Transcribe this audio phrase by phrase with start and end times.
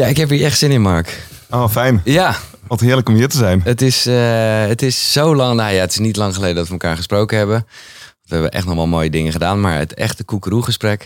[0.00, 1.26] Ja, ik heb hier echt zin in, Mark.
[1.50, 2.00] Oh, fijn.
[2.04, 3.60] Ja, Wat heerlijk om hier te zijn.
[3.64, 5.56] het is, eh, het is zo lang.
[5.56, 7.66] Nou ja, het is niet lang geleden dat we elkaar gesproken hebben.
[8.22, 9.60] We hebben echt nog wel mooie dingen gedaan.
[9.60, 11.02] Maar het echte koekeroe-gesprek.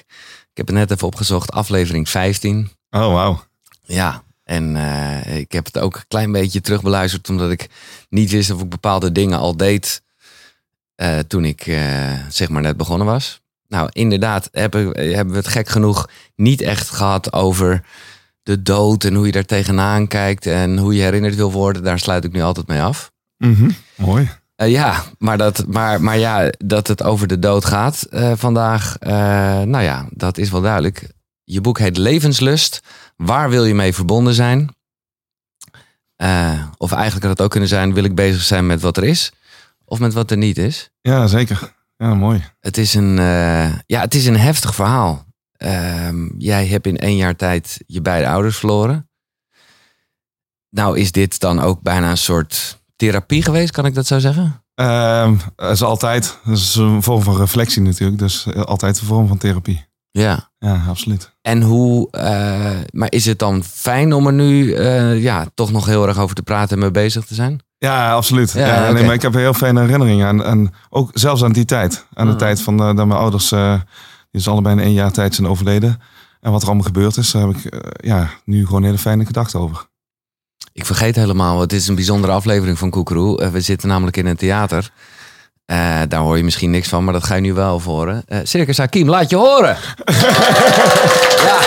[0.51, 1.53] Ik heb het net even opgezocht.
[1.53, 2.71] Aflevering 15.
[2.91, 3.45] Oh, wauw.
[3.83, 7.29] Ja, en eh, ik heb het ook een klein beetje terugbeluisterd.
[7.29, 7.67] Omdat ik
[8.09, 10.03] niet wist of ik bepaalde dingen al deed.
[10.95, 11.63] eh, toen ik
[12.29, 13.41] zeg maar net begonnen was.
[13.69, 14.85] Nou, inderdaad hebben,
[15.15, 17.85] hebben we het gek genoeg niet echt gehad over
[18.45, 19.05] de dood.
[19.05, 20.47] En hoe je daar tegenaan kijkt.
[20.47, 21.83] En hoe je herinnerd wil worden.
[21.83, 23.13] Daar sluit ik nu altijd mee af.
[23.39, 23.71] Mhm.
[23.97, 24.31] Mooi.
[24.57, 28.97] Eh, ja, maar, dat, maar, maar ja, dat het over de dood gaat eh, vandaag.
[28.99, 29.13] eh,
[29.63, 31.09] nou ja, dat is wel duidelijk.
[31.45, 32.81] Je boek heet Levenslust.
[33.17, 34.75] Waar wil je mee verbonden zijn?
[36.77, 39.33] Of eigenlijk had het ook kunnen zijn: wil ik bezig zijn met wat er is?
[39.85, 40.91] Of met wat er niet is?
[41.01, 41.75] Ja, zeker.
[41.97, 42.45] Ja, mooi.
[42.61, 43.17] Het is een,
[43.87, 45.24] ja, het is een heftig verhaal.
[45.65, 49.09] Ehm, jij hebt in één jaar tijd je beide ouders verloren.
[50.71, 54.63] Nou, is dit dan ook bijna een soort therapie geweest, kan ik dat zo zeggen?
[54.75, 56.39] Ehm, dat is altijd.
[56.45, 58.19] Dat is een vorm van reflectie natuurlijk.
[58.19, 59.85] Dus eh, altijd een vorm van therapie.
[60.11, 60.51] Ja.
[60.59, 61.33] Ja, absoluut.
[61.43, 65.87] En hoe, eh, maar is het dan fijn om er nu eh, ja, toch nog
[65.87, 67.61] heel erg over te praten en mee bezig te zijn?
[67.79, 68.53] Ja, absoluut.
[68.53, 70.45] Ja, Ja, nee, maar ik heb heel fijne herinneringen aan.
[70.45, 72.07] En ook zelfs aan die tijd.
[72.15, 72.41] Aan de Mhm.
[72.41, 73.55] tijd van dat mijn ouders,
[74.35, 76.01] die is allebei in één jaar tijd zijn overleden.
[76.41, 79.27] En wat er allemaal gebeurd is, daar heb ik eh, ja, nu gewoon hele fijne
[79.27, 79.87] gedachten over.
[80.73, 83.41] Ik vergeet helemaal, het is een bijzondere aflevering van Koekeroe.
[83.41, 84.91] Eh, we zitten namelijk in een theater.
[85.67, 88.23] Eh, daar hoor je misschien niks van, maar dat ga je nu wel horen.
[88.27, 89.77] Eh, Circus Hakim, laat je horen!
[91.47, 91.59] ja.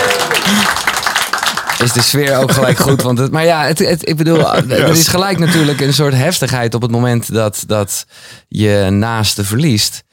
[1.78, 3.02] Is de sfeer ook gelijk goed?
[3.02, 6.74] Want het, maar ja, het, het, ik bedoel, er is gelijk natuurlijk een soort heftigheid
[6.74, 8.06] op het moment dat, dat
[8.48, 10.04] je naaste verliest.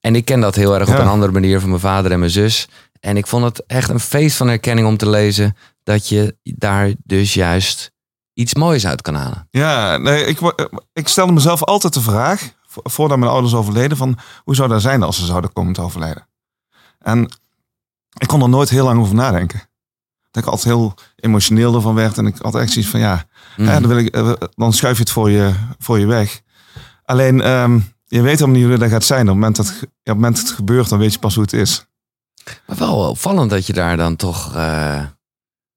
[0.00, 2.30] En ik ken dat heel erg op een andere manier van mijn vader en mijn
[2.30, 2.68] zus.
[3.00, 6.92] En ik vond het echt een feest van herkenning om te lezen dat je daar
[7.04, 7.90] dus juist
[8.34, 9.48] iets moois uit kan halen.
[9.50, 10.38] Ja, nee, ik,
[10.92, 14.82] ik stelde mezelf altijd de vraag, vo- voordat mijn ouders overleden, van hoe zou dat
[14.82, 16.28] zijn als ze zouden komen te overlijden?
[16.98, 17.22] En
[18.18, 19.68] ik kon er nooit heel lang over nadenken.
[20.30, 23.24] Dat ik altijd heel emotioneel ervan werd en ik had echt zoiets van, ja,
[23.56, 26.40] hè, dan, wil ik, eh, dan schuif je het voor je, voor je weg.
[27.04, 29.20] Alleen, ehm, je weet helemaal niet hoe dat gaat zijn.
[29.20, 31.42] Op het, moment dat, op het moment dat het gebeurt, dan weet je pas hoe
[31.44, 31.86] het is.
[32.66, 35.02] Maar wel opvallend dat je daar dan toch eh,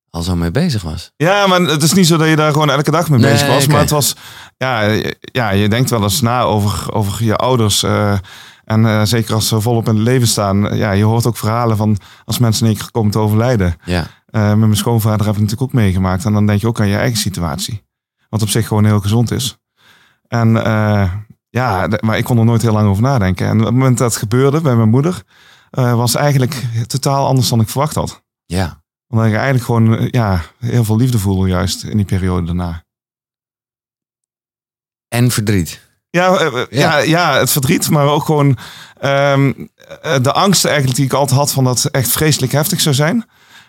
[0.09, 1.11] al zo mee bezig was.
[1.15, 3.47] Ja, maar het is niet zo dat je daar gewoon elke dag mee Nee, bezig
[3.47, 3.67] was.
[3.67, 4.15] Maar het was,
[4.57, 7.83] ja, je- ja, je denkt wel eens na over, over je ouders.
[7.83, 8.17] eh,
[8.65, 10.75] en eh, zeker als ze volop in het leven staan.
[10.77, 13.75] ja, je hoort ook verhalen van als mensen in één keer komen te overlijden.
[13.85, 16.25] Ja, met mijn schoonvader heb ik natuurlijk ook meegemaakt.
[16.25, 17.83] En dan denk je ook aan je eigen situatie.
[18.29, 19.57] Wat op zich gewoon heel gezond is.
[20.27, 21.11] En eh,
[21.53, 23.47] ja, maar ik kon er nooit heel lang over nadenken.
[23.47, 25.23] En op het moment dat het gebeurde bij mijn moeder,
[25.69, 28.23] eh, was eigenlijk totaal anders dan ik verwacht had.
[28.45, 28.81] ja.
[29.07, 32.83] Omdat ik eigenlijk gewoon eh, ja, heel veel liefde voelde juist in die periode daarna.
[35.07, 35.81] En verdriet.
[36.09, 36.97] Ja, eh, ja.
[36.97, 38.57] Ja, het verdriet, maar ook gewoon
[38.99, 39.53] ehm,
[40.01, 42.95] eh, de angst eigenlijk die ik altijd had van dat het echt vreselijk heftig zou
[42.95, 43.25] zijn.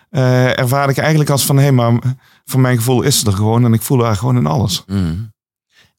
[0.09, 1.99] eh ervaarde ik eigenlijk als van, hé, maar
[2.45, 4.83] voor mijn gevoel is het er gewoon en ik voel haar gewoon in alles.
[4.87, 5.15] Mhm.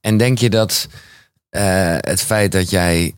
[0.00, 0.88] En denk je dat
[1.48, 3.14] eh, het feit dat jij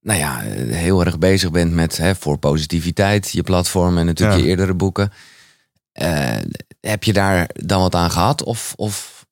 [0.00, 0.38] nou ja,
[0.74, 4.44] heel erg bezig bent met hè, voor positiviteit, je platform en natuurlijk Ja.
[4.44, 5.12] je eerdere boeken.
[5.92, 6.36] eh,
[6.80, 8.42] heb je daar dan wat aan gehad?
[8.42, 9.26] Of, of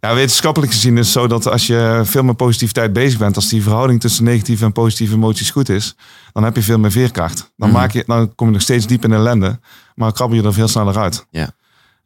[0.00, 3.48] Ja, wetenschappelijk gezien is het zo dat als je veel met positiviteit bezig bent, als
[3.48, 5.96] die verhouding tussen negatieve en positieve emoties goed is,
[6.32, 7.52] dan heb je veel meer veerkracht.
[7.56, 7.78] Dan, Mhm.
[7.78, 9.60] maak je, dan kom je nog steeds diep in ellende,
[9.94, 11.26] maar krabbel je er veel sneller uit.
[11.30, 11.50] Ja.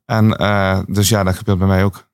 [0.05, 2.06] En eh, dus ja, dat gebeurt bij mij ook.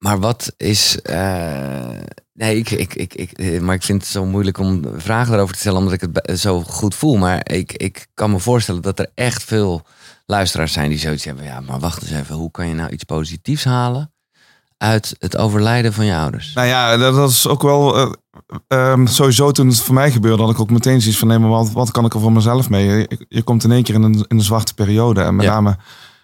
[0.00, 1.02] Maar wat is.
[1.02, 1.88] eh,
[2.32, 5.60] nee, ik, ik, ik, ik, maar ik vind het zo moeilijk om vragen erover te
[5.60, 7.16] stellen, omdat ik het zo goed voel.
[7.16, 9.82] Maar ik, ik kan me voorstellen dat er echt veel
[10.26, 11.44] luisteraars zijn die zoiets hebben.
[11.44, 14.12] Ja, maar wacht eens even, hoe kan je nou iets positiefs halen
[14.78, 16.52] uit het overlijden van je ouders?
[16.54, 18.10] Nou ja, dat, dat is ook wel eh,
[18.68, 21.50] ehm, sowieso toen het voor mij gebeurde, had ik ook meteen zoiets van, nee, maar
[21.50, 22.86] wat, wat kan ik er voor mezelf mee?
[22.86, 25.20] Je, je komt in één keer in een, in een zwarte periode.
[25.22, 25.52] En met Ja.
[25.52, 25.76] name,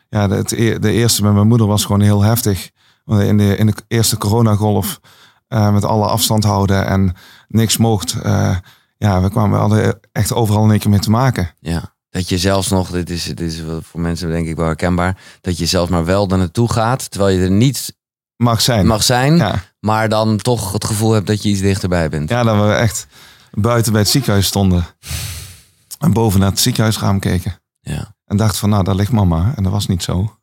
[0.09, 2.71] ja, de, het e- de eerste met mijn moeder was gewoon heel heftig.
[3.07, 5.01] In de, in de eerste coronagolf,
[5.49, 7.15] eh, met alle afstand houden en
[7.49, 8.13] niks mocht.
[8.23, 8.57] eh,
[8.99, 11.51] ja, we kwamen we hadden echt overal in één keer mee te maken.
[11.61, 11.95] Ja.
[12.11, 15.59] Dat je zelfs nog, dit is, dit is voor mensen denk ik wel herkenbaar, dat
[15.59, 17.97] je zelfs maar wel er naartoe gaat, terwijl je er niet
[18.37, 18.87] Mag zijn.
[18.87, 19.63] mag zijn, Ja.
[19.81, 22.29] maar dan toch het gevoel hebt dat je iets dichterbij bent.
[22.29, 23.07] ja, dat we echt
[23.53, 24.87] buiten bij het ziekenhuis stonden.
[25.99, 27.61] En boven naar het ziekenhuisraam keken.
[27.81, 28.15] Ja.
[28.25, 29.53] En dacht van, nou, daar ligt mama.
[29.57, 30.37] En dat was niet zo.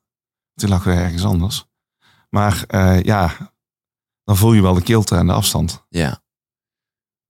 [0.56, 1.66] Toen lag weer ergens anders.
[2.34, 3.32] Maar eh, ja,
[4.24, 5.86] dan voel je wel de kilte en de afstand.
[5.90, 6.22] Ja.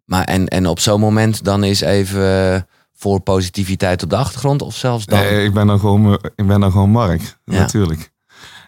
[0.06, 4.76] Maar en, en op zo'n moment dan is even voor positiviteit op de achtergrond of
[4.76, 5.20] zelfs dan?
[5.20, 7.60] Nee, ik ben dan gewoon, ik ben dan gewoon Mark, Ja.
[7.60, 8.12] natuurlijk.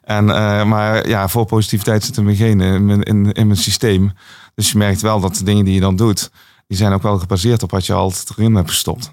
[0.02, 3.60] En, eh, maar ja, voor positiviteit zit in mijn genen, in mijn, in, in mijn
[3.60, 4.12] systeem.
[4.56, 6.32] Dus je merkt wel dat de dingen die je dan doet,
[6.68, 9.12] die zijn ook wel gebaseerd op wat je altijd erin hebt gestopt.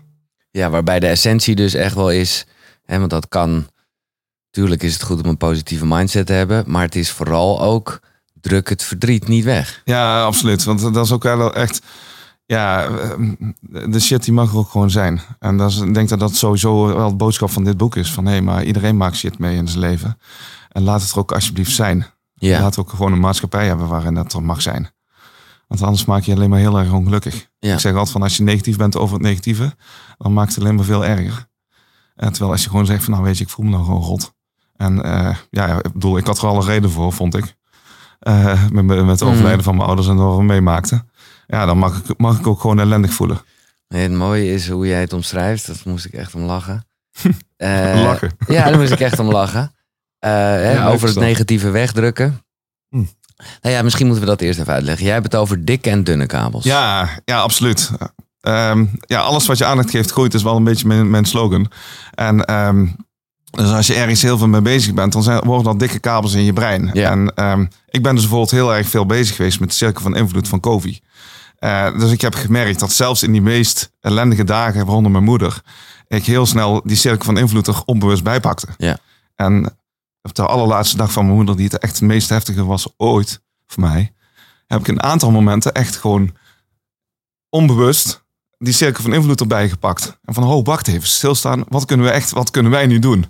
[0.51, 2.47] Ja, waarbij de essentie dus echt wel is,
[2.85, 3.67] hè, want dat kan,
[4.53, 8.01] tuurlijk is het goed om een positieve mindset te hebben, maar het is vooral ook
[8.41, 9.83] druk het verdriet niet weg.
[9.85, 10.65] Ja, absoluut.
[10.65, 11.83] Want dat is ook wel echt.
[12.47, 13.19] Ja, eh,
[13.61, 15.21] de shit die mag er ook gewoon zijn.
[15.39, 18.13] En dat is, ik denk dat dat sowieso wel de boodschap van dit boek is.
[18.13, 20.19] Van hé, maar iedereen maakt shit mee in zijn leven.
[20.69, 22.07] En laat het er ook alsjeblieft zijn.
[22.35, 24.91] Ja, Laat ook gewoon een maatschappij hebben waarin dat er mag zijn.
[25.69, 27.49] Want anders maak je je alleen maar heel erg ongelukkig.
[27.59, 27.73] Ja.
[27.73, 29.75] Ik zeg altijd van als je negatief bent over het negatieve,
[30.19, 31.47] dan maakt het alleen maar veel erger.
[32.15, 34.03] En terwijl als je gewoon zegt van nou weet je, ik voel me nou gewoon
[34.03, 34.35] rot.
[34.83, 37.55] En eh, ja, ik bedoel, ik had er al een reden voor, vond ik.
[38.19, 39.29] Eh, met, met het Mm.
[39.29, 41.11] overlijden van mijn ouders en wat we meemaakten.
[41.47, 43.41] Ja, dan mag ik, mag ik ook gewoon ellendig voelen.
[43.89, 46.85] Nee, het mooie is hoe jij het omschrijft, dat moest ik echt om lachen.
[47.57, 48.31] Eh, Lachen.
[48.47, 49.73] Ja, daar moest ik echt om lachen.
[50.19, 52.43] Hè, over het negatieve wegdrukken.
[52.89, 53.05] Hm.
[53.63, 55.05] Nou ja, misschien moeten we dat eerst even uitleggen.
[55.05, 56.65] Jij hebt het over dikke en dunne kabels.
[56.65, 57.91] Ja, ja, absoluut.
[58.41, 61.71] Ehm, ja, alles wat je aandacht geeft groeit is wel een beetje mijn, mijn slogan.
[62.15, 62.87] En ehm,
[63.53, 66.33] dus als je ergens heel veel mee bezig bent, dan zijn, worden dat dikke kabels
[66.33, 66.91] in je brein.
[66.93, 67.11] Ja.
[67.11, 70.17] En ehm, ik ben dus bijvoorbeeld heel erg veel bezig geweest met de cirkel van
[70.17, 71.01] invloed van Covey.
[71.59, 75.63] Eh, dus ik heb gemerkt dat zelfs in die meest ellendige dagen rondom mijn moeder,
[76.09, 78.67] ik heel snel die cirkel van invloed er onbewust bij pakte.
[78.77, 78.99] Ja.
[79.37, 79.77] En
[80.23, 83.43] op de allerlaatste dag van mijn moeder, die het echt het meest heftige was ooit
[83.67, 84.13] voor mij,
[84.67, 86.35] heb ik een aantal momenten echt gewoon
[87.49, 88.25] onbewust
[88.59, 90.19] die cirkel van invloed erbij gepakt.
[90.25, 91.65] En van, oh, wacht even, stilstaan.
[91.69, 93.27] Wat kunnen we echt, wat kunnen wij nu doen?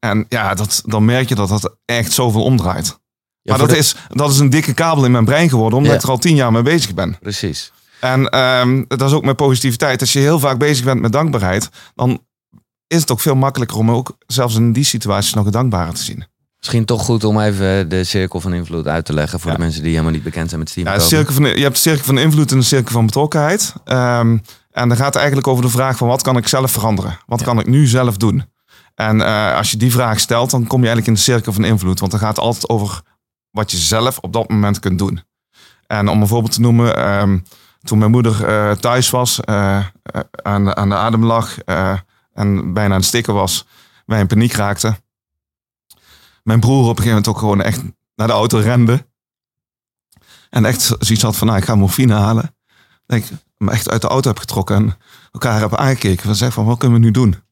[0.00, 2.86] En ja, dat, dan merk je dat dat echt zoveel omdraait.
[3.42, 5.92] Ja, maar dat, de- is, dat is een dikke kabel in mijn brein geworden, omdat
[5.92, 5.98] Ja.
[5.98, 7.16] ik er al tien jaar mee bezig ben.
[7.20, 7.72] Precies.
[8.00, 10.00] En ehm, dat is ook met positiviteit.
[10.00, 12.22] Als je heel vaak bezig bent met dankbaarheid, dan
[12.86, 16.02] is het ook veel makkelijker om ook zelfs in die situaties nog het dankbare te
[16.02, 16.26] zien.
[16.58, 19.56] Misschien toch goed om even de cirkel van invloed uit te leggen voor Ja.
[19.56, 21.80] de mensen die helemaal niet bekend zijn met Steven Ja, cirkel van, je hebt de
[21.80, 23.72] cirkel van invloed en de cirkel van betrokkenheid.
[23.84, 24.38] Ehm,
[24.70, 27.18] en dan gaat het eigenlijk over de vraag van wat kan ik zelf veranderen?
[27.26, 27.44] Wat Ja.
[27.46, 28.44] kan ik nu zelf doen?
[28.98, 31.64] En eh, als je die vraag stelt, dan kom je eigenlijk in de cirkel van
[31.64, 32.00] invloed.
[32.00, 33.02] Want dan gaat het altijd over
[33.50, 35.22] wat je zelf op dat moment kunt doen.
[35.86, 37.38] En om een voorbeeld te noemen, ehm,
[37.82, 39.86] toen mijn moeder eh, thuis was, eh,
[40.42, 41.58] aan, aan de adem lag
[42.32, 43.66] en bijna aan het stikken was,
[44.06, 44.96] wij in paniek raakten.
[46.42, 47.82] Mijn broer op een gegeven moment ook gewoon echt
[48.14, 49.06] naar de auto rende.
[50.50, 52.56] En echt zoiets had van, nou, ik ga morfine halen.
[53.06, 54.96] Dat ik me echt uit de auto heb getrokken en
[55.32, 56.28] elkaar hebben aangekeken.
[56.28, 57.46] We zeggen van, wat kunnen we nu doen?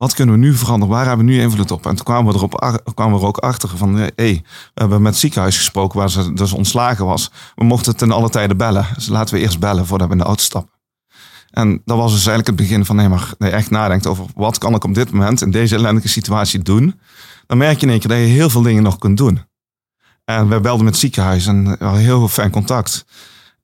[0.00, 0.94] Wat kunnen we nu veranderen?
[0.94, 1.86] Waar hebben we nu invloed op?
[1.86, 5.02] En toen kwamen we, erop, kwamen we er ook achter van, hé, hey, we hebben
[5.02, 7.30] met het ziekenhuis gesproken waar ze dus ontslagen was.
[7.54, 8.86] We mochten ten alle tijde bellen.
[8.94, 10.72] Dus laten we eerst bellen voordat we in de auto stappen.
[11.50, 14.58] En dat was dus eigenlijk het begin van, nee, maar nee, echt nadenkt over wat
[14.58, 17.00] kan ik op dit moment in deze ellendige situatie doen.
[17.46, 19.44] Dan merk je in één keer dat je heel veel dingen nog kunt doen.
[20.24, 23.04] En we belden met het ziekenhuis en heel fijn contact.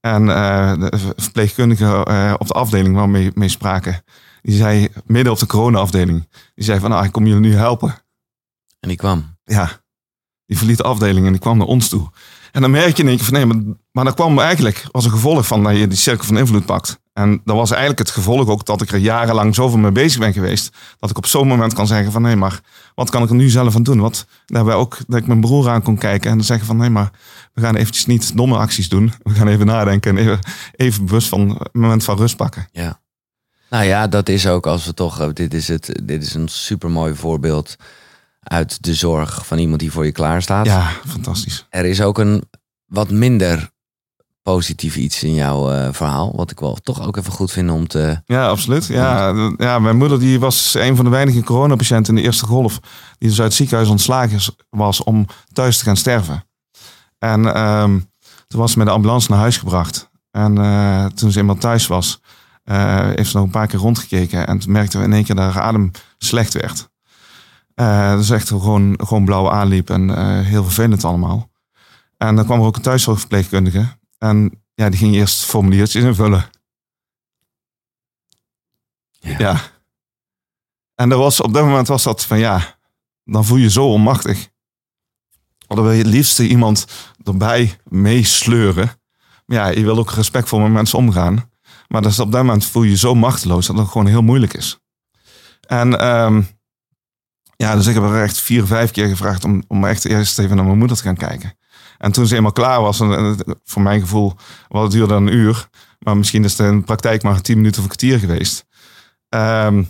[0.00, 4.03] En eh, de verpleegkundige eh, op de afdeling waar we mee, mee spraken,
[4.46, 7.94] die zei midden op de corona-afdeling, die zei van, nou, ik kom jullie nu helpen.
[8.81, 9.37] En die kwam.
[9.44, 9.81] Ja,
[10.46, 12.10] die verliet de afdeling en die kwam naar ons toe.
[12.52, 15.04] En dan merk je in één keer van, nee, maar, maar dat kwam eigenlijk als
[15.04, 17.00] een gevolg van dat je die cirkel van invloed pakt.
[17.12, 20.32] En dat was eigenlijk het gevolg ook dat ik er jarenlang zoveel mee bezig ben
[20.32, 22.60] geweest, dat ik op zo'n moment kan zeggen van, nee, maar
[22.94, 24.00] wat kan ik er nu zelf aan doen?
[24.00, 26.90] Wat, daarbij ook dat ik mijn broer aan kon kijken en dan zeggen van, nee,
[26.90, 27.11] maar
[27.52, 29.12] we gaan eventjes niet domme acties doen.
[29.23, 30.38] We gaan even nadenken en even,
[30.73, 32.68] even bewust van een moment van rust pakken.
[32.73, 33.00] Ja.
[33.70, 35.20] Nou ja, dat is ook als we toch.
[35.20, 37.76] eh, Dit is, het, dit is een supermooi voorbeeld
[38.40, 40.66] uit de zorg van iemand die voor je klaar staat.
[40.66, 41.66] Ja, fantastisch.
[41.70, 42.42] Er is ook een
[42.87, 43.70] wat minder
[44.42, 46.32] positief iets in jouw eh, verhaal.
[46.37, 48.23] Wat ik wel toch ook even goed vind om te.
[48.26, 48.87] Ja, absoluut.
[48.87, 52.78] Ja, ja, mijn moeder die was een van de weinige coronapatiënten in de eerste golf.
[53.18, 56.44] Die dus uit het ziekenhuis ontslagen was om thuis te gaan sterven.
[57.18, 57.99] En ehm,
[58.46, 60.11] toen was ze met de ambulance naar huis gebracht.
[60.30, 62.20] En eh, toen ze eenmaal thuis was,
[62.66, 64.46] eh, heeft ze nog een paar keer rondgekeken.
[64.46, 66.88] En we in één keer dat haar adem slecht werd.
[67.75, 71.50] Eh dus echt gewoon, gewoon blauw aanliep en eh, heel vervelend allemaal.
[72.16, 73.96] En dan kwam er ook een thuiszorgverpleegkundige.
[74.18, 76.44] En ja, die ging eerst formuliertjes invullen.
[79.11, 79.38] Ja.
[79.38, 79.61] Ja.
[80.94, 82.78] En dat was, op dat moment was dat van ja,
[83.25, 84.49] dan voel je je zo onmachtig.
[85.66, 86.87] Dan wil je het liefste iemand
[87.25, 89.00] erbij meesleuren.
[89.46, 91.50] Maar ja, je wil ook respectvol met mensen omgaan.
[91.88, 94.55] Maar dus op dat moment voel je je zo machteloos dat het gewoon heel moeilijk
[94.55, 94.78] is.
[95.66, 96.43] En ehm,
[97.57, 100.57] ja, dus ik heb er echt vier, vijf keer gevraagd om, om echt eerst even
[100.57, 101.59] naar mijn moeder te gaan kijken.
[101.99, 104.35] En toen ze eenmaal klaar was, en, voor mijn gevoel,
[104.69, 105.69] wat het duurde een uur.
[105.99, 108.64] Maar misschien is het in de praktijk maar tien minuten of een kwartier geweest.
[109.28, 109.83] ehm,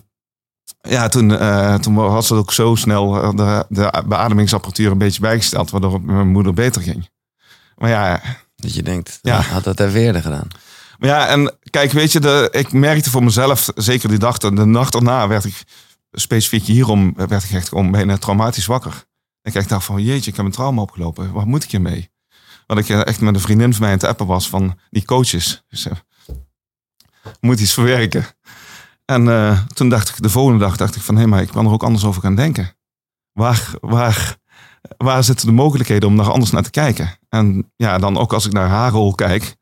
[0.81, 5.21] ja, toen, eh, toen was het ook zo snel eh, de, de beademingsapparatuur een beetje
[5.21, 7.11] bijgesteld, waardoor mijn moeder beter ging.
[7.76, 8.21] Maar ja,
[8.57, 9.35] Dat je denkt, Ja.
[9.37, 9.41] ja.
[9.43, 10.49] had dat even eerder gedaan.
[10.99, 14.50] Maar ja, en kijk, weet je, de, ik merkte voor mezelf, zeker die dag, de
[14.50, 15.62] nacht erna werd ik
[16.12, 19.05] specifiek hierom, werd ik echt gewoon bijna traumatisch wakker.
[19.43, 21.33] Ik echt dacht van, jeetje, ik heb een trauma opgelopen.
[21.33, 22.11] Wat moet ik hiermee?
[22.67, 25.05] Want ik eh, echt met een vriendin van mij aan het appen was van die
[25.05, 25.65] coaches.
[25.69, 25.97] Dus, eh,
[27.41, 28.25] moet iets verwerken.
[29.05, 31.67] En eh, toen dacht ik, de volgende dag dacht ik van, hé, maar ik kan
[31.67, 32.76] er ook anders over gaan denken.
[33.33, 34.37] Waar, waar,
[34.97, 37.19] waar zitten de mogelijkheden om daar anders naar te kijken?
[37.29, 39.57] En ja, dan ook als ik naar haar rol kijk,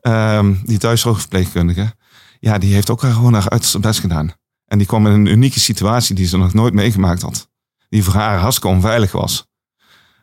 [0.00, 1.92] ehm, die thuiszorgverpleegkundige,
[2.40, 4.32] ja, die heeft ook gewoon haar uiterste best gedaan.
[4.66, 7.48] En die kwam in een unieke situatie die ze nog nooit meegemaakt had.
[7.88, 9.46] Die voor haar hartstikke onveilig was.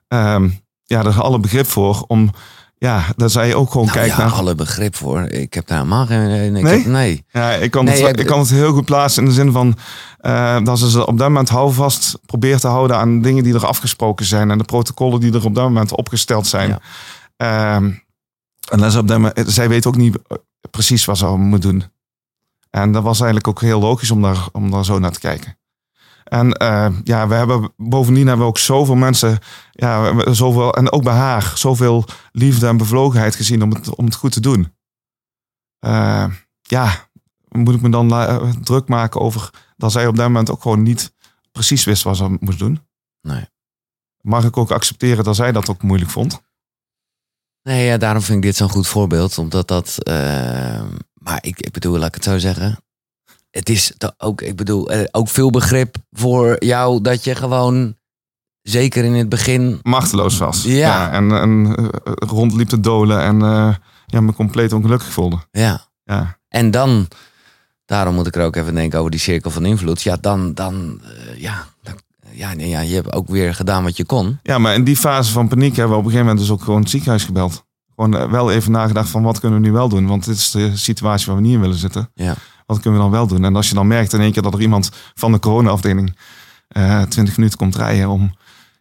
[0.07, 0.49] Ehm,
[0.83, 2.31] ja, daar is alle begrip voor om,
[2.77, 4.31] ja, dat zij ook gewoon Nou, kijkt ja, naar...
[4.33, 5.21] alle begrip voor.
[5.21, 6.55] Ik heb daar helemaal geen...
[6.55, 6.77] Ik Nee?
[6.77, 7.25] Heb, nee.
[7.29, 9.51] Ja, ik kan, Nee, het, ik- ik kan het heel goed plaatsen in de zin
[9.51, 9.77] van
[10.17, 13.65] eh, dat ze ze op dat moment houvast probeert te houden aan dingen die er
[13.67, 16.69] afgesproken zijn en de protocollen die er op dat moment opgesteld zijn.
[16.69, 16.79] Ja.
[17.75, 17.91] Ehm,
[18.69, 20.37] en is op dat moment, zij weet ook niet eh,
[20.71, 21.83] precies wat ze moet doen.
[22.69, 25.57] En dat was eigenlijk ook heel logisch om daar, om daar zo naar te kijken.
[26.23, 29.39] En eh, ja, we hebben bovendien hebben we ook zoveel mensen,
[29.71, 34.15] ja, zoveel, en ook bij haar, zoveel liefde en bevlogenheid gezien om het, om het
[34.15, 34.73] goed te doen.
[35.79, 36.25] Eh,
[36.61, 37.09] ja,
[37.49, 40.83] moet ik me dan eh, druk maken over dat zij op dat moment ook gewoon
[40.83, 41.13] niet
[41.51, 42.79] precies wist wat ze moest doen?
[43.21, 43.49] Nee.
[44.21, 46.41] Mag ik ook accepteren dat zij dat ook moeilijk vond?
[47.67, 49.37] Nee, ja, daarom vind ik dit zo'n goed voorbeeld.
[49.37, 49.97] Omdat dat...
[50.03, 50.83] eh,
[51.13, 52.77] maar ik, ik bedoel, laat ik het zo zeggen.
[53.49, 57.95] Het is ook, ik bedoel, eh, ook veel begrip voor jou dat je gewoon...
[58.61, 59.79] Zeker in het begin...
[59.83, 60.63] Machteloos was.
[60.63, 61.11] Ja.
[61.11, 63.39] en en eh, rondliep te dolen en
[64.05, 65.37] ja, me compleet ongelukkig voelde.
[65.51, 65.87] Ja.
[66.03, 66.39] Ja.
[66.47, 67.07] En dan...
[67.85, 70.01] Daarom moet ik er ook even denken over die cirkel van invloed.
[70.01, 70.53] Ja, dan...
[70.53, 71.01] dan
[71.35, 71.95] ja, dan,
[72.37, 74.39] ja, nee, ja, je hebt ook weer gedaan wat je kon.
[74.43, 76.63] ja, maar in die fase van paniek hebben we op een gegeven moment dus ook
[76.63, 77.65] gewoon het ziekenhuis gebeld.
[77.95, 80.07] Gewoon eh, wel even nagedacht van wat kunnen we nu wel doen?
[80.07, 82.09] Want dit is de situatie waar we niet in willen zitten.
[82.13, 82.35] Ja.
[82.65, 83.45] Wat kunnen we dan wel doen?
[83.45, 86.15] En als je dan merkt in één keer dat er iemand van de coronaafdeling
[86.67, 88.31] eh 20 minuten komt rijden om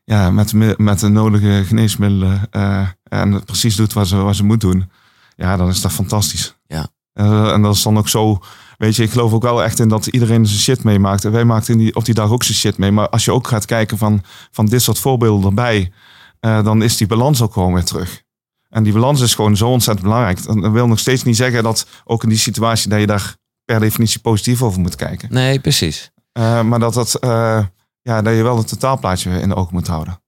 [0.06, 4.44] ja, met, met de nodige geneesmiddelen eh, en het precies doet wat ze, wat ze
[4.44, 4.90] moet doen,
[5.36, 6.56] ja, dan is dat fantastisch.
[6.66, 6.86] Ja.
[7.12, 8.42] Eh, en dat is dan ook zo,
[8.76, 11.25] weet je, ik geloof ook wel echt in dat iedereen zijn shit meemaakt.
[11.25, 12.90] En wij maakten in die, op die dag ook zijn shit mee.
[12.90, 15.92] Maar als je ook gaat kijken van, van dit soort voorbeelden erbij,
[16.40, 18.23] eh, dan is die balans ook gewoon weer terug.
[18.68, 20.45] En die balans is gewoon zo ontzettend belangrijk.
[20.45, 23.35] Dat dat wil nog steeds niet zeggen dat ook in die situatie dat je daar
[23.64, 25.28] per definitie positief over moet kijken.
[25.33, 26.11] Nee, precies.
[26.33, 27.64] Eh, maar dat, dat, eh,
[28.02, 30.21] ja, dat je wel het totaalplaatje in de ogen moet houden.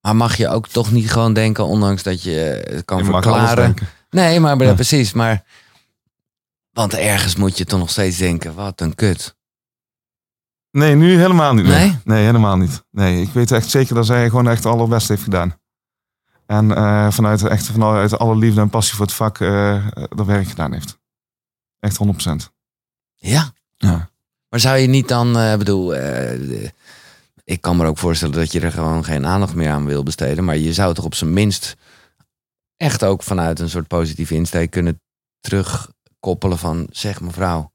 [0.00, 3.74] Maar mag je ook toch niet gewoon denken, ondanks dat je het kan Je verklaren.
[4.10, 4.74] Nee, maar Ja.
[4.74, 5.12] precies.
[5.12, 5.44] Maar,
[6.76, 9.36] want ergens moet je toch nog steeds denken, wat een kut.
[10.70, 11.64] Nee, nu helemaal niet.
[11.64, 11.98] Nee, Nee?
[12.04, 12.84] nee helemaal niet.
[12.90, 15.58] Nee, ik weet echt zeker dat zij gewoon echt het allerbeste heeft gedaan.
[16.46, 20.48] En eh, vanuit, echt vanuit alle liefde en passie voor het vak eh dat werk
[20.48, 20.98] gedaan heeft.
[21.80, 22.52] Echt 100%.
[23.14, 23.52] Ja.
[23.74, 24.10] Ja.
[24.48, 25.94] Maar zou je niet dan, eh bedoel,
[27.44, 30.44] ik kan me ook voorstellen dat je er gewoon geen aandacht meer aan wil besteden.
[30.44, 31.76] Maar je zou toch op zijn minst
[32.76, 35.00] echt ook vanuit een soort positieve insteek kunnen
[36.26, 37.70] terugkoppelen van, zeg mevrouw,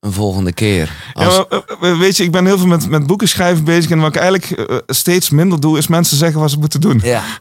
[0.00, 0.92] een volgende keer.
[1.12, 1.46] Als, Ja,
[1.80, 3.90] maar, eh, weet je, ik ben heel veel met, met boeken schrijven bezig.
[3.90, 7.00] En wat ik eigenlijk eh, steeds minder doe, is mensen zeggen wat ze moeten doen.
[7.02, 7.22] ja.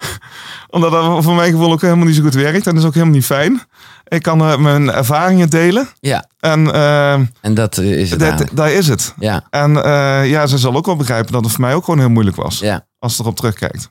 [0.69, 2.67] Omdat dat voor mijn gevoel ook helemaal niet zo goed werkt.
[2.67, 3.61] En dat is ook helemaal niet fijn.
[4.07, 5.87] Ik kan eh, mijn ervaringen delen.
[5.99, 9.13] ja, En eh, en dat eh, is het dat, daar is het.
[9.19, 11.99] Ja, En eh, ja, ze zal ook wel begrijpen dat het voor mij ook gewoon
[11.99, 12.59] heel moeilijk was.
[12.59, 12.87] ja.
[12.99, 13.89] Als ze erop terugkijkt.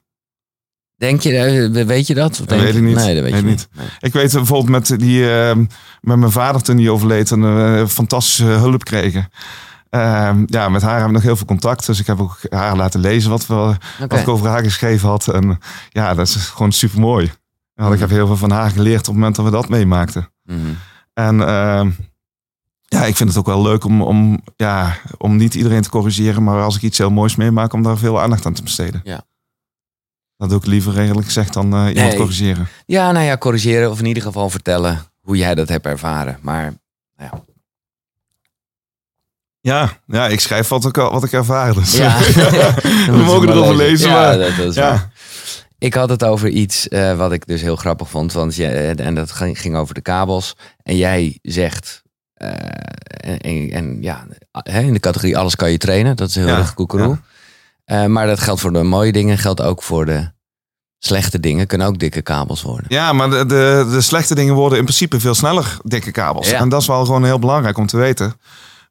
[1.00, 2.40] Denk je, eh, weet je dat?
[2.40, 2.94] Of denk weet ik niet.
[2.94, 3.68] Nee, dat weet Weet je niet.
[4.00, 5.56] Ik weet bijvoorbeeld met, die, eh,
[6.00, 9.30] met mijn vader toen die overleed en we fantastische hulp kregen.
[9.90, 11.86] Ehm, ja, met haar hebben we nog heel veel contact.
[11.86, 13.54] Dus ik heb ook haar laten lezen wat, we,
[13.98, 15.28] wat ik over haar geschreven had.
[15.28, 17.32] En ja, dat is gewoon super mooi.
[17.92, 20.30] Ik heb heel veel van haar geleerd op het moment dat we dat meemaakten.
[20.44, 20.58] Mhm.
[21.14, 21.90] En ehm,
[22.82, 26.42] ja, ik vind het ook wel leuk om, om, ja, om niet iedereen te corrigeren.
[26.42, 29.00] Maar als ik iets heel moois meemaak, om daar veel aandacht aan te besteden.
[29.04, 29.24] Ja.
[30.40, 32.16] Dat doe ik liever eerlijk gezegd dan eh, iemand Nee.
[32.16, 32.68] corrigeren.
[32.86, 36.38] Ja, nou ja, corrigeren of in ieder geval vertellen hoe jij dat hebt ervaren.
[36.42, 36.72] Maar
[39.60, 41.74] Ja, ja, ik schrijf wat ik, wat ik ervaar.
[41.74, 41.96] Dus.
[41.96, 42.18] ja,
[43.06, 44.08] We mogen erover lezen.
[44.08, 44.90] Ja, maar, dat, is ja.
[44.90, 45.10] waar.
[45.78, 48.32] Ik had het over iets eh, wat ik dus heel grappig vond.
[48.32, 48.66] Want je,
[48.96, 50.56] en dat ging, over de kabels.
[50.82, 52.02] En jij zegt,
[52.34, 52.48] eh,
[53.06, 54.26] en, en, en ja,
[54.62, 56.16] in de categorie alles kan je trainen.
[56.16, 57.18] Dat is heel Ja, erg koekeroe.
[57.90, 60.30] Eh, maar dat geldt voor de mooie dingen, geldt ook voor de
[60.98, 61.66] slechte dingen.
[61.66, 62.84] Kunnen ook dikke kabels worden.
[62.88, 66.50] ja, maar de, de, de slechte dingen worden in principe veel sneller dikke kabels.
[66.50, 66.58] Ja.
[66.58, 68.34] En dat is wel gewoon heel belangrijk om te weten.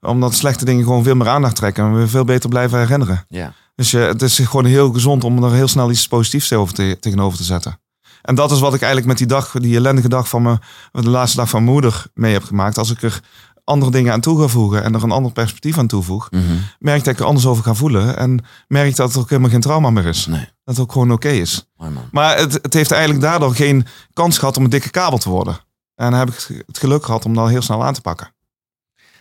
[0.02, 1.84] Omdat slechte dingen gewoon veel meer aandacht trekken.
[1.84, 3.26] En we veel beter blijven herinneren.
[3.28, 3.54] Ja.
[3.76, 6.98] Dus je, het is gewoon heel gezond om er heel snel iets positiefs tegenover te,
[7.00, 7.80] tegenover te zetten.
[8.22, 10.60] En dat is wat ik eigenlijk met die dag, die ellendige dag van mijn,
[10.92, 12.78] de laatste dag van mijn moeder mee heb gemaakt.
[12.78, 13.20] Als ik er
[13.70, 16.44] andere dingen aan toe ga voegen en er een ander perspectief aan toevoeg, Mhm.
[16.80, 18.18] merk dat ik er anders over ga voelen.
[18.18, 20.26] En merk dat er ook helemaal geen trauma meer is.
[20.26, 20.40] Nee.
[20.64, 21.70] Dat het ook gewoon oké is.
[21.78, 22.04] Mooi man.
[22.12, 25.54] Maar het, het heeft eigenlijk daardoor geen kans gehad om een dikke kabel te worden.
[25.96, 28.34] En dan heb ik het geluk gehad om dat heel snel aan te pakken.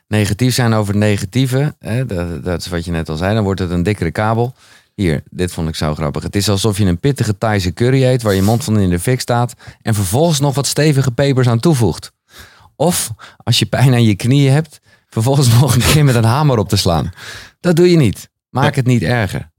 [0.08, 1.74] Negatief zijn over het negatieve.
[1.78, 3.34] Hè, dat, dat is wat je net al zei.
[3.34, 4.54] Dan wordt het een dikkere kabel.
[4.94, 6.22] Hier, dit vond ik zo grappig.
[6.22, 8.98] Het is alsof je een pittige Thaise curry eet waar je mond van in de
[9.00, 9.54] fik staat.
[9.82, 12.12] En vervolgens nog wat stevige pepers aan toevoegt.
[12.80, 13.10] Of
[13.44, 16.68] als je pijn aan je knieën hebt, vervolgens nog een keer met een hamer op
[16.68, 17.10] te slaan.
[17.60, 18.30] Dat doe je niet.
[18.50, 19.50] Maak het niet erger.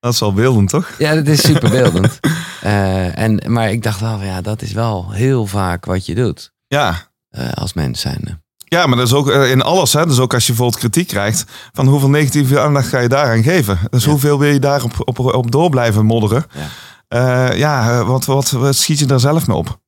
[0.00, 0.90] Dat is wel beeldend, toch?
[0.98, 2.18] Ja, dat is super beeldend.
[2.62, 6.52] Eh, en, maar ik dacht wel, ja, dat is wel heel vaak wat je doet
[6.66, 7.08] Ja.
[7.28, 8.42] eh, als mens zijn.
[8.56, 9.92] Ja, maar dat is ook eh, in alles.
[9.92, 10.06] Hè?
[10.06, 11.44] Dus ook als je bijvoorbeeld kritiek krijgt.
[11.72, 13.78] Van hoeveel negatieve aandacht ga je daaraan geven?
[13.90, 14.10] Dus Ja.
[14.10, 16.44] hoeveel wil je daar op, op, door blijven modderen?
[17.08, 17.52] Ja.
[17.52, 19.80] Ja, wat, wat, wat schiet je daar zelf mee op?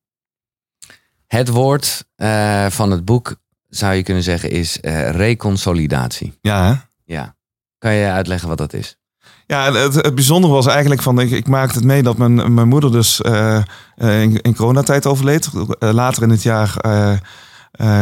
[1.31, 3.35] Het woord eh, van het boek,
[3.69, 6.37] zou je kunnen zeggen, is eh, reconsolidatie.
[6.41, 6.73] Ja, hè?
[7.15, 7.35] Ja.
[7.77, 8.97] Kan je uitleggen wat dat is?
[9.45, 12.67] Ja, het, het bijzondere was eigenlijk van, ik, ik maakte het mee dat mijn, mijn
[12.67, 13.61] moeder dus eh,
[13.95, 15.49] in, in coronatijd overleed.
[15.79, 16.73] Later in het jaar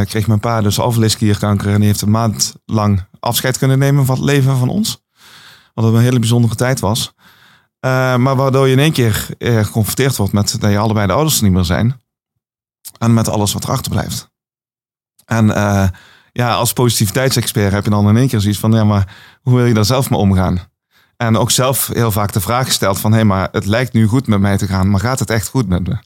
[0.06, 4.16] kreeg mijn pa dus alvleesklierkanker en die heeft een maand lang afscheid kunnen nemen van
[4.16, 5.04] het leven van ons.
[5.74, 7.14] Wat een hele bijzondere tijd was.
[7.80, 11.44] Maar waardoor je in één keer geconfronteerd wordt met dat je allebei de ouders er
[11.44, 12.02] niet meer zijn.
[12.98, 14.30] En met alles wat erachter blijft.
[15.26, 15.88] En eh,
[16.32, 19.66] ja, als positiviteitsexpert heb je dan in één keer zoiets van, ja, maar hoe wil
[19.66, 20.60] je daar zelf mee omgaan?
[21.18, 23.12] En ook zelf heel vaak de vraag gesteld van...
[23.14, 25.68] hé, maar het lijkt nu goed met mij te gaan, maar gaat het echt goed
[25.68, 25.98] met me?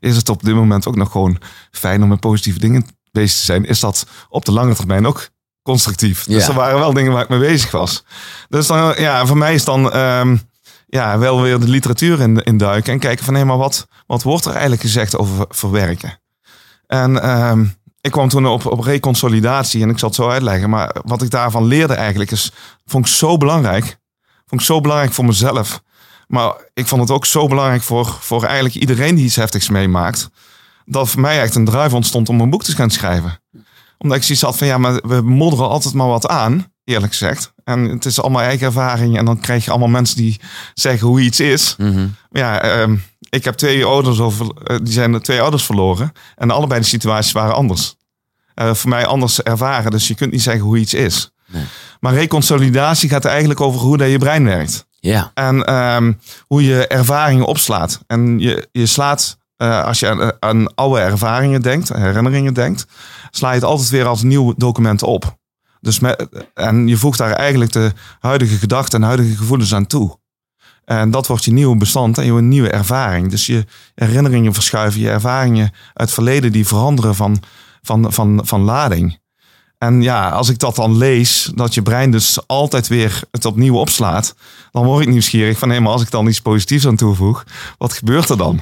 [0.00, 1.38] Is het op dit moment ook nog gewoon
[1.70, 3.64] fijn om met positieve dingen bezig te zijn?
[3.64, 5.28] Is dat op de lange termijn ook
[5.62, 6.24] constructief?
[6.24, 8.04] Dus er waren wel dingen waar ik mee bezig was.
[8.48, 10.36] Dus dan, ja, voor mij is dan ehm,
[10.86, 12.92] ja, wel weer de literatuur in, in duiken...
[12.92, 16.21] en kijken van, hé, maar wat, wat wordt er eigenlijk gezegd over verwerken?
[16.92, 17.64] En ehm,
[18.00, 20.70] ik kwam toen op, op reconsolidatie en ik zal het zo uitleggen.
[20.70, 22.52] Maar wat ik daarvan leerde eigenlijk is,
[22.86, 23.84] vond ik zo belangrijk.
[24.46, 25.82] Vond ik zo belangrijk voor mezelf.
[26.26, 30.30] Maar ik vond het ook zo belangrijk voor, voor eigenlijk iedereen die iets heftigs meemaakt.
[30.84, 33.42] Dat voor mij echt een drive ontstond om een boek te gaan schrijven.
[33.98, 37.52] Omdat ik zoiets had van, ja, maar we modderen altijd maar wat aan, eerlijk gezegd.
[37.64, 39.18] En het is allemaal eigen ervaring.
[39.18, 40.40] En dan krijg je allemaal mensen die
[40.74, 41.76] zeggen hoe iets is.
[41.78, 42.96] Maar Ja, ehm,
[43.32, 46.12] ik heb twee ouders over, eh, die zijn twee ouders verloren.
[46.36, 47.96] En allebei de situaties waren anders.
[48.54, 49.90] Eh, voor mij anders ervaren.
[49.90, 51.32] Dus je kunt niet zeggen hoe iets is.
[51.46, 51.64] Nee.
[52.00, 54.86] Maar reconsolidatie gaat eigenlijk over hoe dat je brein werkt.
[55.00, 55.30] Ja.
[55.34, 56.12] En ehm,
[56.46, 58.00] hoe je ervaringen opslaat.
[58.06, 62.86] En je, je slaat, eh, als je aan, aan oude ervaringen denkt, herinneringen denkt,
[63.30, 65.36] sla je het altijd weer als nieuw document op.
[65.80, 70.20] Dus met, en je voegt daar eigenlijk de huidige gedachten en huidige gevoelens aan toe.
[70.84, 73.30] En dat wordt je nieuwe bestand en je nieuwe ervaring.
[73.30, 73.64] Dus je
[73.94, 77.42] herinneringen verschuiven, je ervaringen uit het verleden die veranderen van,
[77.82, 79.20] van, van, van lading.
[79.78, 83.76] En ja, als ik dat dan lees, dat je brein dus altijd weer het opnieuw
[83.76, 84.34] opslaat,
[84.70, 87.44] dan word ik nieuwsgierig van hé, maar als ik dan iets positiefs aan toevoeg,
[87.78, 88.60] wat gebeurt er dan?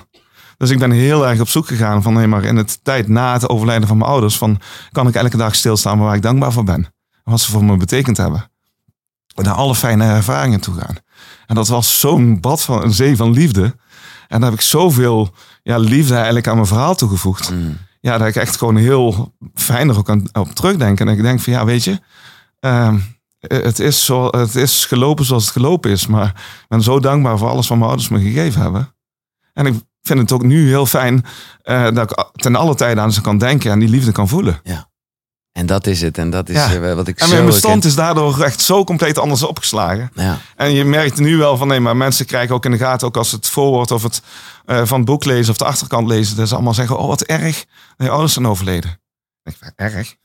[0.57, 3.33] Dus ik ben heel erg op zoek gegaan van hé, maar in het tijd na
[3.33, 4.61] het overlijden van mijn ouders, van
[4.93, 6.85] kan ik elke dag stilstaan waar ik dankbaar voor ben?
[7.25, 8.51] En wat ze voor me betekend hebben.
[9.35, 10.97] En naar alle fijne ervaringen toe gaan.
[11.47, 13.63] En dat was zo'n bad van een zee van liefde.
[14.29, 17.71] En daar heb ik zoveel ja, liefde eigenlijk aan mijn verhaal toegevoegd Mhm.
[18.01, 21.01] ja, dat ik echt gewoon heel fijn er ook aan, op terugdenk.
[21.01, 22.01] En ik denk van ja, weet je,
[22.61, 22.99] ehm,
[23.41, 26.07] het, is zo, het is gelopen zoals het gelopen is.
[26.07, 28.95] Maar ik ben zo dankbaar voor alles wat mijn ouders me gegeven hebben.
[29.53, 31.25] En ik vind het ook nu heel fijn
[31.63, 34.61] eh, dat ik ten alle tijde aan ze kan denken en die liefde kan voelen.
[35.53, 36.19] En dat is het.
[36.19, 36.75] En dat is Ja.
[36.75, 40.11] eh, wat ik En zo mijn bestand is daardoor echt zo compleet anders opgeslagen.
[40.15, 40.39] Ja.
[40.57, 43.17] En je merkt nu wel van nee, maar mensen krijgen ook in de gaten, ook
[43.17, 44.23] als het voorwoord of het
[44.65, 47.23] eh, van het boek lezen of de achterkant lezen, dat ze allemaal zeggen: Oh, wat
[47.23, 47.65] erg.
[47.97, 49.01] Je ouders zijn overleden.
[49.43, 50.17] Ik denk, erg?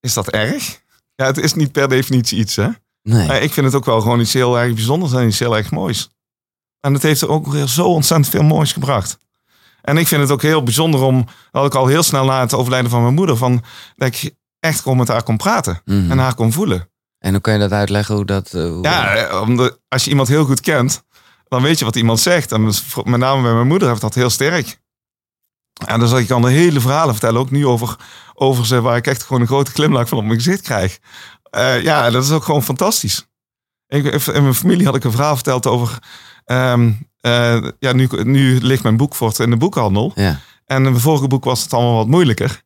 [0.00, 0.82] Is dat erg?
[1.14, 2.68] Ja, het is niet per definitie iets, hè?
[3.02, 3.26] Nee.
[3.26, 5.70] Maar ik vind het ook wel gewoon iets heel erg bijzonders en iets heel erg
[5.70, 6.08] moois.
[6.80, 9.18] En het heeft er ook weer zo ontzettend veel moois gebracht.
[9.84, 12.54] En ik vind het ook heel bijzonder om, had ik al heel snel na het
[12.54, 13.62] overlijden van mijn moeder, van,
[13.96, 16.10] dat ik echt gewoon met haar kon praten Mhm.
[16.10, 16.88] en haar kon voelen.
[17.18, 18.14] En hoe kan je dat uitleggen?
[18.14, 21.04] Hoe dat, eh, hoe- Ja, eh, omdat als je iemand heel goed kent,
[21.48, 22.52] dan weet je wat iemand zegt.
[22.52, 22.64] En
[23.04, 24.80] met name bij mijn moeder heeft dat heel sterk.
[25.86, 27.96] En dus ik kan de hele verhalen vertellen, ook nu over,
[28.34, 30.98] over ze, waar ik echt gewoon een grote glimlach van op mijn gezicht krijg.
[31.50, 33.26] Eh, ja, dat is ook gewoon fantastisch.
[33.86, 35.98] Ik, in mijn familie had ik een verhaal verteld over.
[36.44, 36.92] ehm, eh,
[37.78, 40.12] ja, nu, nu ligt mijn boek voor het in de boekhandel.
[40.14, 40.40] Ja.
[40.66, 42.62] En in mijn vorige boek was het allemaal wat moeilijker.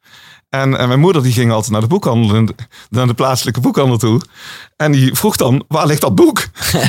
[0.48, 2.44] En, en mijn moeder die ging altijd naar de boekhandel,
[2.90, 4.20] naar de plaatselijke boekhandel toe.
[4.76, 6.46] En die vroeg dan, waar ligt dat boek?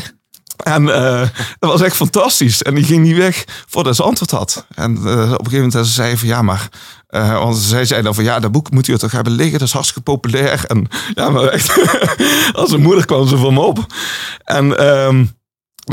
[0.64, 1.28] en eh,
[1.60, 2.62] dat was echt fantastisch.
[2.62, 4.66] En die ging niet weg voordat ze antwoord had.
[4.76, 6.70] En eh, op een gegeven moment zei ze zei van, ja maar...
[7.08, 9.60] eh, want zij zei dan van, ja, dat boek moet u toch hebben liggen.
[9.60, 10.66] Dat is hartstikke populair.
[10.66, 11.80] En ja, maar echt,
[12.62, 13.86] als een moeder kwam ze van me op.
[14.44, 14.78] En...
[14.78, 15.26] ehm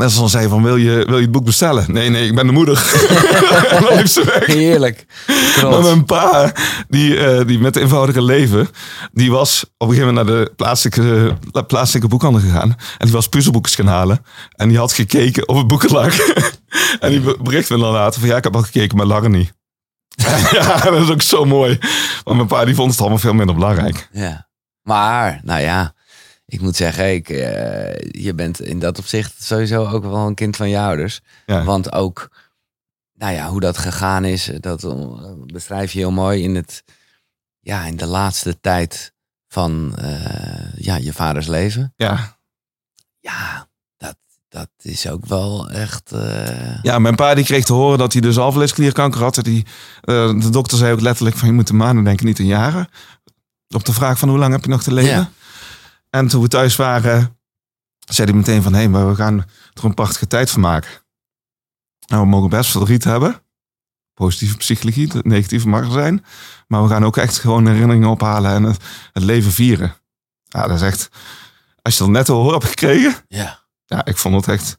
[0.01, 1.85] en ze dan zei van, wil je, wil je het boek bestellen?
[1.91, 2.77] Nee, nee, ik ben de moeder.
[3.69, 4.45] en dan liep ze weg.
[4.45, 5.05] Heerlijk.
[5.69, 6.51] Maar mijn pa,
[6.87, 8.69] die, eh, die met het eenvoudige leven,
[9.11, 12.69] die was op een gegeven moment naar de plaatselijke, eh, plaatselijke boekhandel gegaan.
[12.69, 14.25] En die was puzzelboekjes gaan halen.
[14.55, 16.17] En die had gekeken of het boek lag.
[16.99, 19.23] en die be- bericht me dan later van ja, ik heb al gekeken, maar lag
[19.23, 19.53] er niet.
[20.51, 21.79] ja, dat is ook zo mooi.
[22.23, 24.09] Want mijn pa die vond het allemaal veel minder belangrijk.
[24.11, 24.47] Ja.
[24.81, 25.93] Maar, nou ja,
[26.47, 30.55] ik moet zeggen, ik, eh, je bent in dat opzicht sowieso ook wel een kind
[30.55, 31.21] van je ouders.
[31.45, 31.63] Ja.
[31.63, 32.29] Want ook,
[33.13, 36.83] nou ja, hoe dat gegaan is, dat eh, beschrijf je heel mooi in het,
[37.59, 39.13] ja, in de laatste tijd
[39.47, 41.93] van eh, ja, je vaders leven.
[41.95, 42.37] Ja.
[43.19, 44.15] Ja, dat,
[44.49, 46.11] dat is ook wel echt.
[46.81, 49.35] ja, mijn pa die kreeg te horen dat hij dus alvleesklierkanker had.
[49.43, 49.65] Die,
[50.01, 52.89] de dokter zei ook letterlijk van je moet de maanden denken, niet in jaren.
[53.69, 55.15] Op de vraag van hoe lang heb je nog te leven?
[55.15, 55.31] Ja.
[56.09, 57.37] En toen we thuis waren,
[57.99, 58.73] zei hij meteen van...
[58.73, 59.37] hé, maar we gaan
[59.73, 60.91] er een prachtige tijd van maken.
[62.07, 63.41] Nou, we mogen best verdriet hebben.
[64.13, 66.25] Positieve psychologie, negatieve mag er zijn.
[66.67, 69.95] Maar we gaan ook echt gewoon herinneringen ophalen en het, het leven vieren.
[70.43, 71.09] Ja, dat is echt...
[71.81, 73.15] Als je dat net te horen hebt gekregen...
[73.27, 73.65] ja.
[73.85, 74.77] Ja, ik vond het echt...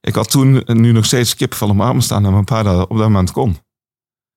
[0.00, 2.24] Ik had toen en nu nog steeds kippenvel mijn armen staan...
[2.24, 3.58] en mijn pa dat op dat moment kon.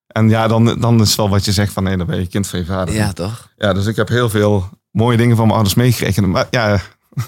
[0.07, 1.83] En ja, dan, dan is wel wat je zegt van...
[1.83, 2.93] nee, dan ben je kind van je vader.
[2.93, 3.51] ja, toch?
[3.55, 6.29] Ja, dus ik heb heel veel mooie dingen van mijn ouders meegekregen.
[6.29, 6.79] Maar ja,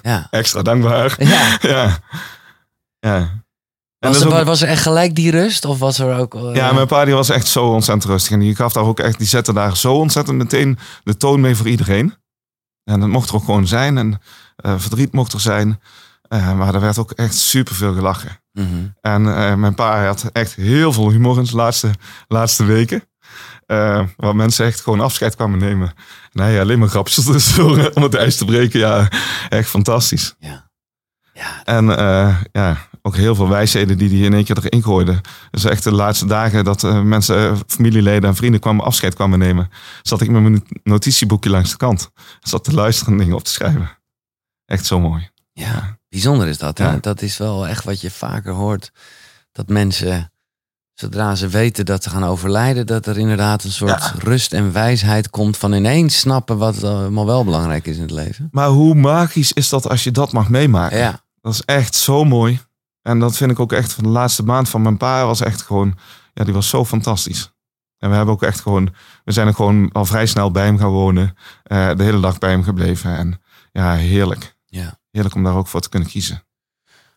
[0.01, 0.27] Ja.
[0.31, 1.15] extra dankbaar.
[1.61, 1.97] ja.
[2.99, 3.41] Ja.
[3.99, 5.65] Was, er, ook- was er echt gelijk die rust?
[5.65, 6.35] Of was er ook.
[6.35, 8.31] eh, ja, mijn pa die was echt zo ontzettend rustig.
[8.31, 11.55] En die gaf daar ook echt, die zette daar zo ontzettend meteen de toon mee
[11.55, 12.13] voor iedereen.
[12.83, 13.97] En dat mocht er ook gewoon zijn.
[13.97, 14.21] En
[14.55, 15.79] eh, verdriet mocht er zijn.
[16.21, 18.39] Eh, maar er werd ook echt superveel gelachen.
[18.51, 18.67] mhm.
[19.01, 19.21] En
[19.59, 21.89] mijn pa had echt heel veel humor in zijn laatste,
[22.27, 23.03] laatste weken.
[23.65, 25.93] Eh, waar mensen echt gewoon afscheid kwamen nemen.
[26.31, 28.79] Nee, alleen maar grapjes tussendoor om het ijs te breken.
[28.79, 29.09] Ja,
[29.49, 30.35] echt fantastisch.
[30.39, 30.71] Ja.
[31.33, 35.21] Ja, En eh, ja, ook heel veel wijsheden die hij in één keer erin gooide.
[35.51, 39.69] Dus echt de laatste dagen dat eh, mensen, familieleden en vrienden kwamen afscheid kwamen nemen.
[40.01, 42.11] Zat ik met mijn notitieboekje langs de kant.
[42.39, 43.97] Zat te luisteren en dingen op te schrijven.
[44.65, 45.29] Echt zo mooi.
[45.53, 46.77] Ja, bijzonder is dat.
[46.77, 46.85] Hè?
[46.91, 46.97] Ja.
[47.01, 48.91] Dat is wel echt wat je vaker hoort.
[49.51, 50.32] Dat mensen,
[50.93, 54.13] zodra ze weten dat ze gaan overlijden, dat er inderdaad een soort Ja.
[54.17, 58.47] rust en wijsheid komt van ineens snappen wat allemaal wel belangrijk is in het leven.
[58.51, 60.97] Maar hoe magisch is dat als je dat mag meemaken?
[60.97, 62.59] Ja, Dat is echt zo mooi.
[63.01, 65.61] En dat vind ik ook echt van de laatste maand van mijn pa was echt
[65.61, 65.97] gewoon,
[66.33, 67.51] ja, die was zo fantastisch.
[67.97, 70.77] En we hebben ook echt gewoon, we zijn ook gewoon al vrij snel bij hem
[70.77, 71.35] gaan wonen.
[71.63, 73.17] eh, de hele dag bij hem gebleven.
[73.17, 74.55] En ja, heerlijk.
[74.65, 74.99] ja.
[75.11, 76.43] Heerlijk om daar ook voor te kunnen kiezen.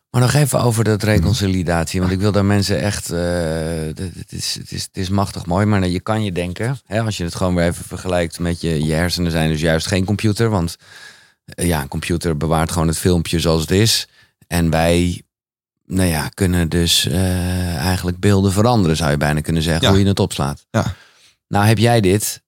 [0.09, 1.99] Maar nog even over dat reconciliatie.
[1.99, 3.11] Want ik wil daar mensen echt.
[3.11, 3.19] eh,
[4.15, 5.65] het, is, het, is, het is machtig mooi.
[5.65, 6.79] Maar je kan je denken.
[6.85, 9.87] Hè, als je het gewoon weer even vergelijkt met je, je hersenen, zijn dus juist
[9.87, 10.49] geen computer.
[10.49, 10.75] Want
[11.45, 14.07] eh, ja, een computer bewaart gewoon het filmpje zoals het is.
[14.47, 15.21] En wij.
[15.85, 19.89] Nou ja, kunnen dus eh, eigenlijk beelden veranderen, zou je bijna kunnen zeggen, Ja.
[19.89, 20.65] hoe je het opslaat.
[20.71, 20.95] Ja.
[21.47, 22.41] Nou heb jij dit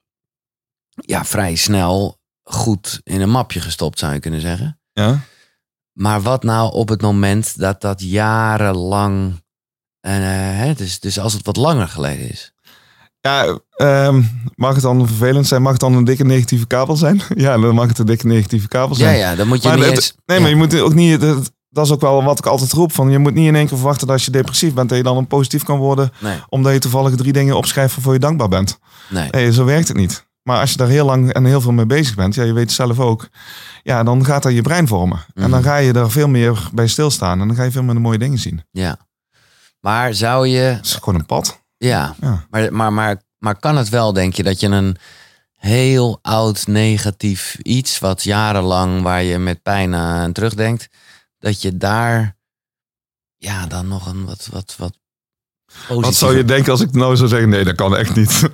[0.96, 4.80] ja, vrij snel goed in een mapje gestopt, zou je kunnen zeggen.
[4.94, 5.20] Ja?
[6.00, 9.44] Maar wat nou op het moment dat dat jarenlang.
[10.00, 10.14] eh,
[10.58, 12.54] hè, dus, dus als het wat langer geleden is.
[13.22, 14.22] Ja, ehm,
[14.56, 15.62] mag het dan vervelend zijn?
[15.62, 17.22] Mag het dan een dikke negatieve kabel zijn?
[17.36, 19.18] Ja, dan mag het een dikke negatieve kabel Ja, zijn.
[19.18, 20.16] ja, dan moet je Maar niet het- eens.
[20.26, 20.42] Nee, ja.
[20.44, 21.22] maar je moet ook niet.
[21.22, 22.92] Dat, dat is ook wel wat ik altijd roep.
[22.92, 25.04] Van, je moet niet in één keer verwachten dat als je depressief bent, dat je
[25.04, 26.12] dan een positief kan worden.
[26.20, 28.80] Nee, Omdat je toevallig drie dingen opschrijft waarvoor je dankbaar bent.
[29.10, 29.30] nee.
[29.30, 30.28] Nee, zo werkt het niet.
[30.50, 32.64] Maar als je daar heel lang en heel veel mee bezig bent, ja, je weet
[32.64, 33.30] het zelf ook.
[33.84, 35.18] Ja, dan gaat dat je brein vormen.
[35.34, 35.70] En dan Mhm.
[35.70, 37.42] ga je er veel meer bij stilstaan.
[37.42, 38.64] En dan ga je veel meer de mooie dingen zien.
[38.72, 38.98] Ja.
[39.80, 40.60] Maar zou je.
[40.60, 41.64] Het is gewoon een pad.
[41.78, 42.46] Ja, Ja.
[42.50, 44.98] maar, maar, maar, maar kan het wel, denk je, dat je een
[45.56, 50.88] heel oud negatief iets, wat jarenlang waar je met pijn aan terugdenkt,
[51.40, 52.38] dat je daar.
[53.38, 54.98] Ja, dan nog een wat, wat, wat
[55.88, 58.42] Wat zou je denken als ik nou zou zeggen, nee, dat kan echt niet.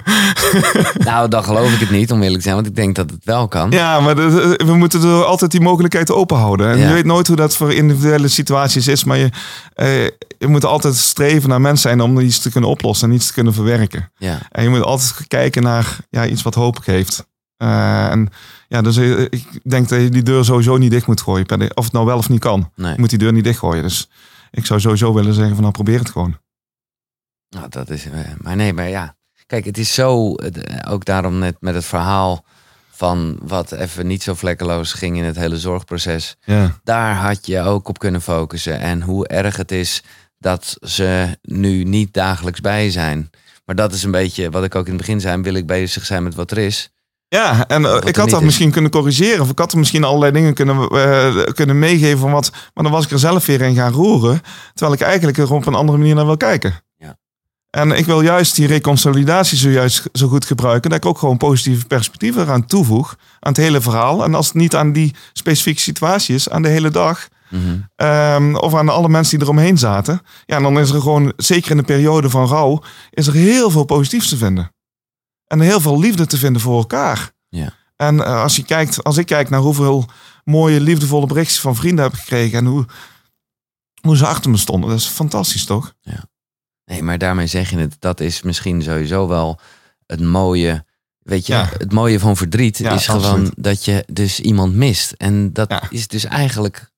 [0.97, 3.25] Nou, dan geloof ik het niet, om eerlijk te zijn, want ik denk dat het
[3.25, 3.71] wel kan.
[3.71, 6.69] ja, maar dat- we moeten er altijd die mogelijkheid open houden.
[6.69, 6.87] En Ja.
[6.87, 9.03] je weet nooit hoe dat voor individuele situaties is.
[9.03, 9.29] Maar je,
[9.73, 10.03] eh,
[10.37, 13.33] je moet altijd streven naar mens zijn om iets te kunnen oplossen en iets te
[13.33, 14.11] kunnen verwerken.
[14.17, 14.39] Ja.
[14.51, 17.25] En je moet altijd kijken naar ja, iets wat hoop geeft.
[17.57, 18.29] Eh, en
[18.67, 21.71] ja, dus eh, ik denk dat je die deur sowieso niet dicht moet gooien.
[21.73, 22.71] Of het nou wel of niet kan.
[22.75, 22.93] Nee.
[22.93, 23.83] Je moet die deur niet dichtgooien.
[23.83, 24.09] Dus
[24.51, 26.37] ik zou sowieso willen zeggen van nou probeer het gewoon.
[27.55, 28.05] Nou, dat is.
[28.05, 29.15] eh, maar nee, maar ja.
[29.45, 32.45] kijk, het is zo, eh, ook daarom net met het verhaal
[32.91, 36.35] van wat even niet zo vlekkeloos ging in het hele zorgproces.
[36.43, 36.79] Ja.
[36.83, 38.79] Daar had je ook op kunnen focussen.
[38.79, 40.03] En hoe erg het is
[40.39, 43.29] dat ze nu niet dagelijks bij zijn.
[43.65, 45.41] Maar dat is een beetje wat ik ook in het begin zei.
[45.41, 46.89] Wil ik bezig zijn met wat er is?
[47.27, 48.45] Ja, en eh, Wat ik had dat is.
[48.45, 49.41] misschien kunnen corrigeren.
[49.41, 50.87] Of ik had er misschien allerlei dingen kunnen,
[51.53, 52.19] kunnen meegeven.
[52.19, 54.41] Van wat, maar dan was ik er zelf weer in gaan roeren.
[54.73, 56.73] Terwijl ik eigenlijk er op een andere manier naar wil kijken.
[56.97, 57.17] Ja.
[57.75, 60.89] En ik wil juist die reconsolidatie zojuist zo goed gebruiken.
[60.89, 63.15] Dat ik ook gewoon positieve perspectieven eraan toevoeg.
[63.39, 64.23] Aan het hele verhaal.
[64.23, 67.27] En als het niet aan die specifieke situatie is, aan de hele dag.
[67.49, 67.77] Mhm.
[67.95, 70.21] Ehm, of aan alle mensen die eromheen zaten.
[70.45, 73.85] Ja, dan is er gewoon, zeker in de periode van rouw, is er heel veel
[73.85, 74.71] positiefs te vinden.
[75.47, 77.31] En heel veel liefde te vinden voor elkaar.
[77.49, 77.73] Ja.
[77.95, 80.05] En eh, als, je kijkt, als ik kijk naar hoeveel
[80.43, 82.57] mooie, liefdevolle berichtjes van vrienden heb gekregen.
[82.57, 82.85] En hoe,
[84.01, 84.89] hoe ze achter me stonden.
[84.89, 85.93] Dat is fantastisch, toch?
[86.85, 87.95] Nee, maar daarmee zeg je het.
[87.99, 89.59] Dat is misschien sowieso wel
[90.05, 90.85] het mooie.
[91.19, 91.69] Weet je, Ja.
[91.77, 95.11] het mooie van verdriet Ja, is gewoon dat je dus iemand mist.
[95.11, 95.83] En dat Ja.
[95.89, 96.91] is dus eigenlijk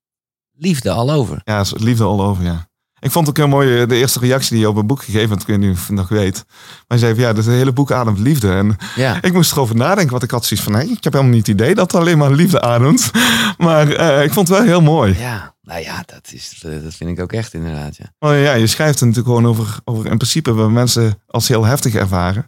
[0.52, 1.42] liefde al over.
[1.44, 2.67] Ja, liefde all over, ja.
[3.00, 5.04] Ik vond het ook heel mooi, eh, de eerste reactie die je op een boek
[5.04, 5.42] gegeven hebt.
[5.42, 6.46] Ik weet niet of je nog weet.
[6.88, 8.52] Maar je zei van, ja, dat hele boek ademt liefde.
[8.52, 10.76] En Ja, Ik moest erover nadenken, want ik had zoiets van...
[10.76, 13.12] Nee, ik heb helemaal niet het idee dat het alleen maar liefde ademt.
[13.58, 15.18] Maar eh, ik vond het wel heel mooi.
[15.20, 15.56] ja.
[15.62, 17.98] nou ja, dat, is, eh, dat vind ik ook echt inderdaad.
[17.98, 18.06] Ja.
[18.20, 20.54] Maar ja, je schrijft er natuurlijk gewoon over, over in principe...
[20.54, 22.48] wat mensen als heel heftig ervaren.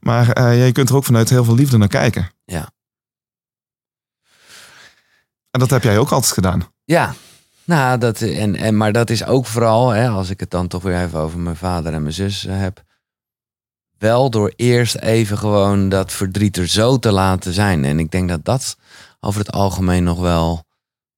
[0.00, 2.30] Maar ja, je kunt er ook vanuit heel veel liefde naar kijken.
[2.44, 2.70] Ja.
[5.50, 6.62] En dat heb jij ook altijd gedaan.
[6.84, 7.14] Ja,
[7.64, 10.82] nou, dat, en, en, maar dat is ook vooral, hè, als ik het dan toch
[10.82, 12.82] weer even over mijn vader en mijn zus eh, heb.
[13.98, 17.84] Wel door eerst even gewoon dat verdriet er zo te laten zijn.
[17.84, 18.76] En ik denk dat dat
[19.20, 20.64] over het algemeen nog wel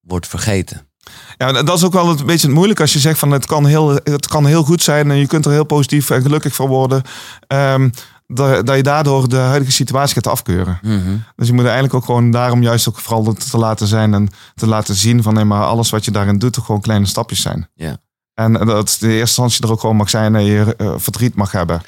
[0.01, 0.89] wordt vergeten.
[1.37, 3.67] Ja, dat is ook wel een beetje het moeilijk als je zegt van het kan
[3.67, 6.69] heel, het kan heel goed zijn en je kunt er heel positief en gelukkig van
[6.69, 7.03] worden.
[7.47, 7.91] Ehm,
[8.27, 10.79] dat, dat je daardoor de huidige situatie gaat afkeuren.
[10.83, 11.17] Mhm.
[11.37, 14.29] Dus je moet eigenlijk ook gewoon daarom juist ook vooral te, te laten zijn en
[14.55, 17.41] te laten zien van nee, maar alles wat je daarin doet, toch gewoon kleine stapjes
[17.41, 17.69] zijn.
[17.75, 17.97] Ja.
[18.35, 21.53] En dat de eerste instantie er ook gewoon mag zijn en je eh, verdriet mag
[21.53, 21.83] hebben.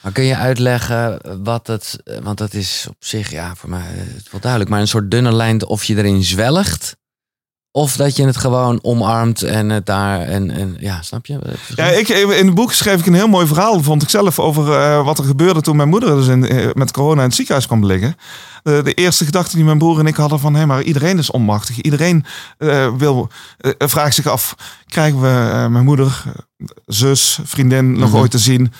[0.00, 3.86] Maar kun je uitleggen wat het, eh, want dat is op zich, ja, voor mij
[3.94, 6.96] eh, het wel duidelijk, maar een soort dunne lijn of je erin zwelgt.
[7.72, 11.38] Of dat je het gewoon omarmt en het daar en, en ja, snap je?
[11.74, 14.72] Ja, ik, in het boek schreef ik een heel mooi verhaal, vond ik zelf, over
[14.72, 17.66] eh, wat er gebeurde toen mijn moeder dus in, eh, met corona in het ziekenhuis
[17.66, 18.16] kwam liggen.
[18.62, 21.30] De, de eerste gedachte die mijn broer en ik hadden van, hé, maar iedereen is
[21.30, 21.80] onmachtig.
[21.80, 22.24] Iedereen
[22.58, 23.28] eh, wil,
[23.78, 24.54] vraagt zich af,
[24.86, 26.22] krijgen we mijn moeder,
[26.86, 28.18] zus, vriendin nog Mhm.
[28.18, 28.72] ooit te zien?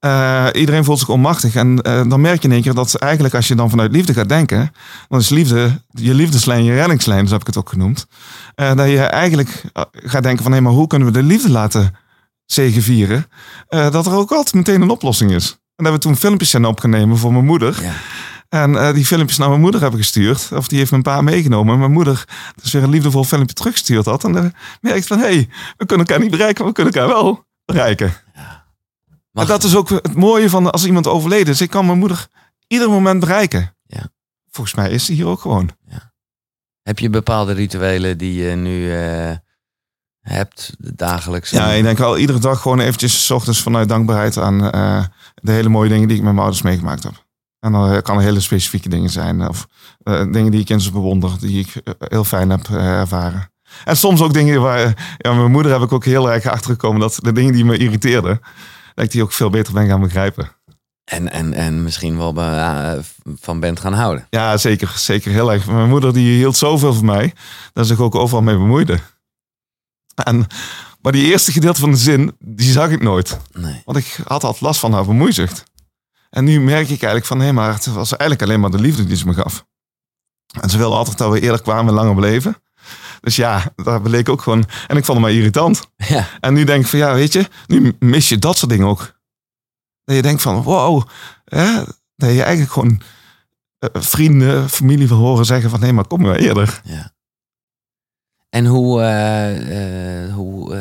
[0.00, 1.54] Eh, iedereen voelt zich onmachtig.
[1.54, 4.14] En eh, dan merk je in één keer dat eigenlijk als je dan vanuit liefde
[4.14, 4.72] gaat denken,
[5.08, 8.06] dan is liefde je liefdeslijn, je reddingslijn, zo heb ik het ook genoemd.
[8.54, 11.94] Eh, dat je eigenlijk gaat denken van, hé, maar hoe kunnen we de liefde laten
[12.44, 13.26] zegevieren?
[13.68, 15.50] Dat er ook altijd meteen een oplossing is.
[15.50, 17.82] En daar hebben we toen filmpjes zijn opgenomen voor mijn moeder.
[17.82, 17.92] Ja.
[18.48, 20.48] En die filmpjes naar mijn moeder hebben gestuurd.
[20.54, 21.72] Of die heeft mijn pa meegenomen.
[21.72, 22.24] En mijn moeder
[22.62, 24.24] dus weer een liefdevol filmpje teruggestuurd had.
[24.24, 27.08] En dan merkte van, hé, hey, we kunnen elkaar niet bereiken, maar we kunnen elkaar
[27.14, 28.14] wel bereiken.
[29.32, 31.60] En dat is ook het mooie van als iemand overleden is.
[31.60, 32.26] Ik kan mijn moeder
[32.66, 33.76] ieder moment bereiken.
[33.82, 34.08] Ja.
[34.50, 35.70] Volgens mij is ze hier ook gewoon.
[36.82, 39.32] Heb je bepaalde rituelen die je nu eh,
[40.20, 41.50] hebt dagelijks?
[41.50, 45.52] Ja, ik denk wel iedere dag gewoon eventjes 's ochtends vanuit dankbaarheid aan eh, de
[45.52, 47.24] hele mooie dingen die ik met mijn ouders meegemaakt heb.
[47.60, 49.48] En dan eh, kan er hele specifieke dingen zijn.
[49.48, 49.66] Of
[50.02, 53.52] dingen die ik in ze bewonder, die ik heel fijn heb ervaren.
[53.84, 57.18] En soms ook dingen waar, ja, mijn moeder heb ik ook heel erg achtergekomen dat
[57.22, 58.40] de dingen die me irriteerden,
[59.00, 60.52] dat die ook veel beter ben gaan begrijpen.
[61.04, 62.34] En, en, en misschien wel
[63.40, 64.26] van bent gaan houden.
[64.30, 64.92] Ja, zeker.
[64.96, 65.66] Zeker heel erg.
[65.66, 67.34] Mijn moeder die hield zoveel van mij,
[67.72, 68.98] dat ze zich ook overal mee bemoeide.
[70.14, 70.46] En,
[71.00, 73.38] maar die eerste gedeelte van de zin, die zag ik nooit.
[73.52, 73.82] Nee.
[73.84, 75.64] Want ik had altijd last van haar bemoeizucht.
[76.30, 79.06] En nu merk ik eigenlijk van, hé, maar het was eigenlijk alleen maar de liefde
[79.06, 79.66] die ze me gaf.
[80.60, 82.62] En ze wilde altijd dat we eerder kwamen en langer bleven.
[83.20, 84.64] Dus ja, daar bleek ook gewoon...
[84.86, 85.90] En ik vond het maar irritant.
[85.96, 88.86] Ja, En nu denk ik van, ja, weet je, nu mis je dat soort dingen
[88.86, 89.18] ook.
[90.04, 91.02] Dat je denkt van, wow,
[91.44, 91.82] hè,
[92.16, 93.00] dat je eigenlijk gewoon
[93.78, 96.80] eh, vrienden, familie wil horen zeggen van, nee, maar kom maar eerder.
[96.84, 97.12] ja.
[98.48, 100.76] En hoe, eh, eh, hoe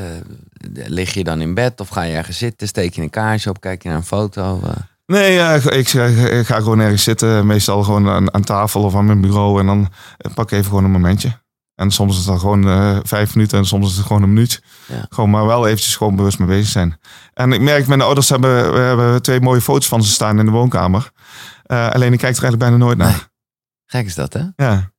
[0.73, 2.67] lig je dan in bed of ga je ergens zitten?
[2.67, 3.61] Steek je een kaarsje op?
[3.61, 4.61] Kijk je naar een foto?
[5.05, 9.21] Nee, ik, ik ga gewoon ergens zitten, meestal gewoon aan, aan tafel of aan mijn
[9.21, 9.59] bureau.
[9.59, 9.91] En dan
[10.33, 11.39] pak ik even gewoon een momentje.
[11.79, 14.33] En soms is het dan gewoon eh, vijf minuten en soms is het gewoon een
[14.33, 14.63] minuut.
[14.85, 15.05] Ja.
[15.09, 16.99] Gewoon maar wel eventjes gewoon bewust mee bezig zijn.
[17.33, 20.45] En ik merk, mijn ouders hebben, we hebben twee mooie foto's van ze staan in
[20.45, 21.11] de woonkamer.
[21.63, 23.07] Eh, alleen ik kijk er eigenlijk bijna nooit naar.
[23.07, 23.21] Nee.
[23.85, 24.43] Gek is dat, hè?
[24.55, 24.91] Ja.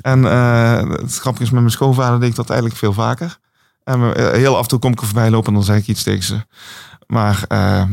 [0.00, 3.38] En eh, het grappige is, met mijn schoonvader deed ik dat eigenlijk veel vaker.
[3.84, 4.00] En
[4.36, 6.24] heel af en toe kom ik er voorbij lopen en dan zeg ik iets tegen
[6.24, 6.46] ze.
[7.06, 7.44] Maar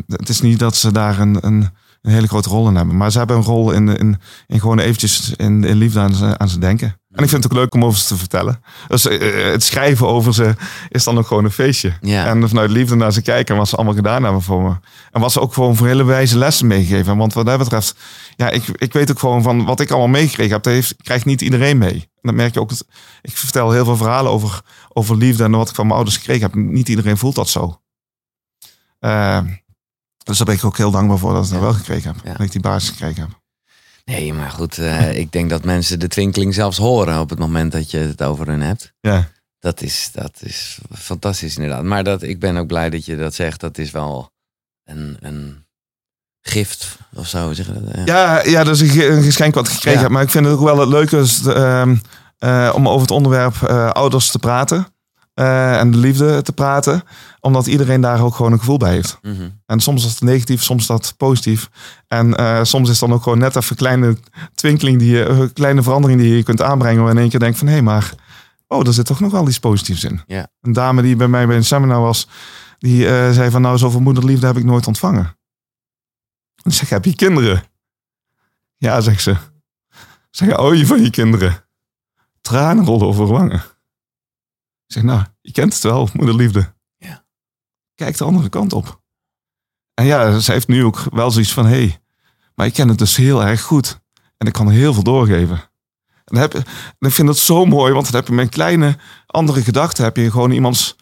[0.07, 1.69] het is niet dat ze daar een, een,
[2.05, 2.97] een hele grote rol in hebben.
[2.97, 6.37] Maar ze hebben een rol in, in, in gewoon eventjes in, in liefde aan ze,
[6.37, 6.99] aan ze denken.
[7.11, 8.61] En ik vind het ook leuk om over ze te vertellen.
[8.87, 10.53] Dus eh, het schrijven over ze
[10.89, 11.93] is dan ook gewoon een feestje.
[12.01, 12.25] Ja.
[12.25, 14.75] En vanuit liefde naar ze kijken en wat ze allemaal gedaan hebben voor me.
[15.11, 17.17] En wat ze ook gewoon voor hele wijze lessen meegeven.
[17.17, 17.95] Want wat dat betreft,
[18.35, 21.25] ja, ik, ik weet ook gewoon van wat ik allemaal meegekregen heb, dat heeft, krijgt
[21.25, 21.93] niet iedereen mee.
[21.93, 22.71] En dat merk je ook.
[23.21, 24.61] Ik vertel heel veel verhalen over,
[24.93, 26.55] over liefde en wat ik van mijn ouders gekregen heb.
[26.55, 27.79] Niet iedereen voelt dat zo.
[28.99, 29.39] Eh,
[30.25, 32.37] dus daar ben ik ook heel dankbaar voor dat ik dat wel gekregen heb.
[32.37, 33.29] Dat ik die basis gekregen heb.
[34.05, 37.71] Nee, maar goed, eh, ik denk dat mensen de twinkeling zelfs horen op het moment
[37.71, 38.93] dat je het over hun hebt.
[39.01, 39.29] Ja.
[39.59, 41.83] Dat is, dat is fantastisch inderdaad.
[41.83, 43.59] Maar dat, ik ben ook blij dat je dat zegt.
[43.59, 44.29] Dat is wel
[44.83, 45.65] een, een
[46.41, 47.53] gift of zo.
[47.53, 47.95] Zeg dat?
[47.95, 48.03] Ja.
[48.05, 50.03] Ja, ja, dat is een, ge- een geschenk wat ik gekregen Ja.
[50.05, 50.11] heb.
[50.13, 51.95] Maar ik vind het ook wel het leuke is, ehm,
[52.37, 54.87] eh, om over het onderwerp eh, ouders te praten.
[55.35, 57.03] Eh, en de liefde te praten.
[57.39, 59.17] Omdat iedereen daar ook gewoon een gevoel bij heeft.
[59.21, 59.49] Mhm.
[59.65, 61.69] En soms is het negatief, soms is dat positief.
[62.07, 64.17] En eh, soms is dan ook gewoon net even een kleine
[64.53, 67.03] twinkeling, die je, een kleine verandering die je kunt aanbrengen.
[67.03, 68.13] Waar in één keer denkt van hé, maar
[68.67, 70.21] oh, er zit toch nog wel iets positiefs in.
[70.61, 72.27] Een dame die bij mij bij een seminar was,
[72.79, 75.37] die eh, zei van nou, zoveel moederliefde heb ik nooit ontvangen.
[76.63, 77.63] Ik zeg, heb je kinderen?
[78.77, 79.35] Ja, zegt ze.
[80.29, 81.65] Zeg, hou je van je kinderen?
[82.41, 83.63] Tranen rollen over wangen.
[84.87, 86.73] Ik zeg, nou, je kent het wel, moederliefde.
[86.97, 87.25] Ja.
[87.95, 89.01] Kijk de andere kant op.
[89.93, 91.99] En ja, ze heeft nu ook wel zoiets van, hé, hey,
[92.55, 93.99] maar ik ken het dus heel erg goed.
[94.37, 95.57] En ik kan er heel veel doorgeven.
[96.05, 98.97] En, dan heb, en ik vind het zo mooi, want dan heb je met kleine
[99.25, 100.95] andere gedachten, heb je gewoon iemands,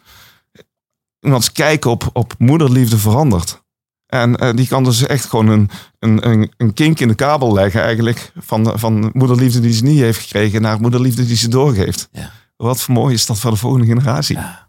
[1.20, 3.62] iemands kijk op, op moederliefde veranderd.
[4.06, 7.52] En eh, die kan dus echt gewoon een, een, een, een kink in de kabel
[7.52, 8.32] leggen eigenlijk.
[8.36, 12.08] Van, van moederliefde die ze niet heeft gekregen naar moederliefde die ze doorgeeft.
[12.12, 12.30] Ja.
[12.56, 14.36] Wat voor mooi is dat voor de volgende generatie.
[14.36, 14.68] Ja.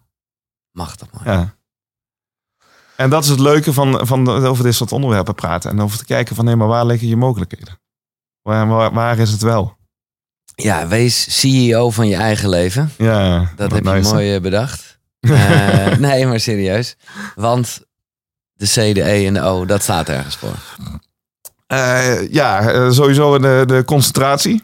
[0.72, 1.22] Machtig man.
[1.34, 1.56] Ja.
[2.96, 5.72] En dat is het leuke van, van over dit soort onderwerpen praten.
[5.72, 7.80] En over te kijken van, nee, maar waar liggen je mogelijkheden?
[8.42, 9.78] Waar, waar, waar is het wel?
[10.56, 12.92] Ja, wees CEO van je eigen leven.
[12.98, 14.84] Ja, Dat heb je nice, mooi eh, bedacht.
[15.26, 16.96] Eh, nee, maar serieus.
[17.36, 17.82] Want
[18.54, 20.56] de C, de E en de O, dat staat ergens voor.
[21.68, 24.64] Eh, ja, sowieso de, de concentratie.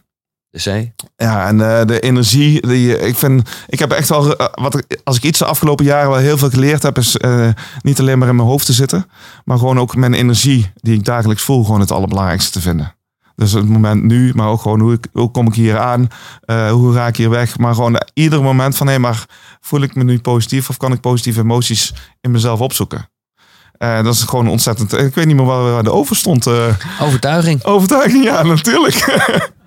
[0.51, 1.03] De C?
[1.17, 2.67] Ja, en eh, de energie.
[2.67, 5.85] Die, ik, vind, ik heb echt wel, eh, wat ik, als ik iets de afgelopen
[5.85, 7.49] jaren wel heel veel geleerd heb, is eh,
[7.81, 9.05] niet alleen maar in mijn hoofd te zitten,
[9.45, 12.95] maar gewoon ook mijn energie die ik dagelijks voel, gewoon het allerbelangrijkste te vinden.
[13.35, 16.07] Dus het moment nu, maar ook gewoon hoe, ik, hoe kom ik hier aan,
[16.69, 17.57] hoe raak ik hier weg.
[17.57, 19.25] Maar gewoon ieder moment van, hé, maar
[19.61, 23.09] voel ik me nu positief of kan ik positieve emoties in mezelf opzoeken?
[23.77, 24.93] Dat is gewoon ontzettend.
[24.93, 26.47] Ik weet niet meer waar, waar de over stond.
[26.99, 27.63] Overtuiging.
[27.63, 29.05] overtuiging, ja, natuurlijk.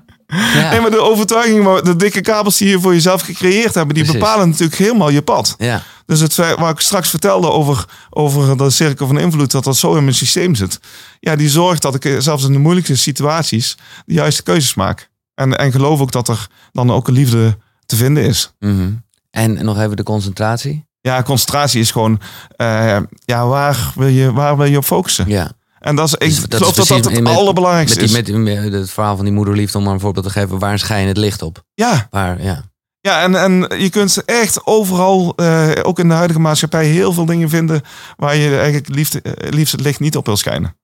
[0.54, 0.70] Ja.
[0.70, 4.20] Nee, maar de overtuiging, de dikke kabels die je voor jezelf gecreëerd hebben, die Precies.
[4.22, 5.54] bepalen natuurlijk helemaal je pad.
[5.58, 5.82] ja.
[6.06, 9.94] Dus het waar ik straks vertelde over, over de cirkel van invloed, dat dat zo
[9.94, 10.80] in mijn systeem zit.
[11.20, 15.10] Ja, die zorgt dat ik eh, zelfs in de moeilijkste situaties de juiste keuzes maak.
[15.34, 18.52] En, en geloof ook dat er dan ook een liefde te vinden is.
[18.58, 18.90] Mhm.
[19.30, 20.86] En nog even de concentratie.
[21.00, 22.20] Ja, concentratie is gewoon,
[22.56, 25.28] eh, ja, waar wil, je, waar wil je op focussen?
[25.28, 25.52] Ja.
[25.84, 28.40] En dat is, ik Dus dat is dat dat het met- allerbelangrijkste Met, die, is.
[28.42, 30.58] met, met het verhaal van die moederliefde, om maar een voorbeeld te geven.
[30.58, 31.64] Waar schijn het licht op?
[31.74, 32.62] Ja, Waar, ja.
[33.00, 37.24] Ja, en, en je kunt echt overal, eh, ook in de huidige maatschappij, heel veel
[37.24, 37.82] dingen vinden
[38.16, 40.76] waar je eigenlijk liefst, eh, liefst het licht niet op wil schijnen.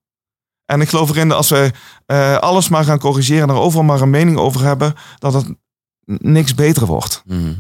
[0.65, 1.71] En ik geloof erin dat als we
[2.07, 5.47] eh, alles maar gaan corrigeren en er overal maar een mening over hebben, dat het
[6.05, 7.23] niks beter wordt.
[7.25, 7.53] Mhm.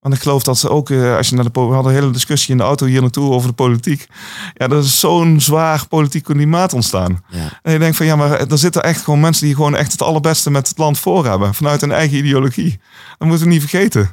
[0.00, 2.12] Want ik geloof dat ze ook, eh, als je naar de we hadden een hele
[2.12, 4.06] discussie in de auto hier naartoe over de politiek.
[4.54, 7.24] Ja, er is zo'n zwaar politiek klimaat ontstaan.
[7.28, 7.58] ja.
[7.62, 10.02] En je denkt van ja, maar er zitten echt gewoon mensen die gewoon echt het
[10.02, 11.54] allerbeste met het land voor hebben.
[11.54, 12.80] Vanuit hun eigen ideologie.
[13.18, 14.10] Dat moeten we niet vergeten.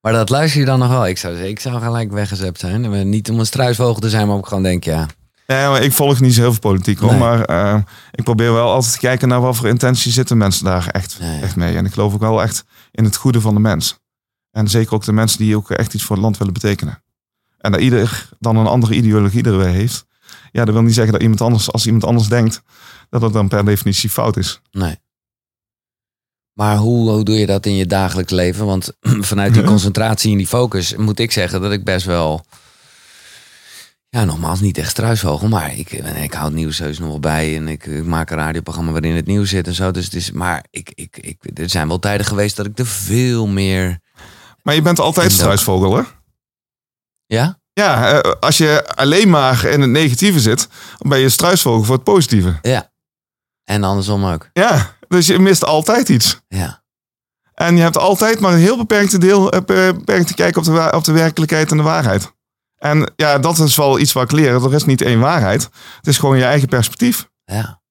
[0.00, 1.06] Maar dat luister je dan nog wel.
[1.06, 2.84] Ik zou ik zou gelijk weggezept zijn.
[2.84, 5.06] En Niet om een struisvogel te zijn, maar ook gewoon denk, ja.
[5.46, 7.10] Nee, maar ik volg niet zo heel veel politiek hoor.
[7.10, 7.18] Nee.
[7.18, 7.78] Maar eh,
[8.12, 11.56] ik probeer wel altijd te kijken naar wat voor intentie zitten mensen daar echt, echt
[11.56, 11.76] mee.
[11.76, 14.00] En ik geloof ook wel echt in het goede van de mens.
[14.52, 17.02] En zeker ook de mensen die ook echt iets voor het land willen betekenen.
[17.58, 20.06] En dat ieder dan een andere ideologie er weer heeft.
[20.52, 22.62] Ja, dat wil niet zeggen dat iemand anders, als iemand anders denkt,
[23.10, 24.60] dat het dan per definitie fout is.
[24.70, 24.96] Nee.
[26.52, 28.66] Maar hoe, hoe doe je dat in je dagelijks leven?
[28.66, 28.92] Want
[29.30, 32.44] vanuit die concentratie en die focus moet ik zeggen dat ik best wel...
[34.08, 35.92] Ja, nogmaals, niet echt struisvogel, maar ik,
[36.22, 37.56] ik hou het nieuws heus nog wel bij.
[37.56, 39.90] En ik, ik maak een radioprogramma waarin het nieuws zit en zo.
[39.90, 42.86] Dus het is, maar ik, ik, ik, er zijn wel tijden geweest dat ik er
[42.86, 44.00] veel meer...
[44.62, 46.02] Maar je bent altijd struisvogel hè?
[47.26, 47.60] Ja?
[47.72, 51.94] Ja, eh, als je alleen maar in het negatieve zit, dan ben je struisvogel voor
[51.94, 52.58] het positieve.
[52.62, 52.90] Ja.
[53.64, 54.48] En andersom ook.
[54.52, 56.40] Ja, dus je mist altijd iets.
[56.48, 56.82] Ja.
[57.54, 60.92] En je hebt altijd maar een heel beperkte deel, eh, beperkt te kijken op de,
[60.94, 62.32] op de werkelijkheid en de waarheid.
[62.76, 64.64] En ja, dat is wel iets wat ik leer.
[64.64, 65.62] Er is niet één waarheid.
[65.96, 67.28] Het is gewoon je eigen perspectief.
[67.44, 67.81] Ja.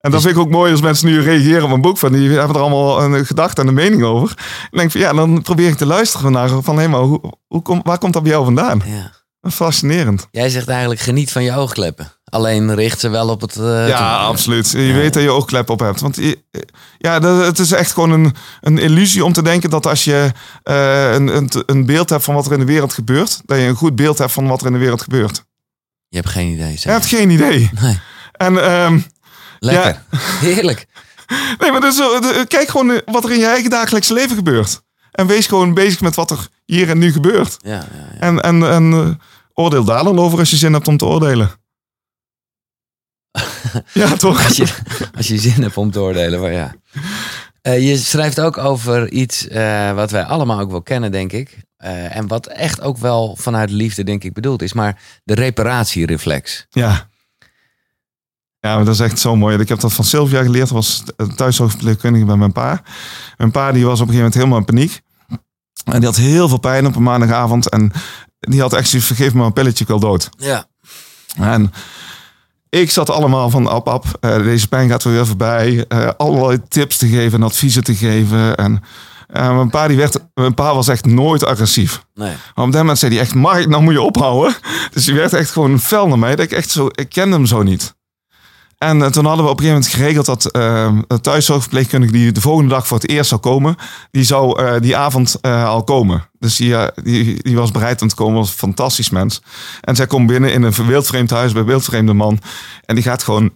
[0.00, 2.12] En dat Dus- vind ik ook mooi als mensen nu reageren op een boek van
[2.12, 4.34] die hebben er allemaal een gedachte en een mening over.
[4.70, 7.62] En denk van ja, dan probeer ik te luisteren naar van hé, maar hoe, hoe
[7.62, 8.82] kom, waar komt dat bij jou vandaan?
[8.86, 9.14] ja.
[9.50, 10.28] Fascinerend.
[10.30, 12.12] Jij zegt eigenlijk geniet van je oogkleppen.
[12.24, 13.56] Alleen richt ze wel op het...
[13.56, 14.70] eh, ja, absoluut.
[14.70, 14.94] Je Ja.
[14.94, 16.00] weet dat je oogklep op hebt.
[16.00, 16.42] Want je-
[16.98, 20.32] ja, dat- het is echt gewoon een, een illusie om te denken dat als je
[20.62, 23.64] eh, een, een, een beeld hebt van wat er in de wereld gebeurt, dat je
[23.64, 25.44] een goed beeld hebt van wat er in de wereld gebeurt.
[26.08, 26.70] Je hebt geen idee.
[26.70, 26.92] Je Zeg.
[26.92, 27.70] hebt geen idee.
[27.80, 27.98] Nee.
[28.32, 28.98] En ehm,
[29.58, 30.02] Lekker.
[30.46, 30.86] Heerlijk.
[31.58, 34.36] nee, maar dus, eh, de- kijk gewoon eh, wat er in je eigen dagelijks leven
[34.36, 34.80] gebeurt.
[35.12, 37.56] En wees gewoon bezig met wat er hier en nu gebeurt.
[37.58, 37.82] Ja, ja,
[38.14, 38.20] ja.
[38.20, 39.08] En, en, en eh,
[39.54, 41.50] oordeel daar dan over als je zin hebt om te oordelen.
[43.92, 44.44] ja, toch?
[44.44, 44.66] Als, je,
[45.16, 46.40] als je zin hebt om te oordelen.
[46.40, 46.74] Maar ja.
[47.62, 51.56] Eh, je schrijft ook over iets eh, wat wij allemaal ook wel kennen, denk ik.
[51.76, 54.72] Eh, en wat echt ook wel vanuit liefde, denk ik, bedoeld is.
[54.72, 56.66] Maar de reparatiereflex.
[56.70, 57.08] Ja.
[58.66, 59.58] Ja, maar dat is echt zo mooi.
[59.58, 60.68] Ik heb dat van Sylvia geleerd.
[60.68, 61.02] Dat was
[61.36, 62.82] thuiszorgverpleegkundige bij mijn pa.
[63.36, 65.00] Mijn pa die was op een gegeven moment helemaal in paniek.
[65.84, 67.68] En die had heel veel pijn op een maandagavond.
[67.68, 67.92] En
[68.40, 70.28] die had echt zoiets, vergeef me een pilletje, ik wil dood.
[70.38, 70.66] Ja.
[71.36, 71.72] En
[72.68, 75.84] ik zat allemaal van, ap, ap, eh, deze pijn gaat weer voorbij.
[75.88, 78.56] eh, allerlei tips te geven en adviezen te geven.
[78.56, 78.82] En
[79.26, 82.04] eh, mijn, pa die werd, mijn pa was echt nooit agressief.
[82.14, 82.34] Nee.
[82.54, 84.54] Maar op dat moment zei hij echt, Mark, nou moet je ophouden.
[84.92, 86.36] Dus hij werd echt gewoon fel naar mij.
[86.36, 87.94] Dat ik echt zo, ik kende hem zo niet.
[88.78, 92.32] En eh, toen hadden we op een gegeven moment geregeld dat eh, de thuiszorgverpleegkundige die
[92.32, 93.76] de volgende dag voor het eerst zou komen,
[94.10, 96.30] die zou eh, die avond eh, al komen.
[96.38, 96.76] Dus die,
[97.42, 99.42] die, was bereid om te komen, was een fantastisch mens.
[99.80, 102.38] En zij komt binnen in een wildvreemd huis bij een wildvreemde man.
[102.84, 103.52] En die gaat gewoon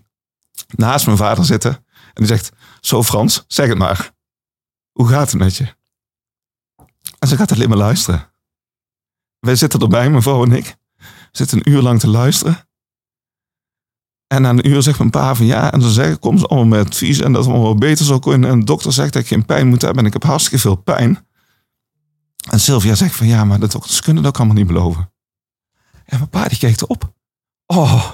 [0.68, 1.72] naast mijn vader zitten.
[1.92, 4.10] En die zegt, zo Frans, zeg het maar.
[4.92, 5.74] Hoe gaat het met je?
[7.18, 8.32] En ze gaat alleen maar luisteren.
[9.38, 10.76] Wij zitten erbij, mijn vrouw en ik.
[11.32, 12.68] Zitten een uur lang te luisteren.
[14.32, 15.72] En na een uur zegt mijn pa van ja.
[15.72, 17.20] En dan zeggen, kom ze allemaal met advies.
[17.20, 18.50] En dat het allemaal beter zou kunnen.
[18.50, 20.00] En de dokter zegt dat ik geen pijn moet hebben.
[20.00, 21.26] En ik heb hartstikke veel pijn.
[22.50, 25.12] En Sylvia zegt van ja, maar de dokters kunnen dat ook allemaal niet beloven.
[26.04, 27.14] En mijn pa die kijkt op.
[27.66, 28.12] Oh.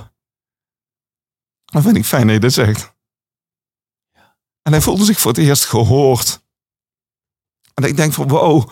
[1.65, 2.95] Dat vind ik fijn dat je dit zegt.
[4.63, 6.45] En hij voelde zich voor het eerst gehoord.
[7.75, 8.71] En ik denk van wow.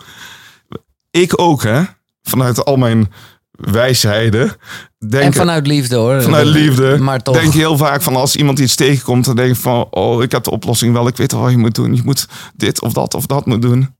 [1.09, 1.83] Ik ook hè.
[2.21, 3.11] Vanuit al mijn
[3.55, 4.51] wijsheden.
[4.97, 6.21] Denk, En vanuit liefde hoor.
[6.21, 6.97] Vanuit liefde.
[6.97, 7.35] Maar toch.
[7.35, 10.31] denk je heel vaak van als iemand iets tegenkomt, dan denk je van, oh, ik
[10.31, 11.95] heb de oplossing wel, ik weet al wat je moet doen.
[11.95, 13.95] Je moet dit of dat of dat moet doen.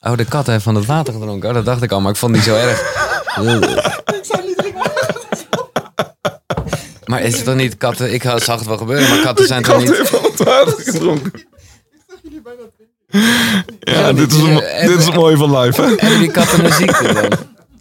[0.00, 1.48] Oh, de kat heeft van het water gedronken.
[1.48, 3.10] Oh, dat dacht ik al, maar ik vond die zo erg.
[7.06, 8.12] maar is het toch niet katten?
[8.12, 9.96] Ik zag het wel gebeuren, maar katten zijn toch Kat niet.
[9.96, 11.32] heeft van het water gedronken.
[13.80, 14.54] Ja, Ja, dit is, een,
[14.86, 15.88] dit is het mooie van live, hè?
[15.96, 17.30] Hebben die katten een ziekte dan?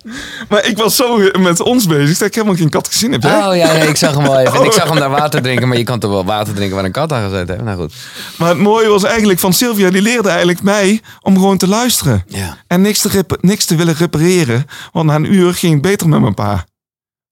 [0.49, 3.24] Maar ik was zo met ons bezig dat ik helemaal geen kat gezien heb.
[3.24, 3.47] jij?
[3.47, 4.60] Oh ja, ja, ik zag hem wel even.
[4.60, 6.86] En ik zag hem daar water drinken, maar je kan toch wel water drinken waar
[6.86, 7.64] een kat aan gezet heeft.
[7.64, 7.93] Nou goed.
[8.38, 12.24] Maar het mooie was eigenlijk van Sylvia, die leerde eigenlijk mij om gewoon te luisteren.
[12.28, 12.58] Ja.
[12.68, 14.66] En niks te, niks te willen repareren.
[14.91, 16.66] Want na een uur ging het beter met mijn pa.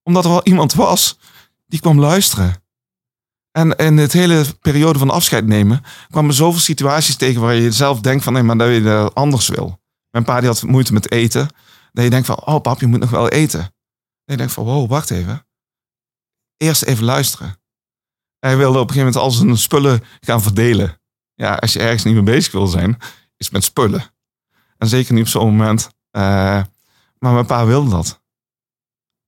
[0.04, 1.18] Omdat er wel iemand was
[1.68, 2.56] die kwam luisteren.
[3.52, 8.00] En in het hele periode van afscheid nemen kwamen zoveel situaties tegen waar je zelf
[8.00, 9.80] denkt van nee, maar dat je dat anders wil.
[10.12, 11.50] Mijn pa die had moeite met eten.
[12.00, 13.60] Dat je denkt van, oh pap, je moet nog wel eten.
[13.60, 13.70] Dat
[14.26, 15.48] je denkt van, wow, wacht even.
[16.58, 17.62] Eerst even luisteren.
[18.40, 21.02] Hij wilde op een gegeven moment al zijn spullen gaan verdelen.
[21.34, 22.98] Ja, als je ergens niet mee bezig wil zijn,
[23.38, 24.04] is met spullen.
[24.78, 25.90] En zeker niet op zo'n moment.
[26.12, 26.22] Eh,
[27.18, 28.22] maar mijn pa wilde dat.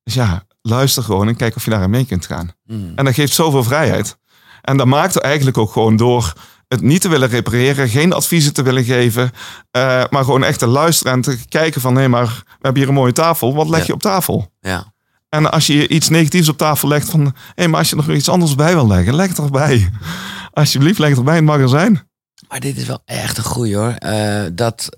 [0.03, 2.51] Dus ja, luister gewoon en kijk of je daarin mee kunt gaan.
[2.63, 2.91] Hmm.
[2.95, 4.17] En dat geeft zoveel vrijheid.
[4.61, 6.33] En dat maakt er eigenlijk ook gewoon door
[6.71, 9.31] het niet te willen repareren, geen adviezen te willen geven,
[9.71, 12.87] eh, maar gewoon echt te luisteren en te kijken van, nee, maar we hebben hier
[12.89, 13.85] een mooie tafel, wat leg Ja.
[13.85, 14.51] je op tafel?
[14.59, 14.93] Ja.
[15.29, 18.05] En als je iets negatiefs op tafel legt van, hé, hey, maar als je er
[18.07, 19.89] nog iets anders bij wil leggen, leg het erbij.
[20.53, 22.09] Alsjeblieft, leg het erbij in het magazijn.
[22.47, 23.91] Maar dit is wel echt een goeie hoor.
[23.91, 24.97] Eh, dat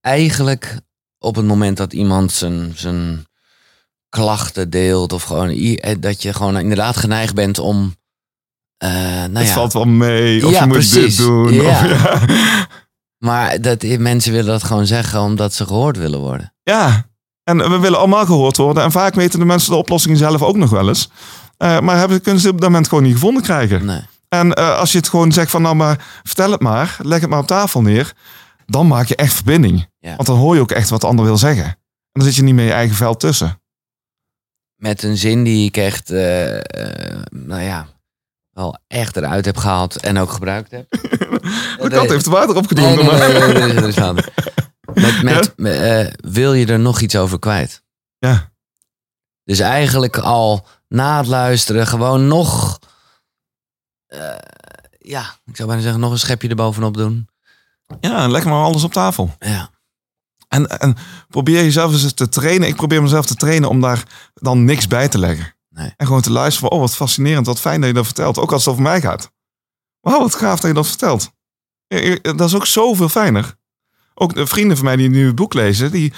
[0.00, 0.80] eigenlijk
[1.18, 3.26] op het moment dat iemand zijn, zijn
[4.08, 7.98] klachten deelt of gewoon eh, dat je gewoon inderdaad geneigd bent om.
[8.80, 11.16] Eh, nou het ja, valt wel mee, of Ja, je moet precies.
[11.16, 11.52] dit doen.
[11.52, 11.70] Ja.
[11.70, 12.20] Of, ja.
[13.18, 16.54] Maar dat, mensen willen dat gewoon zeggen omdat ze gehoord willen worden.
[16.62, 17.04] Ja,
[17.44, 18.82] en we willen allemaal gehoord worden.
[18.82, 21.10] En vaak weten de mensen de oplossing zelf ook nog wel eens.
[21.56, 23.84] Eh, maar hebben, kunnen ze op dat moment gewoon niet gevonden krijgen.
[23.84, 24.02] Nee.
[24.28, 27.30] En eh, als je het gewoon zegt van nou maar vertel het maar, leg het
[27.30, 28.12] maar op tafel neer.
[28.66, 29.88] Dan maak je echt verbinding.
[30.00, 31.64] Want dan hoor je ook echt wat de ander wil zeggen.
[31.64, 31.76] En
[32.12, 33.60] dan zit je niet met je eigen veld tussen.
[34.76, 37.86] Met een zin die ik echt, eh, eh, nou ja,
[38.60, 40.86] wel echt eruit heb gehaald en ook gebruikt heb.
[40.90, 43.04] De kat heeft water opgedronken.
[43.06, 44.32] nee, nee, maar- nee, nee, is water.
[44.94, 47.82] Met, met, met, eh, wil je er nog iets over kwijt?
[48.18, 48.52] Ja.
[49.44, 52.78] Dus eigenlijk al na het luisteren gewoon nog...
[54.06, 54.34] eh,
[54.98, 57.28] ja, ik zou bijna zeggen nog een schepje erbovenop doen.
[58.00, 59.34] Ja, leg maar alles op tafel.
[59.38, 59.70] Ja,
[60.48, 60.96] En, en
[61.28, 62.68] probeer jezelf eens te trainen.
[62.68, 64.02] Ik probeer mezelf te trainen om daar
[64.34, 65.54] dan niks bij te leggen.
[65.96, 68.38] En gewoon te luisteren van, oh wat fascinerend, wat fijn dat je dat vertelt.
[68.38, 69.32] Ook als het over mij gaat.
[70.00, 71.30] Wauw, wat gaaf dat je dat vertelt.
[72.22, 73.58] Dat is ook zoveel fijner.
[74.14, 76.12] Ook de vrienden van mij die nu het boek lezen, die,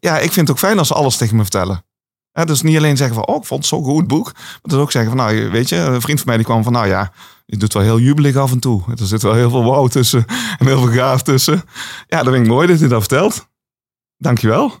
[0.00, 1.84] ja, ik vind het ook fijn als ze alles tegen me vertellen.
[2.32, 4.32] Hè, dus niet alleen zeggen van, oh, ik vond het zo'n goed boek.
[4.32, 6.72] Maar dus ook zeggen van, nou, weet je, een vriend van mij die kwam van,
[6.72, 7.12] nou ja,
[7.46, 8.82] je doet wel heel jubelig af en toe.
[8.96, 10.24] Er zit wel heel veel wauw tussen
[10.58, 11.62] en heel veel gaaf tussen.
[12.06, 13.48] Ja, dat vind ik mooi dat je dat vertelt.
[14.18, 14.78] Dankjewel.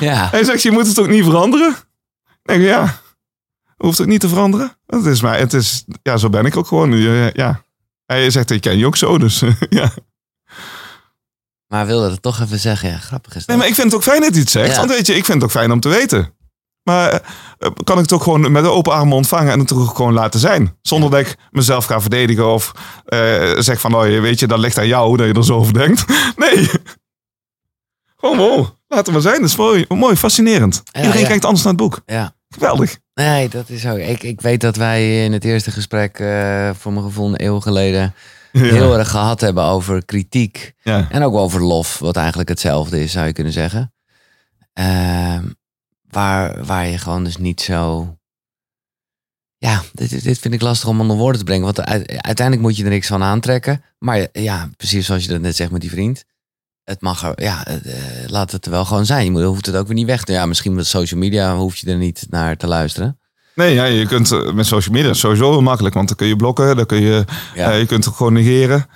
[0.00, 0.28] ja.
[0.30, 1.70] Hij zegt, je moet het ook niet veranderen.
[2.24, 3.00] Ik denk, ja,
[3.76, 4.76] hoeft het niet te veranderen.
[4.86, 6.92] Het is maar, het is, ja, zo ben ik ook gewoon.
[6.92, 7.62] Eh, Ja.
[8.06, 9.90] Hij zegt, ik ken je ook zo, dus ja.
[11.66, 12.88] maar wilde het toch even zeggen.
[12.88, 13.46] Ja, grappig is dat.
[13.48, 14.70] Nee, maar ik vind het ook fijn dat hij het zegt.
[14.70, 14.76] Ja.
[14.76, 16.34] Want weet je, ik vind het ook fijn om te weten.
[16.84, 17.12] Maar
[17.58, 20.40] eh, kan ik het ook gewoon met open armen ontvangen en het ook gewoon laten
[20.40, 20.76] zijn.
[20.82, 22.72] Zonder dat ik mezelf ga verdedigen of
[23.04, 25.72] eh, zeg van, oh, weet je, dat ligt aan jou dat je er zo over
[25.72, 26.04] denkt.
[26.36, 26.68] Nee.
[28.16, 29.40] Gewoon, wow, het maar zijn.
[29.40, 30.82] Dat is mooi, mooi fascinerend.
[30.84, 31.26] Ja, Iedereen ja.
[31.28, 32.00] kijkt anders naar het boek.
[32.06, 32.34] Ja.
[32.48, 32.98] Geweldig.
[33.14, 33.98] Nee, dat is ook.
[33.98, 37.60] Ik, ik weet dat wij in het eerste gesprek, eh, voor mijn gevoel een eeuw
[37.60, 38.14] geleden,
[38.52, 38.60] Ja.
[38.62, 40.72] heel erg gehad hebben over kritiek.
[40.82, 43.92] En ook over lof, wat eigenlijk hetzelfde is, zou je kunnen zeggen.
[44.72, 45.44] Ehm,
[46.14, 48.08] waar, waar je gewoon dus niet zo.
[49.56, 51.64] Ja, dit, dit vind ik lastig om onder woorden te brengen.
[51.64, 53.82] Want uit- uiteindelijk moet je er niks van aantrekken.
[53.98, 56.24] Maar ja, precies zoals je dat net zegt met die vriend.
[56.84, 57.78] Het mag er, ja, eh,
[58.26, 59.24] laat het er wel gewoon zijn.
[59.24, 60.32] Je moet, hoeft het ook weer niet weg te.
[60.32, 63.18] Ja, misschien met social media hoef je er niet naar te luisteren.
[63.54, 65.94] Nee, ja, je kunt eh, met social media sowieso heel makkelijk.
[65.94, 67.72] Want dan kun je blokken, dan kun je, Ja.
[67.72, 68.86] eh, je kunt het gewoon negeren.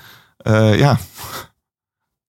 [0.76, 0.98] Ja.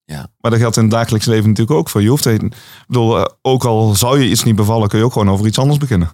[0.10, 0.28] Ja.
[0.39, 2.01] Maar dat geldt in het dagelijks leven natuurlijk ook voor.
[2.01, 2.41] Je hoeft ik
[2.88, 5.60] bedoel, eh, ook al zou je iets niet bevallen, kun je ook gewoon over iets
[5.60, 6.12] anders beginnen.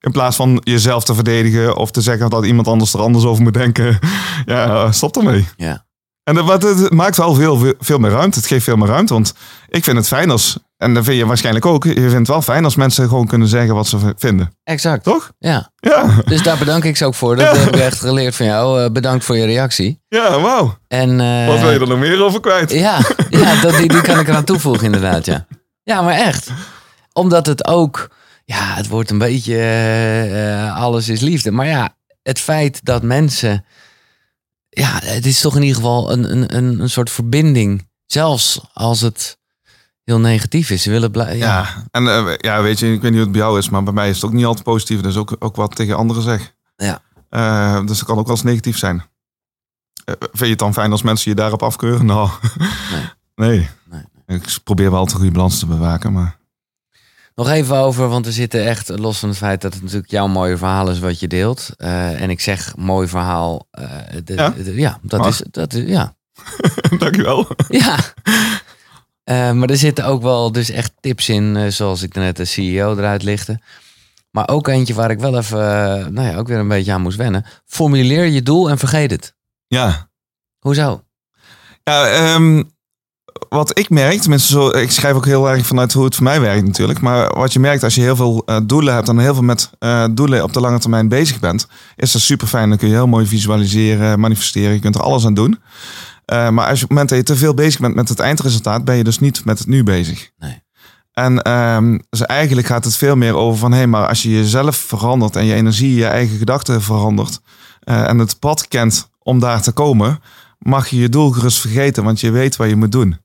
[0.00, 3.42] In plaats van jezelf te verdedigen of te zeggen dat iemand anders er anders over
[3.42, 3.98] moet denken.
[4.44, 5.48] Ja, eh, stop ermee.
[5.56, 5.86] Ja.
[6.22, 8.38] En dat, wat, het maakt wel veel, veel meer ruimte.
[8.38, 9.12] Het geeft veel meer ruimte.
[9.12, 9.34] Want
[9.68, 12.42] ik vind het fijn als, en dat vind je waarschijnlijk ook, je vindt het wel
[12.42, 14.52] fijn als mensen gewoon kunnen zeggen wat ze vinden.
[14.64, 15.04] Exact.
[15.04, 15.32] Toch?
[15.38, 15.70] Ja.
[15.76, 17.36] Ja, Dus daar bedank ik ze ook voor.
[17.36, 17.60] Dat Ja.
[17.62, 18.82] heb ik echt geleerd van jou.
[18.82, 20.00] Eh, bedankt voor je reactie.
[20.08, 20.78] ja, wauw.
[20.88, 22.70] En, eh, Wat wil je er nog meer over kwijt?
[22.72, 23.00] Ja,
[23.30, 25.46] ja dat, die, die kan ik eraan toevoegen inderdaad, ja.
[25.82, 26.50] Ja, maar echt.
[27.12, 28.10] Omdat het ook...
[28.44, 29.58] Ja, het wordt een beetje...
[29.60, 31.50] eh, alles is liefde.
[31.50, 33.64] Maar ja, het feit dat mensen...
[34.68, 37.88] Ja, het is toch in ieder geval een, een, een, een soort verbinding.
[38.06, 39.38] Zelfs als het
[40.08, 40.82] heel negatief is.
[40.82, 41.46] Ze willen blij, ja.
[41.46, 43.82] Ja, en eh, ja, weet je, ik weet niet hoe het bij jou is, maar
[43.82, 45.00] bij mij is het ook niet altijd positief.
[45.00, 46.54] Dus ook, ook wat tegen anderen zeg.
[46.76, 47.00] Ja.
[47.28, 49.02] Eh, dus het kan ook wel eens negatief zijn.
[50.04, 52.06] Eh, vind je het dan fijn als mensen je daarop afkeuren?
[52.06, 52.28] Nou,
[53.34, 53.68] nee.
[54.26, 54.38] Nee.
[54.38, 56.36] Ik probeer wel altijd een goede balans te bewaken, maar...
[57.34, 60.26] Nog even over, want we zitten echt los van het feit dat het natuurlijk jouw
[60.26, 61.70] mooie verhaal is wat je deelt.
[61.76, 63.68] En ik zeg mooi verhaal.
[64.24, 64.50] de- Ja?
[64.50, 65.28] de- ja, dat Mag.
[65.28, 66.16] is, dat is, ja.
[66.98, 67.48] Dankjewel.
[67.68, 67.96] Ja.
[69.28, 72.44] Eh, maar er zitten ook wel dus echt tips in, eh, zoals ik net de
[72.44, 73.60] CEO eruit lichtte.
[74.30, 77.00] Maar ook eentje waar ik wel even, eh, nou ja, ook weer een beetje aan
[77.00, 77.44] moest wennen.
[77.66, 79.34] Formuleer je doel en vergeet het.
[79.66, 80.08] Ja.
[80.58, 81.02] Hoezo?
[81.82, 82.62] Ja, ehm,
[83.48, 86.40] wat ik merk, tenminste zo, ik schrijf ook heel erg vanuit hoe het voor mij
[86.40, 87.00] werkt natuurlijk.
[87.00, 89.70] Maar wat je merkt als je heel veel doelen hebt en heel veel met
[90.10, 91.66] doelen op de lange termijn bezig bent,
[91.96, 92.68] is dat super fijn.
[92.68, 95.58] Dan kun je heel mooi visualiseren, manifesteren, je kunt er alles aan doen.
[96.28, 98.20] Eh, maar als je op het moment dat je te veel bezig bent met het
[98.20, 100.30] eindresultaat, ben je dus niet met het nu bezig.
[100.38, 100.62] Nee.
[101.12, 104.76] En ehm, dus eigenlijk gaat het veel meer over van, hé, maar als je jezelf
[104.76, 107.40] verandert en je energie, je eigen gedachten verandert
[107.80, 110.20] eh, en het pad kent om daar te komen,
[110.58, 113.18] mag je je doel gerust vergeten, want je weet wat je moet doen.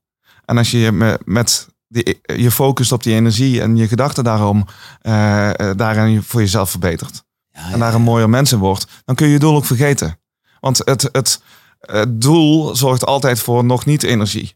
[0.45, 4.24] En als je je me- met die, je focust op die energie en je gedachten
[4.24, 4.66] daarom,
[5.01, 9.16] eh eh, daarin voor jezelf verbetert Ja, en daar een mooier mens in wordt, dan
[9.16, 10.20] kun je je doel ook vergeten.
[10.60, 11.41] Want het, het,
[11.92, 14.56] het doel zorgt altijd voor nog niet energie.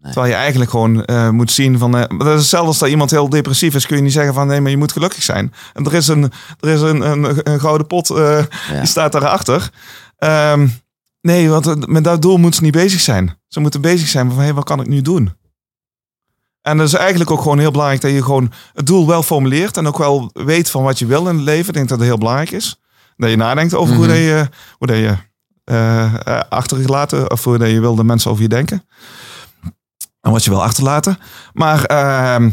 [0.00, 0.12] Nee.
[0.12, 1.96] Terwijl je eigenlijk gewoon eh, moet zien van...
[1.96, 3.86] eh, dat is hetzelfde als dat iemand heel depressief is.
[3.86, 5.52] Kun je niet zeggen van nee, maar je moet gelukkig zijn.
[5.72, 8.78] En er is een, er is een, een, een gouden pot, eh, Ja.
[8.78, 9.70] die staat daarachter.
[10.16, 10.68] Ehm
[11.20, 13.38] nee, want met dat doel moeten ze niet bezig zijn.
[13.48, 15.36] Ze moeten bezig zijn van hé, wat kan ik nu doen?
[16.62, 19.76] En dat is eigenlijk ook gewoon heel belangrijk dat je gewoon het doel wel formuleert.
[19.76, 21.66] En ook wel weet van wat je wil in het leven.
[21.68, 22.80] Ik denk dat dat heel belangrijk is.
[23.16, 24.14] Dat je nadenkt over hoe Mhm.
[24.14, 24.48] dat je,
[24.78, 25.18] hoe dat je eh, eh,
[26.48, 28.82] achtergelaten of dat je wil dat mensen over je denken.
[30.20, 31.18] En wat je wil achterlaten.
[31.52, 32.50] Maar ehm,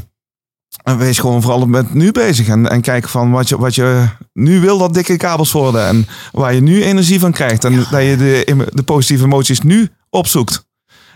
[0.98, 2.48] wees gewoon vooral met nu bezig.
[2.48, 5.88] En, en kijk van wat je, wat je nu wil dat dikke kabels worden.
[5.88, 7.64] En waar je nu energie van krijgt.
[7.64, 10.68] En dat je de, de positieve emoties nu opzoekt.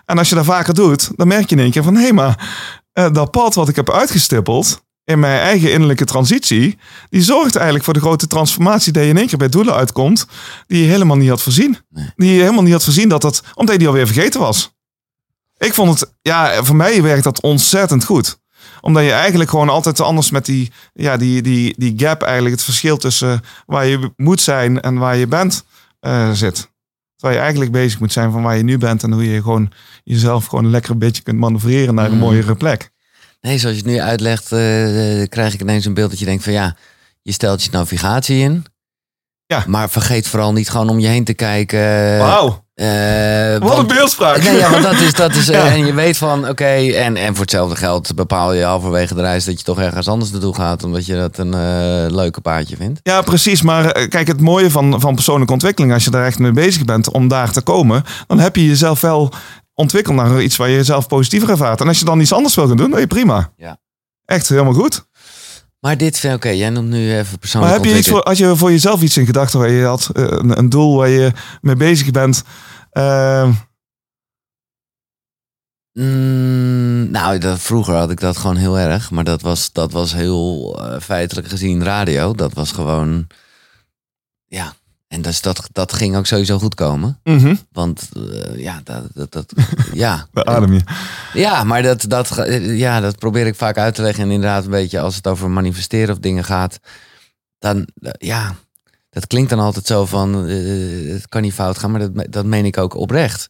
[0.05, 1.95] En als je dat vaker doet, dan merk je in één keer van...
[1.95, 2.49] hé, maar
[2.93, 4.87] eh, dat pad wat ik heb uitgestippeld...
[5.09, 6.77] in mijn eigen innerlijke transitie,
[7.09, 10.25] die zorgt eigenlijk voor de grote transformatie dat je in één keer bij doelen uitkomt
[10.67, 11.77] die je helemaal niet had voorzien.
[11.89, 12.11] Nee.
[12.15, 14.75] Die je helemaal niet had voorzien dat dat, omdat je die alweer vergeten was.
[15.57, 18.39] Ik vond het, ja, voor mij werkt dat ontzettend goed.
[18.81, 22.63] Omdat je eigenlijk gewoon altijd anders met die, ja, die, die, die gap eigenlijk, het
[22.63, 25.63] verschil tussen waar je moet zijn en waar je bent,
[25.99, 26.71] eh, zit.
[27.15, 29.71] Terwijl je eigenlijk bezig moet zijn van waar je nu bent en hoe je gewoon
[30.03, 32.19] jezelf gewoon lekker een beetje kunt manoeuvreren naar een Mm.
[32.19, 32.91] mooiere plek.
[33.41, 34.59] Nee, zoals je het nu uitlegt, eh,
[35.29, 36.75] krijg ik ineens een beeld dat je denkt van ja,
[37.21, 38.65] je stelt je navigatie in.
[39.45, 39.63] Ja.
[39.67, 42.17] Maar vergeet vooral niet gewoon om je heen te kijken.
[42.17, 44.43] Wauw, Eh, wat want- een beeldspraak.
[44.43, 47.31] Nee, ja, want dat is, dat is eh, en je weet van, oké, en, en
[47.33, 50.83] voor hetzelfde geld bepaal je halverwege de reis dat je toch ergens anders naartoe gaat,
[50.83, 51.55] omdat je dat een
[52.15, 52.99] leuke paadje vindt.
[53.03, 53.61] Ja, precies.
[53.61, 57.11] Maar kijk, het mooie van, van persoonlijke ontwikkeling, als je daar echt mee bezig bent
[57.11, 59.33] om daar te komen, dan heb je jezelf wel
[59.79, 61.81] ontwikkeld naar iets waar je jezelf positiever ervaart.
[61.81, 63.53] En als je dan iets anders wil gaan doen, dan je prima.
[63.57, 63.77] Ja.
[64.25, 65.07] Echt helemaal goed.
[65.79, 68.37] Maar dit, vind- oké, jij noemt nu even Maar persoonlijk heb je iets voor, had
[68.37, 71.31] je voor jezelf iets in gedachten waar je had, eh, een, een doel waar je
[71.61, 72.43] mee bezig bent?
[72.91, 73.49] Eh,
[75.93, 80.13] Mm, nou, dat, vroeger had ik dat gewoon heel erg, maar dat was, dat was
[80.13, 82.33] heel eh, feitelijk gezien radio.
[82.33, 83.27] Dat was gewoon,
[84.45, 84.73] ja,
[85.09, 87.19] en dus dat, dat ging ook sowieso goed komen.
[87.23, 89.53] mhm, Want eh, ja, dat, dat, dat
[89.93, 90.27] ja.
[90.33, 90.81] adem je.
[91.33, 94.23] Ja, maar dat, dat, ja, dat probeer ik vaak uit te leggen.
[94.23, 96.79] En inderdaad, een beetje als het over manifesteren of dingen gaat,
[97.59, 98.55] dan eh, ja,
[99.09, 102.45] dat klinkt dan altijd zo van eh, het kan niet fout gaan, maar dat, dat
[102.45, 103.49] meen ik ook oprecht.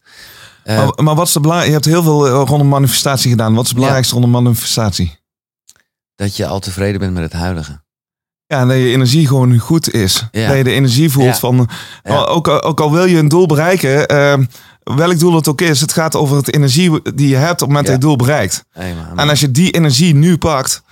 [0.64, 1.64] Maar, maar wat is de belang?
[1.64, 3.52] Je hebt heel veel rondom manifestatie gedaan.
[3.52, 5.18] Wat is het belangrijkste rondom manifestatie?
[6.20, 7.82] dat je al tevreden bent met het huidige.
[8.50, 10.26] Ja, dat je energie gewoon goed is.
[10.30, 10.48] Ja.
[10.48, 11.34] Dat je de energie voelt Ja.
[11.36, 11.68] van...
[12.02, 12.24] Ja.
[12.24, 14.06] Ook, al- ook al wil je een doel bereiken...
[14.08, 14.38] eh,
[14.96, 17.68] welk doel het ook is, het gaat over het energie die je hebt op het
[17.68, 18.64] moment dat je het doel bereikt.
[18.70, 20.82] Hey, En als je die energie nu pakt,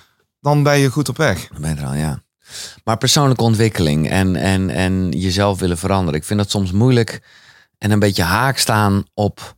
[0.41, 1.49] dan ben je goed op weg.
[1.53, 2.23] Dan ben je er al, ja.
[2.85, 6.21] Maar persoonlijke ontwikkeling en, en, en jezelf willen veranderen.
[6.21, 7.23] Ik vind dat soms moeilijk
[7.79, 9.57] en een beetje haak staan op...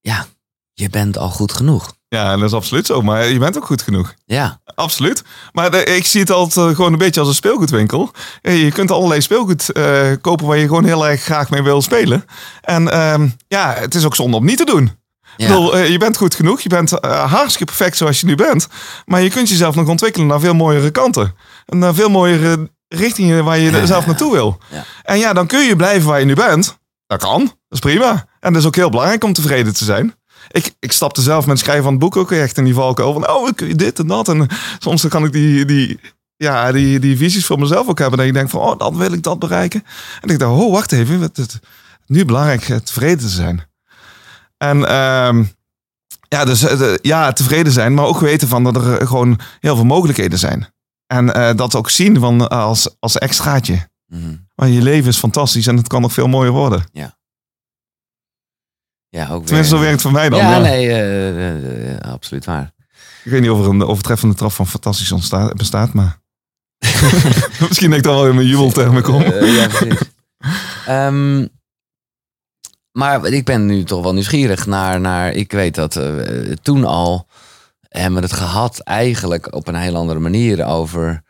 [0.00, 0.26] Ja,
[0.72, 1.95] je bent al goed genoeg.
[2.08, 3.02] Ja, dat is absoluut zo.
[3.02, 4.14] Maar je bent ook goed genoeg.
[4.24, 5.22] Ja, Absoluut.
[5.52, 8.10] Maar de- ik zie het altijd eh, gewoon een beetje als een speelgoedwinkel.
[8.42, 11.82] Eh, Je kunt allerlei speelgoed eh, kopen waar je gewoon heel erg graag mee wil
[11.82, 12.24] spelen.
[12.60, 14.84] En ehm, ja, het is ook zonde om niet te doen.
[15.36, 15.46] Ik ja.
[15.48, 16.60] bedoel, je bent goed genoeg.
[16.60, 18.68] Je bent eh, hartstikke perfect zoals je nu bent.
[19.04, 21.34] Maar je kunt jezelf nog ontwikkelen naar veel mooiere kanten.
[21.66, 24.58] En naar veel mooiere richtingen waar je zelf naartoe wil.
[24.70, 24.84] Ja.
[25.02, 26.78] En ja, dan kun je blijven waar je nu bent.
[27.06, 27.40] Dat kan.
[27.40, 28.24] Dat is prima.
[28.40, 30.14] En dat is ook heel belangrijk om tevreden te zijn.
[30.56, 33.12] Ik, ik stapte zelf met het schrijven van het boek ook echt in die valkuil
[33.12, 34.28] van, oh, kun je dit en dat.
[34.28, 34.48] En
[34.78, 36.00] soms dan kan ik die, die,
[36.36, 38.18] ja, die, die visies voor mezelf ook hebben.
[38.18, 39.84] Dat ik denk van, oh, dan wil ik dat bereiken.
[40.20, 41.20] En ik dacht, oh, wacht even.
[41.20, 41.58] Het, het,
[42.06, 43.62] nu belangrijk eh, tevreden te zijn.
[44.56, 45.44] En ehm,
[46.28, 49.76] ja, dus eh, ja, tevreden zijn, maar ook weten van dat er eh, gewoon heel
[49.76, 50.74] veel mogelijkheden zijn.
[51.06, 53.88] En dat ook zien van, als, als extraatje.
[54.06, 54.34] Mhm.
[54.54, 56.84] Want je leven is fantastisch en het kan nog veel mooier worden.
[56.92, 57.16] ja
[59.22, 60.38] ook Tenminste, zo werkt voor mij dan.
[60.38, 60.58] Ja, ja.
[60.58, 62.72] nee, eh, absoluut waar.
[63.24, 66.20] Ik weet niet of er een overtreffende trap van fantastisch ontstaat, bestaat, maar...
[67.68, 69.22] Misschien dat ik dan wel in mijn jubeltermen kom.
[69.22, 69.98] Ja, precies.
[70.86, 71.46] Ehm,
[72.92, 76.00] maar ik ben nu toch wel nieuwsgierig naar, naar ik weet dat
[76.62, 77.26] toen al
[77.98, 81.22] hebben we het gehad eigenlijk op een heel andere manier over,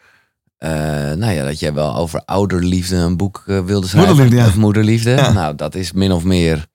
[0.56, 0.70] eh,
[1.12, 4.08] nou ja, dat jij wel over ouderliefde een boek wilde schrijven.
[4.08, 4.46] Moederliefde, ja.
[4.46, 5.10] Of moederliefde.
[5.10, 5.32] Ja.
[5.32, 6.66] Nou, dat is min of meer,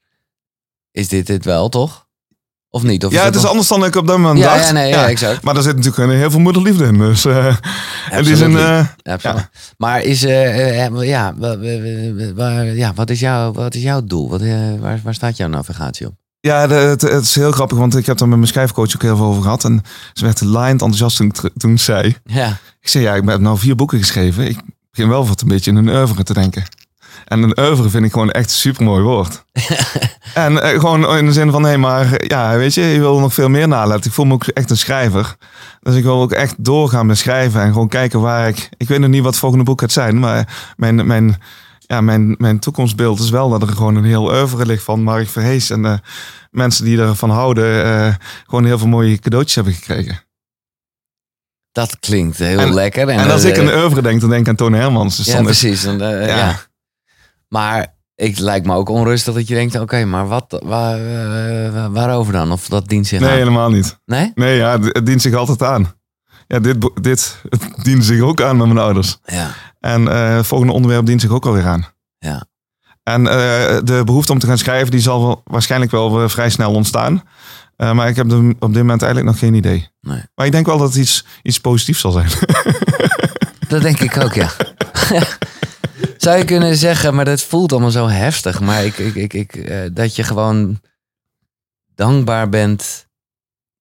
[0.91, 2.09] is dit dit wel, toch?
[2.69, 3.05] Of niet?
[3.05, 4.65] Of ja, het is anders dan ik op dat moment Ja, dacht.
[4.67, 5.41] ja, nee, ja, exact.
[5.43, 6.97] Maar er zit natuurlijk heel veel moederliefde in.
[6.97, 7.55] Dus zin...
[8.11, 8.55] Absolutely.
[8.61, 9.49] eh, Absoluut.
[9.77, 11.79] Maar is, eh, eh, ja, wa- wa-
[12.15, 14.29] wa- waar- ja, wat, is jouw, wat is jouw doel?
[14.29, 14.41] Wat,
[14.79, 16.13] waar, waar staat jouw navigatie op?
[16.39, 19.01] Ja, de- het, het is heel grappig, want ik heb daar met mijn schrijfcoach ook
[19.01, 19.63] heel veel over gehad.
[19.63, 19.81] En
[20.13, 22.15] ze werd laaiend enthousiast toen, toen zei.
[22.23, 24.47] Ja, Ik zei, ja, ik heb nou vier boeken geschreven.
[24.47, 24.59] Ik
[24.91, 26.63] begin wel wat een beetje in een oeuvre te denken.
[27.25, 29.43] En een oeuvre vind ik gewoon echt een supermooi woord.
[30.33, 33.19] en eh, gewoon in de zin van, hé, maar eh, ja, weet je, je wil
[33.19, 34.05] nog veel meer nalaten.
[34.05, 35.35] Ik voel me ook echt een schrijver.
[35.81, 38.69] Dus ik wil ook echt doorgaan met schrijven en gewoon kijken waar ik...
[38.77, 41.41] Ik weet nog niet wat het volgende boek gaat zijn, maar mijn, mijn,
[41.79, 45.29] ja, mijn, mijn toekomstbeeld is wel dat er gewoon een heel oeuvre ligt van Mark
[45.29, 45.69] Verhees.
[45.69, 45.93] En eh,
[46.51, 48.13] mensen die ervan houden, eh,
[48.45, 50.23] gewoon heel veel mooie cadeautjes hebben gekregen.
[51.71, 53.07] dat klinkt heel En- lekker.
[53.09, 55.17] En, En als ik een oeuvre denk, dan denk ik aan Toon Hermans.
[55.17, 55.83] Dus Ja, precies.
[55.83, 56.59] Ja.
[57.53, 62.33] Maar het lijkt me ook onrustig dat je denkt, oké, maar wat, waar, eh, waarover
[62.33, 62.51] dan?
[62.51, 63.35] Of dat dient zich Nee, aan?
[63.35, 63.99] helemaal niet.
[64.05, 64.31] Nee?
[64.35, 65.93] Nee, ja, het dient zich altijd aan.
[66.47, 67.41] Ja, dit, dit
[67.83, 69.17] dient zich ook aan met mijn ouders.
[69.25, 69.49] Ja.
[69.79, 71.85] En eh, het volgende onderwerp dient zich ook alweer aan.
[72.17, 72.43] Ja.
[73.03, 76.49] En eh, de behoefte om te gaan schrijven, die zal wel, waarschijnlijk wel eh, vrij
[76.49, 77.23] snel ontstaan.
[77.75, 79.89] Eh, maar ik heb er op dit moment eigenlijk nog geen idee.
[80.01, 80.23] Nee.
[80.35, 82.29] Maar ik denk wel dat het iets, iets positiefs zal zijn.
[83.67, 84.49] Dat denk ik ook, ja.
[86.21, 88.59] Zou je kunnen zeggen, maar dat voelt allemaal zo heftig.
[88.59, 90.81] Maar ik, ik, ik, ik, eh, dat je gewoon
[91.95, 93.07] dankbaar bent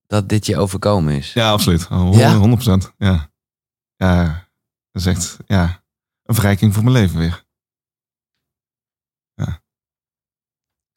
[0.06, 1.32] dat dit je overkomen is.
[1.32, 1.88] ja, absoluut.
[1.90, 2.58] Oh, Ja?
[2.84, 2.94] 100%.
[2.98, 3.30] Ja.
[3.96, 4.24] ja,
[4.90, 5.82] dat is echt ja,
[6.22, 7.48] een verrijking voor mijn leven weer.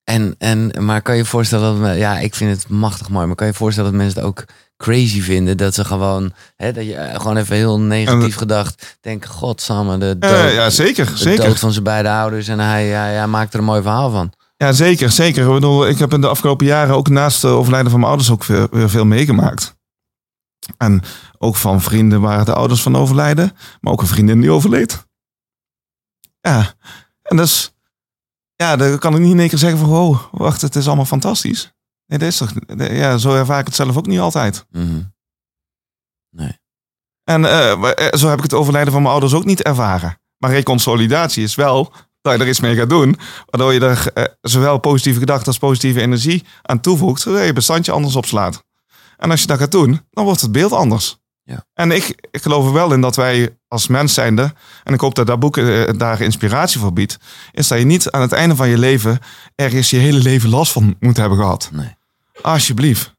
[0.04, 3.48] En, en, maar kan je voorstellen dat, ja, ik vind het machtig mooi, maar kan
[3.48, 4.46] je je voorstellen dat mensen het ook
[4.84, 5.58] crazy vinden?
[5.58, 10.18] Dat ze gewoon, hè, dat je eh, gewoon even heel negatief gedacht denken, godsamme, de
[10.20, 11.06] dood, ja, zeker.
[11.06, 11.46] de zeker.
[11.46, 12.48] dood van zijn beide ouders.
[12.48, 14.34] En hij, hij, hij maakt er een mooi verhaal van.
[14.58, 15.48] Ja, zeker, zeker.
[15.48, 18.32] Ik bedoel, ik heb in de afgelopen jaren ook naast het overlijden van mijn ouders
[18.32, 19.76] ook weer, weer veel meegemaakt.
[20.78, 21.02] En
[21.38, 25.06] ook van vrienden waar de ouders van overlijden, maar ook een vriendin die overleed.
[26.42, 26.74] Ja,
[27.22, 27.74] en dus,
[28.56, 31.06] ja, dan kan ik niet in één keer zeggen van, wow, wacht, het is allemaal
[31.06, 31.74] fantastisch.
[32.14, 34.66] Nee, dat is toch, ja, zo ervaar ik het zelf ook niet altijd.
[34.70, 35.02] Mhm.
[37.24, 40.18] En eh, eh, zo heb ik het overlijden van mijn ouders ook niet ervaren.
[40.38, 43.18] Maar reconsolidatie is wel dat je er iets mee gaat doen.
[43.46, 47.22] Waardoor je er eh, zowel positieve gedachten als positieve energie aan toevoegt.
[47.22, 48.64] Zodat je je bestandje anders opslaat.
[49.18, 51.18] En als je dat gaat doen, dan wordt het beeld anders.
[51.44, 51.66] Ja.
[51.74, 54.54] En ik, ik geloof er wel in dat wij als mens zijnde...
[54.84, 55.56] en ik hoop dat dat boek
[55.98, 57.18] daar inspiratie voor biedt...
[57.52, 59.20] is dat je niet aan het einde van je leven...
[59.56, 61.70] ergens je hele leven last van moet hebben gehad.
[61.74, 61.96] Nee.
[62.42, 63.16] Alsjeblieft.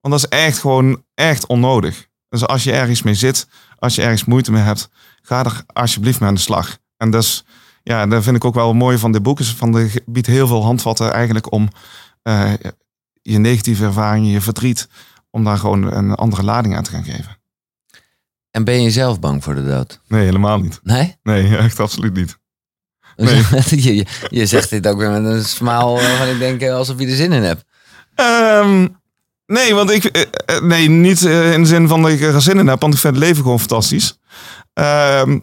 [0.00, 2.08] Want dat is echt gewoon echt onnodig.
[2.28, 3.46] Dus als je ergens mee zit,
[3.78, 4.88] als je ergens moeite mee hebt,
[5.22, 6.78] ga er alsjeblieft mee aan de slag.
[6.96, 7.44] En dus,
[7.82, 9.40] ja, dat vind ik ook wel mooi van dit boek.
[9.40, 11.68] Is van de biedt heel veel handvatten eigenlijk om
[12.22, 12.52] eh,
[13.22, 14.88] je negatieve ervaringen, je verdriet,
[15.30, 17.40] om daar gewoon een andere lading aan te gaan geven.
[18.50, 20.00] En ben je zelf bang voor de dood?
[20.08, 20.80] Nee, helemaal niet.
[20.82, 21.16] Nee?
[21.22, 22.38] Nee, echt absoluut niet.
[23.16, 23.44] Nee.
[23.70, 26.98] je, je, je zegt dit ook weer met een smaal waarvan ik denk eh, alsof
[26.98, 27.64] je er zin in hebt.
[28.14, 28.86] Ehm,
[29.46, 32.42] nee, want ik, eh, eh, nee, niet eh, in de zin van dat ik er
[32.42, 34.18] zin in heb, want ik vind het leven gewoon fantastisch.
[34.72, 35.38] Ehm,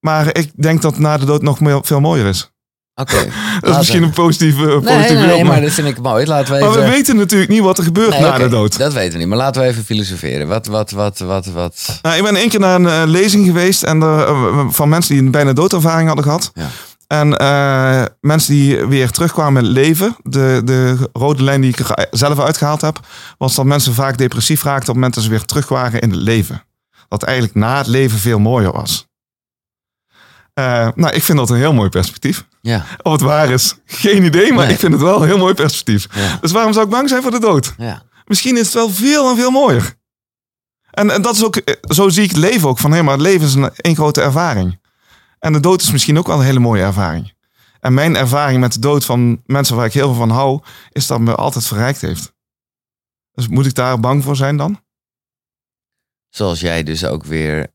[0.00, 2.50] maar ik denk dat na de dood nog meer, veel mooier is.
[2.94, 3.16] Oké.
[3.60, 5.26] Dat is misschien een positieve, Nee, positief nee, beeld.
[5.26, 6.26] nee, maar, maar dat vind ik mooi.
[6.26, 8.78] Laten we maar we weten natuurlijk niet wat er gebeurt na de dood.
[8.78, 10.48] Dat weten we niet, maar laten we even filosoferen.
[10.48, 11.98] Wat, wat, wat, wat, wat...
[12.02, 15.30] Nou, ik ben één keer naar een lezing geweest en er, van mensen die een
[15.30, 16.50] bijna doodervaring hadden gehad.
[16.54, 16.68] Ja.
[17.10, 20.16] En eh, mensen die weer terugkwamen met leven.
[20.22, 23.00] De, de rode lijn die ik er zelf uitgehaald heb,
[23.38, 26.10] was dat mensen vaak depressief raakten op het moment dat ze weer terug waren in
[26.10, 26.62] het leven.
[27.08, 29.08] Dat eigenlijk na het leven veel mooier was.
[30.54, 32.44] Eh, nou, ik vind dat een heel mooi perspectief.
[32.60, 34.74] Ja, Of het waar is, geen idee, maar Nee.
[34.74, 36.06] ik vind het wel een heel mooi perspectief.
[36.14, 37.74] ja, Dus waarom zou ik bang zijn voor de dood?
[37.78, 38.02] ja.
[38.24, 39.94] Misschien is het wel veel en veel mooier.
[40.90, 42.78] En, en dat is ook, eh, zo zie ik het leven ook.
[42.78, 44.79] Van hé, maar het leven is een, grote ervaring.
[45.40, 47.32] En de dood is misschien ook wel een hele mooie ervaring.
[47.80, 50.60] En mijn ervaring met de dood van mensen waar ik heel veel van hou,
[50.92, 52.32] is dat me altijd verrijkt heeft.
[53.32, 54.80] Dus moet ik daar bang voor zijn dan?
[56.28, 57.66] Zoals jij dus ook weer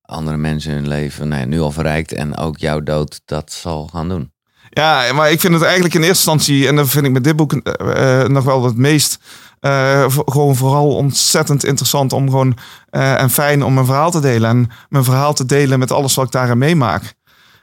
[0.00, 3.86] andere mensen hun leven nou ja, nu al verrijkt en ook jouw dood dat zal
[3.86, 4.32] gaan doen.
[4.70, 7.36] Ja, maar ik vind het eigenlijk in eerste instantie, en dat vind ik met dit
[7.36, 9.18] boek eh, eh, nog wel het meest,
[9.64, 12.56] eh, gewoon vooral ontzettend interessant om gewoon,
[12.90, 14.50] eh, en fijn om mijn verhaal te delen.
[14.50, 17.14] En mijn verhaal te delen met alles wat ik daarin meemaak.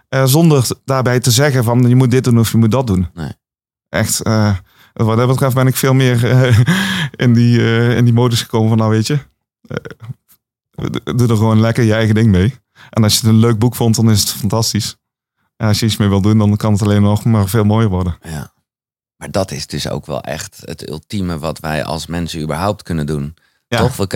[0.10, 3.08] Eh, zonder daarbij te zeggen van je moet dit doen of je moet dat doen.
[3.14, 3.32] Nee.
[3.90, 4.22] Echt,
[4.94, 6.26] wat dat betreft ben ik veel meer
[7.26, 7.62] in, die,
[7.96, 9.18] in die modus gekomen van nou weet je,
[11.16, 12.56] doe er gewoon lekker je eigen ding mee.
[12.90, 14.98] En als je het een leuk boek vond, dan is het fantastisch.
[15.58, 17.90] En als je iets mee wil doen, dan kan het alleen nog maar veel mooier
[17.90, 18.18] worden.
[18.22, 18.54] Ja.
[19.22, 23.06] Maar dat is dus ook wel echt het ultieme wat wij als mensen überhaupt kunnen
[23.06, 23.36] doen.
[23.68, 23.78] Ja.
[23.78, 23.96] Toch?
[23.96, 24.08] We,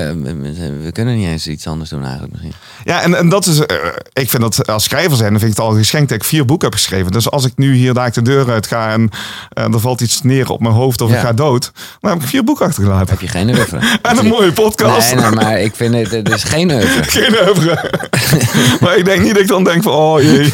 [0.81, 2.53] we, kunnen niet eens iets anders doen eigenlijk misschien.
[2.83, 3.75] Ja, en, en dat is, eh,
[4.13, 6.45] ik vind dat als schrijver zijn, dan vind ik het al geschenkt dat ik vier
[6.45, 7.11] boeken heb geschreven.
[7.11, 9.09] Dus als ik nu hier daar de deur uit ga en
[9.49, 11.15] eh, er valt iets neer op mijn hoofd of Ja.
[11.15, 13.09] ik ga dood, dan heb ik vier boeken achtergelaten.
[13.09, 13.79] Heb je geen oeuvre.
[14.01, 15.13] En een mooie podcast.
[15.15, 17.03] Nee, nee, maar ik vind het, het is geen oeuvre.
[17.21, 17.91] Geen oeuvre.
[18.81, 20.53] maar ik denk niet dat ik dan denk van, oh jee,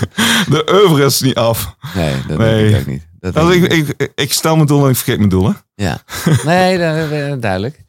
[0.50, 1.76] de oeuvre is niet af.
[1.96, 2.62] Nee, dat Nee.
[2.62, 3.10] denk ik ook niet.
[3.22, 5.58] Dat ik ik, ik, stel mijn doel en ik vergeet mijn doelen.
[5.76, 6.02] Ja.
[6.46, 6.78] Nee,
[7.40, 7.84] duidelijk.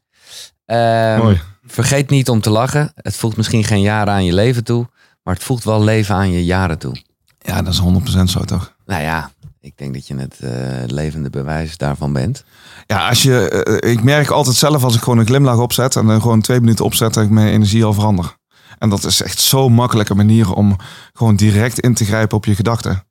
[0.64, 1.40] Ehm, Mooi.
[1.66, 2.92] Vergeet niet om te lachen.
[2.94, 4.88] Het voegt misschien geen jaren aan je leven toe,
[5.22, 6.96] maar het voegt wel leven aan je jaren toe.
[7.38, 7.80] Ja, dat is
[8.18, 8.74] 100% zo toch?
[8.86, 9.30] Nou ja,
[9.60, 10.50] ik denk dat je het eh,
[10.86, 12.44] levende bewijs daarvan bent.
[12.86, 16.06] Ja, als je, eh, ik merk altijd zelf als ik gewoon een glimlach opzet en
[16.06, 18.36] dan gewoon twee minuten opzet, dat ik mijn energie al verander.
[18.78, 20.76] En dat is echt zo'n makkelijke manier om
[21.12, 23.04] gewoon direct in te grijpen op je gedachten.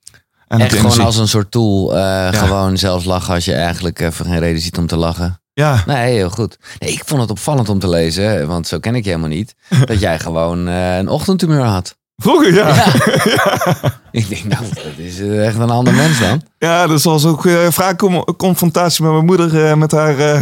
[0.51, 1.05] En Echt gewoon energie.
[1.05, 1.97] als een soort tool.
[1.97, 5.41] eh, Gewoon zelfs lachen als je eigenlijk even geen reden ziet om te lachen.
[5.53, 6.57] Ja, Nee, heel goed.
[6.79, 9.55] Nee, ik vond het opvallend om te lezen, want zo ken ik je helemaal niet.
[9.85, 11.97] dat jij gewoon eh, een ochtendtumeur had.
[12.17, 12.67] vroeger ja.
[12.67, 12.85] Ja.
[13.23, 13.75] Ja,
[14.21, 16.41] Ik denk, nou, dat is eh, echt een ander mens dan.
[16.57, 20.41] dat was ook eh, vaak com- confrontatie met mijn moeder, eh, met haar, eh,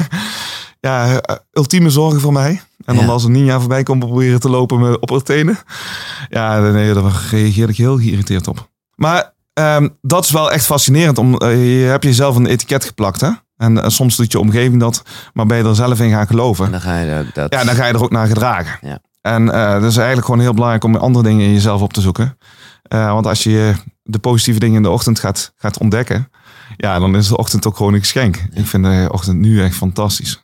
[0.80, 2.62] ja, eh, ultieme zorgen voor mij.
[2.86, 3.12] En dan Ja.
[3.12, 5.58] als een ninja voorbij komt proberen te lopen met, op haar tenen.
[6.30, 8.70] Ja, nee, daar reageerde ik heel geïrriteerd op.
[8.96, 11.18] Maar ehm, dat is wel echt fascinerend.
[11.18, 13.30] Om, eh, je hebt jezelf een etiket geplakt, hè?
[13.58, 15.04] En eh, soms doet je omgeving dat,
[15.34, 16.72] maar ben je er zelf in gaan En geloven.
[16.72, 17.54] dan ga je ook dat...
[17.54, 18.88] Ja, dan ga je er ook naar gedragen.
[18.88, 19.00] Ja.
[19.22, 22.02] En eh dat is eigenlijk gewoon heel belangrijk om andere dingen in jezelf op te
[22.02, 22.38] zoeken.
[22.90, 26.32] Want als je de positieve dingen in de ochtend gaat, gaat ontdekken,
[26.78, 28.44] ja, dan is de ochtend ook gewoon een geschenk.
[28.54, 30.44] Ik vind de ochtend nu echt fantastisch.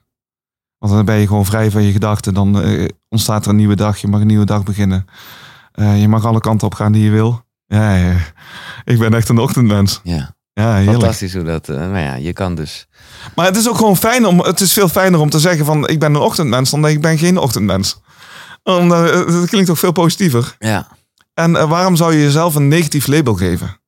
[0.77, 2.33] Want dan ben je gewoon vrij van je gedachten.
[2.33, 2.63] Dan
[3.09, 3.97] ontstaat er een nieuwe dag.
[3.97, 5.05] Je mag een nieuwe dag beginnen.
[5.73, 7.43] Je mag alle kanten op gaan die je wil.
[7.75, 8.15] Ja, ja.
[8.83, 9.99] ik ben echt een ochtendmens.
[10.03, 10.97] Ja, Ja, heerlijk.
[10.97, 11.69] fantastisch hoe dat...
[11.69, 12.87] eh, maar ja, je kan dus...
[13.35, 14.39] Maar het is ook gewoon fijn om.
[14.39, 17.01] Het is veel fijner om te zeggen van ik ben een ochtendmens dan dat ik
[17.01, 17.99] ben geen ochtendmens.
[18.63, 20.55] Omdat, eh, dat klinkt toch veel positiever.
[20.59, 20.87] Ja,
[21.33, 23.79] En eh, waarom zou je jezelf een negatief label geven?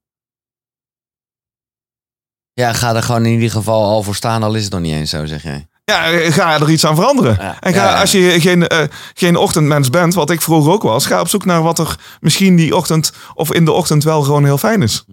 [2.53, 4.93] ja ga er gewoon in ieder geval al voor staan, al is het nog niet
[4.93, 5.67] eens zo, zeg jij.
[5.91, 7.37] Ja, ga er iets aan veranderen.
[7.39, 7.59] Ja.
[7.59, 11.19] En ga, als je geen, eh, geen ochtendmens bent, wat ik vroeger ook was, ga
[11.19, 14.57] op zoek naar wat er misschien die ochtend of in de ochtend wel gewoon heel
[14.57, 15.05] fijn is.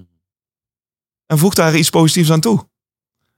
[1.27, 2.69] En voeg daar iets positiefs aan toe.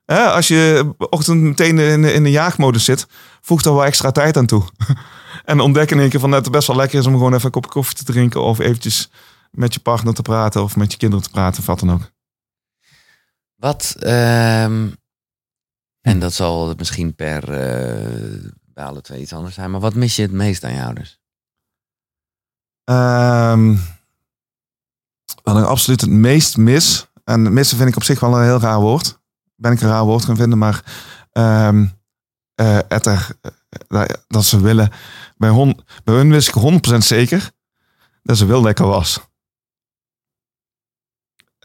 [0.06, 3.06] Als je ochtend meteen in, in de jaagmodus zit,
[3.40, 4.64] voeg daar wel extra tijd aan toe.
[5.44, 7.44] en ontdek in één keer van dat het best wel lekker is om gewoon even
[7.44, 9.10] een kopje koffie te drinken of eventjes
[9.50, 12.10] met je partner te praten of met je kinderen te praten of wat dan ook.
[13.56, 14.88] Wat, ehm,
[16.06, 20.16] en dat zal misschien per, eh, bij alle twee iets anders zijn, maar wat mis
[20.16, 21.20] je het meest aan je ouders?
[22.84, 23.76] Ehm,
[25.42, 27.06] wat ik absoluut het meest mis.
[27.24, 29.20] En missen vind ik op zich wel een heel raar woord.
[29.54, 30.82] Ben ik een raar woord gaan vinden, maar
[32.88, 34.90] het eh, dat ze willen.
[35.36, 37.50] Bij, hun wist ik 100% zeker
[38.22, 39.20] dat ze wil dat ik er was.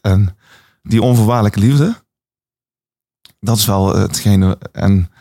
[0.02, 0.38] En
[0.84, 2.01] die onvoorwaardelijke liefde,
[3.42, 5.12] dat is wel hetgene en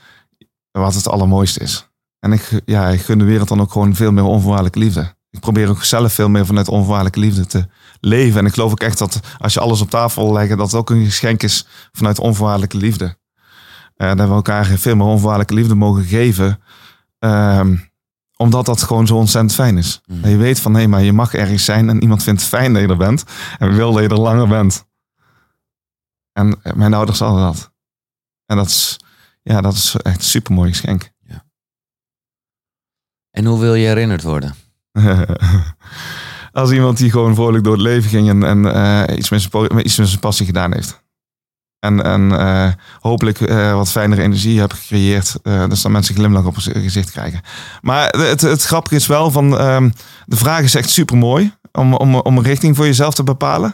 [0.70, 1.88] wat het allermooiste is.
[2.18, 5.14] En ik, ja, ik gun de wereld dan ook gewoon veel meer onvoorwaardelijke liefde.
[5.30, 7.66] Ik probeer ook zelf veel meer vanuit onvoorwaardelijke liefde te
[8.00, 8.40] leven.
[8.40, 10.80] En ik geloof ook echt dat als je alles op tafel wil leggen, dat het
[10.80, 13.18] ook een geschenk is vanuit onvoorwaardelijke liefde.
[13.96, 16.62] Eh, dat we elkaar veel meer onvoorwaardelijke liefde mogen geven.
[17.18, 17.76] Ehm,
[18.36, 20.00] omdat dat gewoon zo ontzettend fijn is.
[20.06, 20.20] Mm.
[20.20, 22.72] Dat je weet van, hé, maar je mag ergens zijn en iemand vindt het fijn
[22.72, 23.24] dat je er bent.
[23.58, 24.86] En wil dat je er langer bent.
[26.32, 27.72] En eh, mijn ouders hadden dat.
[28.50, 28.96] En dat is,
[29.42, 31.10] ja, dat is echt een supermooi geschenk.
[33.30, 34.54] En hoe wil je herinnerd worden?
[36.52, 39.78] Als iemand die gewoon vrolijk door het leven ging en, en eh, iets, met zijn,
[39.86, 41.02] iets met zijn passie gedaan heeft.
[41.78, 45.34] En, en eh, hopelijk eh, wat fijnere energie heb gecreëerd.
[45.42, 47.40] eh dus dat mensen glimlach op hun gezicht krijgen.
[47.80, 49.90] Maar het, het grappige is wel van, ehm,
[50.26, 51.52] de vraag is echt super mooi.
[51.72, 53.72] Om, om, om een richting voor jezelf te bepalen.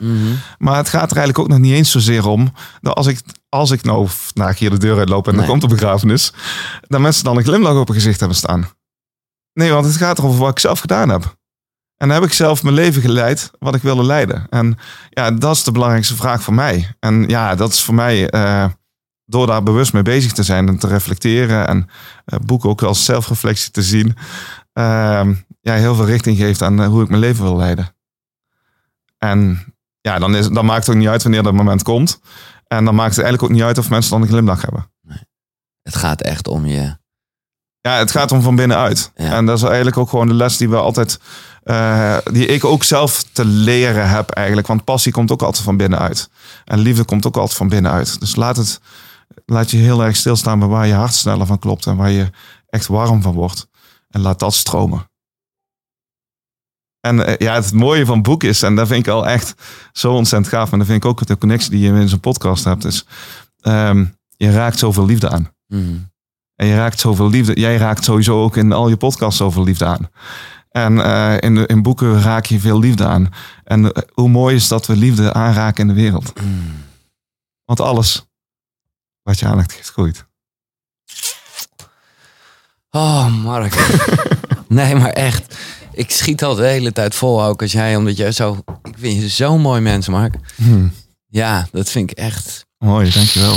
[0.59, 2.53] Maar het gaat er eigenlijk ook nog niet eens zozeer om.
[2.81, 5.43] Dat als ik, als ik nou, ik hier de deur uitloop en Nee.
[5.43, 6.33] er komt een begrafenis.
[6.81, 8.69] Dat mensen dan een glimlach op hun gezicht hebben staan.
[9.53, 11.23] Nee, want het gaat erover wat ik zelf gedaan heb.
[11.97, 14.47] En dan heb ik zelf mijn leven geleid wat ik wilde leiden.
[14.51, 14.79] En
[15.11, 16.95] ja, dat is de belangrijkste vraag voor mij.
[17.01, 18.65] En ja, dat is voor mij eh,
[19.25, 21.69] door daar bewust mee bezig te zijn en te reflecteren.
[21.69, 21.89] En
[22.25, 24.17] eh boeken ook als zelfreflectie te zien.
[24.77, 27.95] Ehm, ja, heel veel richting geeft aan eh, hoe ik mijn leven wil leiden.
[29.19, 29.65] En
[30.01, 32.21] ja, dan, is, dan maakt het ook niet uit wanneer dat moment komt.
[32.67, 34.91] En dan maakt het eigenlijk ook niet uit of mensen dan een glimlach hebben.
[35.83, 36.97] Het gaat echt om je.
[37.81, 39.11] Ja, het gaat om van binnenuit.
[39.15, 39.33] Ja.
[39.33, 41.21] En dat is eigenlijk ook gewoon de les die we altijd,
[41.63, 44.67] eh, die ik ook zelf te leren heb eigenlijk.
[44.67, 46.31] Want passie komt ook altijd van binnenuit.
[46.65, 48.21] En liefde komt ook altijd van binnenuit.
[48.21, 48.81] Dus laat het,
[49.47, 52.31] laat je heel erg stilstaan bij waar je hart sneller van klopt en waar je
[52.69, 53.69] echt warm van wordt.
[54.17, 55.11] En laat dat stromen.
[57.01, 59.55] En eh, ja, het mooie van het boek is, en dat vind ik al echt
[59.93, 60.73] zo ontzettend gaaf.
[60.73, 63.07] En dat vind ik ook de connectie die je in zo'n podcast hebt, is
[63.61, 64.05] ehm,
[64.37, 65.53] je raakt zoveel liefde aan.
[65.67, 65.97] Mhm.
[66.55, 67.61] En je raakt zoveel liefde.
[67.61, 70.11] Jij raakt sowieso ook in al je podcasts zoveel liefde aan.
[70.71, 73.33] En eh, in, de, in boeken raak je veel liefde aan.
[73.65, 76.41] En eh, hoe mooi is dat we liefde aanraken in de wereld.
[76.41, 76.85] Mm.
[77.65, 78.27] Want alles
[79.23, 80.27] wat je aandacht geeft, groeit.
[82.97, 83.75] Oh, Mark.
[84.69, 85.55] nee, maar echt.
[85.93, 88.57] Ik schiet al de hele tijd vol ook als jij, omdat jij zo.
[88.83, 90.35] Ik vind je zo'n mooi mens, Mark.
[90.57, 90.87] Hm,
[91.29, 92.67] Ja, dat vind ik echt.
[92.79, 93.57] mooi, dankjewel.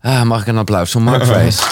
[0.00, 1.58] Ah, mag ik een applaus voor Mark Vrees?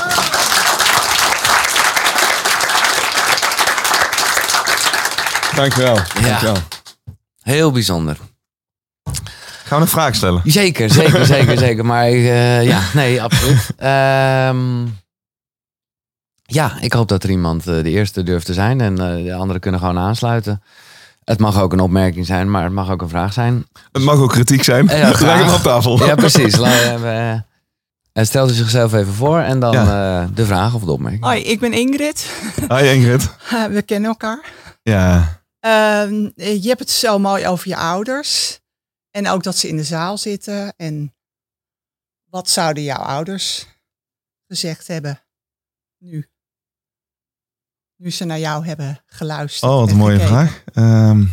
[5.54, 5.98] Dankjewel.
[6.22, 6.56] dankjewel.
[7.42, 8.16] Heel bijzonder.
[9.64, 10.42] Gaan we een vraag stellen?
[10.44, 11.84] Zeker, zeker, zeker, zeker.
[11.84, 13.66] Maar eh, ja, nee, absoluut.
[13.76, 14.86] Ehm,
[16.46, 19.34] ja, ik hoop dat er iemand eh, de eerste durft te zijn en eh, de
[19.34, 20.62] anderen kunnen gewoon aansluiten.
[21.24, 23.66] Het mag ook een opmerking zijn, maar het mag ook een vraag zijn.
[23.92, 24.86] Het mag ook kritiek zijn.
[24.86, 25.54] Ja, Leg hem graag.
[25.56, 26.06] op tafel.
[26.06, 26.56] Ja, precies.
[26.56, 27.30] Laat- eh,
[28.12, 30.22] En stelt u zichzelf even voor en dan Ja.
[30.22, 31.22] eh, de vraag of de opmerking.
[31.24, 32.30] Hoi, ik ben Ingrid.
[32.68, 33.30] Hi Ingrid.
[33.76, 34.52] We kennen elkaar.
[34.82, 35.40] Ja.
[35.60, 38.60] Ehm, je hebt het zo mooi over je ouders.
[39.10, 40.74] En ook dat ze in de zaal zitten.
[40.76, 41.14] En
[42.30, 43.66] wat zouden jouw ouders
[44.48, 45.20] gezegd hebben
[45.98, 46.28] nu?
[48.04, 49.72] Nu ze naar jou hebben geluisterd.
[49.72, 50.34] Oh, wat een en mooie gekeken.
[50.36, 50.62] vraag.
[50.74, 51.24] Ehm,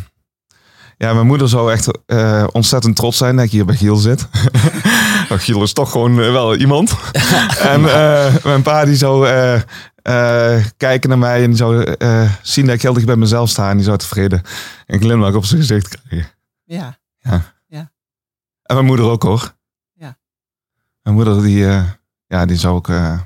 [0.96, 4.28] ja, mijn moeder zou echt eh, ontzettend trots zijn dat ik hier bij Giel zit.
[5.30, 6.96] oh, Giel is toch gewoon eh, wel iemand.
[7.72, 9.54] en eh, mijn pa die zou eh,
[10.56, 13.48] eh, kijken naar mij en die zou eh, zien dat ik heel dicht bij mezelf
[13.48, 13.70] sta.
[13.70, 14.42] En die zou tevreden
[14.86, 16.30] een glimlach op zijn gezicht krijgen.
[16.64, 16.98] Ja,
[18.62, 19.54] En mijn moeder ook hoor.
[19.92, 20.18] Ja.
[21.02, 21.84] Mijn moeder die, eh,
[22.26, 23.18] ja, die zou ook eh,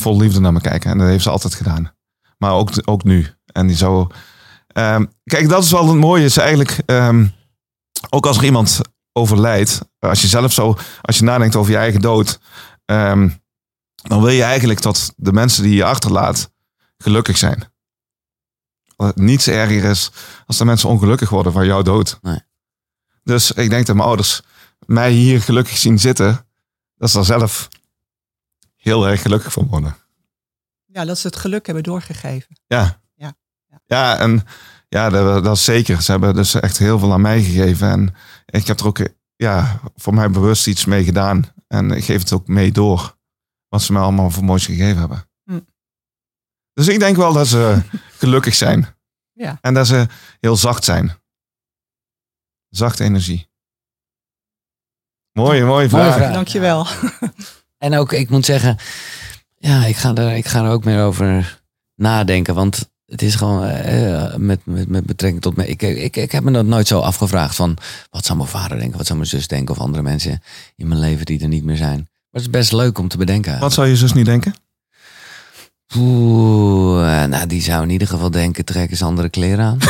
[0.00, 0.90] vol liefde naar me kijken.
[0.90, 1.92] En dat heeft ze altijd gedaan.
[2.38, 3.26] Maar ook, ook nu.
[3.52, 4.10] En die zou...
[4.66, 6.24] ehm, kijk, dat is wel het mooie.
[6.24, 7.26] Is eigenlijk, ehm,
[8.10, 8.80] ook als er iemand
[9.12, 9.80] overlijdt.
[9.98, 10.76] Als je zelf zo...
[11.02, 12.40] Als je nadenkt over je eigen dood.
[12.84, 13.28] ehm,
[13.94, 16.50] dan wil je eigenlijk dat de mensen die je achterlaat
[16.98, 17.72] gelukkig zijn.
[19.14, 20.10] Niets erger is
[20.46, 22.18] als de mensen ongelukkig worden van jouw dood.
[22.22, 22.40] Nee.
[23.22, 24.42] Dus ik denk dat mijn ouders
[24.86, 26.46] mij hier gelukkig zien zitten.
[26.96, 27.68] Dat ze daar zelf
[28.86, 29.96] heel erg gelukkig van worden.
[30.84, 32.60] ja, dat ze het geluk hebben doorgegeven.
[32.66, 33.00] Ja.
[33.14, 33.36] Ja.
[33.86, 34.42] Ja, en
[34.88, 36.02] ja, dat, dat is zeker.
[36.02, 37.88] Ze hebben dus echt heel veel aan mij gegeven.
[37.90, 38.14] En
[38.46, 41.44] ik heb er ook ja, voor mij bewust iets mee gedaan.
[41.68, 43.16] En ik geef het ook mee door.
[43.68, 45.28] Wat ze mij allemaal voor moois gegeven hebben.
[45.44, 45.60] Hm.
[46.72, 47.82] Dus ik denk wel dat ze
[48.20, 48.86] gelukkig zijn.
[49.32, 49.58] Ja.
[49.60, 50.06] En dat ze
[50.40, 51.12] heel zacht zijn.
[52.68, 53.48] Zachte energie.
[55.32, 56.14] Mooie, mooie vraag.
[56.14, 56.52] vraag.
[56.52, 56.86] Ja.
[57.78, 58.76] En ook, ik moet zeggen,
[59.58, 61.60] ja, ik ga er, ik ga er ook meer over
[61.94, 62.54] nadenken.
[62.54, 65.66] Want het is gewoon eh, met, met, met betrekking tot me.
[65.68, 67.76] Ik, ik, ik heb me dat nooit zo afgevraagd van
[68.10, 70.42] wat zou mijn vader denken, wat zou mijn zus denken of andere mensen
[70.76, 71.98] in mijn leven die er niet meer zijn.
[71.98, 73.58] Maar het is best leuk om te bedenken.
[73.58, 74.54] Wat zou je zus niet denken?
[75.96, 79.78] Oeh, eh, nou die zou in ieder geval denken, trek eens andere kleren aan.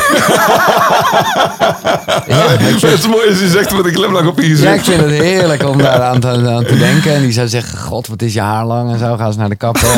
[2.27, 4.51] ja, ik vind- het is mooi als je zegt met een glimlach op je Ja,
[4.73, 4.85] ik gezicht.
[4.85, 7.13] vind het heerlijk om daar aan te, aan te denken.
[7.13, 9.15] En die zou zeggen, god, wat is je haar lang en zo.
[9.17, 9.95] Ga eens naar de kapper.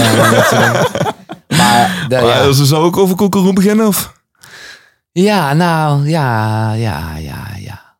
[1.57, 2.51] Maar, de, Maar ja.
[2.51, 3.87] Ze zou ook over koekeroe beginnen?
[3.87, 4.13] Of?
[5.11, 7.97] ja, nou, ja, ja, ja, ja.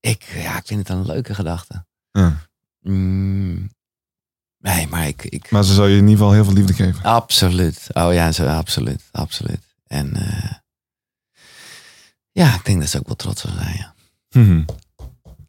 [0.00, 1.84] Ik, ja, ik vind het een leuke gedachte.
[2.10, 2.32] Ja.
[2.80, 3.70] Mm,
[4.58, 7.02] nee, maar ik, ik, Maar ze zou je in ieder geval heel veel liefde geven.
[7.02, 7.86] absoluut.
[7.92, 9.60] Oh ja, zo, absoluut, absoluut.
[9.86, 10.52] En eh,
[12.32, 13.94] ja, ik denk dat ze ook wel trots zou zijn, ja.
[14.40, 14.62] Mhm.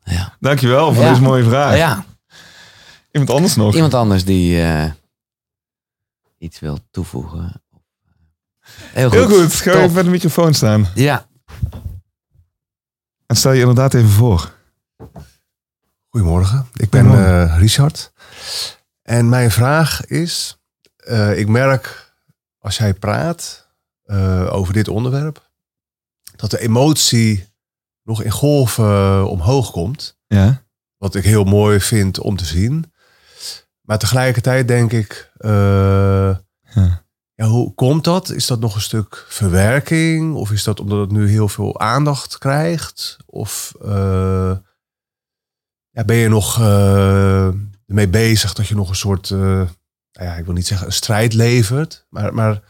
[0.04, 0.36] Ja.
[0.40, 1.10] Dankjewel voor Ja.
[1.10, 1.78] deze mooie vraag.
[1.78, 2.06] ja.
[3.12, 3.76] Iemand anders nog?
[3.76, 4.92] Iemand anders die eh,
[6.38, 7.62] iets wil toevoegen.
[8.92, 9.18] Heel goed.
[9.18, 9.54] Heel goed.
[9.54, 9.82] Ga Top.
[9.82, 10.88] even bij de microfoon staan.
[10.96, 11.28] Ja.
[13.26, 14.54] En stel je inderdaad even voor.
[16.10, 17.50] Goedemorgen, ik ben Goedemorgen.
[17.52, 18.12] eh, Richard.
[19.10, 20.58] En mijn vraag is,
[20.96, 22.14] eh, ik merk
[22.60, 23.68] als jij praat
[24.04, 25.50] eh, over dit onderwerp,
[26.36, 27.48] dat de emotie
[28.04, 30.18] nog in golven eh, omhoog komt.
[30.28, 30.64] Ja.
[30.98, 32.94] Wat ik heel mooi vind om te zien.
[33.82, 37.04] Maar tegelijkertijd denk ik, Ja.
[37.36, 38.30] ja, hoe komt dat?
[38.30, 40.36] Is dat nog een stuk verwerking?
[40.36, 43.18] Of is dat omdat het nu heel veel aandacht krijgt?
[43.26, 43.74] Of
[45.90, 46.58] ja, ben je nog
[47.90, 49.68] ermee bezig dat je nog een soort, eh, nou
[50.12, 52.62] ja, ik wil niet zeggen een strijd levert, maar, maar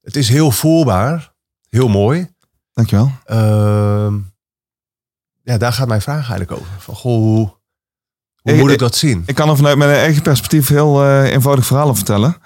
[0.00, 1.32] het is heel voelbaar,
[1.68, 2.28] heel mooi.
[2.72, 3.12] Dankjewel.
[3.24, 4.18] Ehm,
[5.42, 6.66] ja, daar gaat mijn vraag eigenlijk over.
[6.78, 7.36] Van, goh, hoe,
[8.42, 9.22] hoe Ik- moet ik dat zien?
[9.26, 12.36] Ik kan er vanuit mijn eigen perspectief heel eh, eenvoudig verhalen vertellen.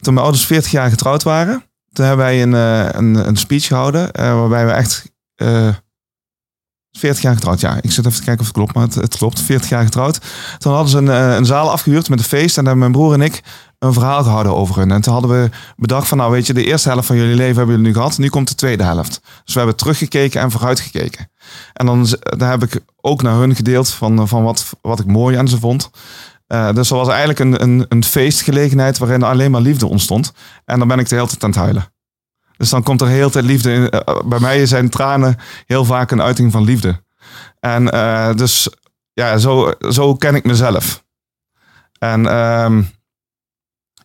[0.00, 3.66] Toen mijn ouders 40 jaar getrouwd waren, toen hebben wij een, eh, een, een speech
[3.66, 4.12] gehouden.
[4.12, 5.12] eh, waarbij we echt.
[6.94, 7.78] Eh 40 jaar getrouwd, ja.
[7.80, 9.40] Ik zit even te kijken of het klopt, maar het, het klopt.
[9.40, 10.18] 40 jaar getrouwd.
[10.58, 12.58] Toen hadden ze een, eh, een zaal afgehuurd met een feest.
[12.58, 13.42] En daar mijn broer en ik
[13.78, 14.90] een verhaal gehouden over hun.
[14.90, 17.56] En toen hadden we bedacht van, nou weet je, de eerste helft van jullie leven
[17.56, 18.18] hebben jullie nu gehad.
[18.18, 19.20] Nu komt de tweede helft.
[19.44, 21.30] Dus we hebben teruggekeken en vooruitgekeken.
[21.72, 25.06] En dan z- daar heb ik ook naar hun gedeeld van, van wat, wat ik
[25.06, 25.90] mooi aan ze vond.
[26.46, 30.32] Eh, dus dat was eigenlijk een, een, een feestgelegenheid waarin alleen maar liefde ontstond.
[30.64, 31.93] En dan ben ik de hele tijd aan het huilen.
[32.56, 33.90] Dus dan komt er heel tijd liefde in.
[33.90, 35.36] Eh, bij mij zijn tranen
[35.66, 37.02] heel vaak een uiting van liefde.
[37.60, 38.68] En eh, dus
[39.12, 41.04] ja, zo, zo ken ik mezelf.
[41.98, 42.82] En ehm,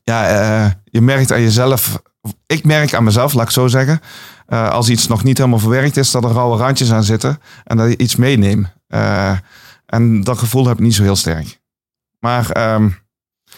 [0.03, 2.01] ja, eh, je merkt aan jezelf.
[2.45, 4.01] Ik merk aan mezelf, laat ik zo zeggen.
[4.45, 7.39] eh, als iets nog niet helemaal verwerkt is, dat er rauwe randjes aan zitten.
[7.63, 8.67] En dat je iets meeneemt.
[8.87, 9.37] Eh,
[9.85, 11.59] en dat gevoel heb ik niet zo heel sterk.
[12.19, 12.89] Maar ehm,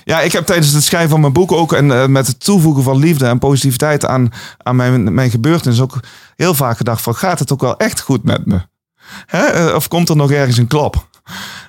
[0.04, 2.84] ja, ik heb tijdens het schrijven van mijn boek ook en eh, met het toevoegen
[2.84, 6.00] van liefde en positiviteit aan, aan mijn, mijn gebeurtenis ook
[6.36, 8.60] heel vaak gedacht van gaat het ook wel echt goed met me?
[9.26, 9.40] Hè?
[9.46, 11.08] Eh, Of komt er nog ergens een klap?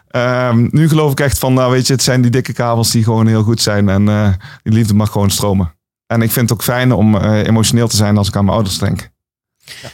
[0.09, 3.05] Ehm, nu geloof ik echt van, nou weet je, het zijn die dikke kabels die
[3.05, 3.89] gewoon heel goed zijn.
[3.89, 4.29] En eh,
[4.63, 5.75] die liefde mag gewoon stromen.
[6.07, 8.79] En ik vind het ook fijn om emotioneel te zijn als ik aan mijn ouders
[8.79, 9.11] denk.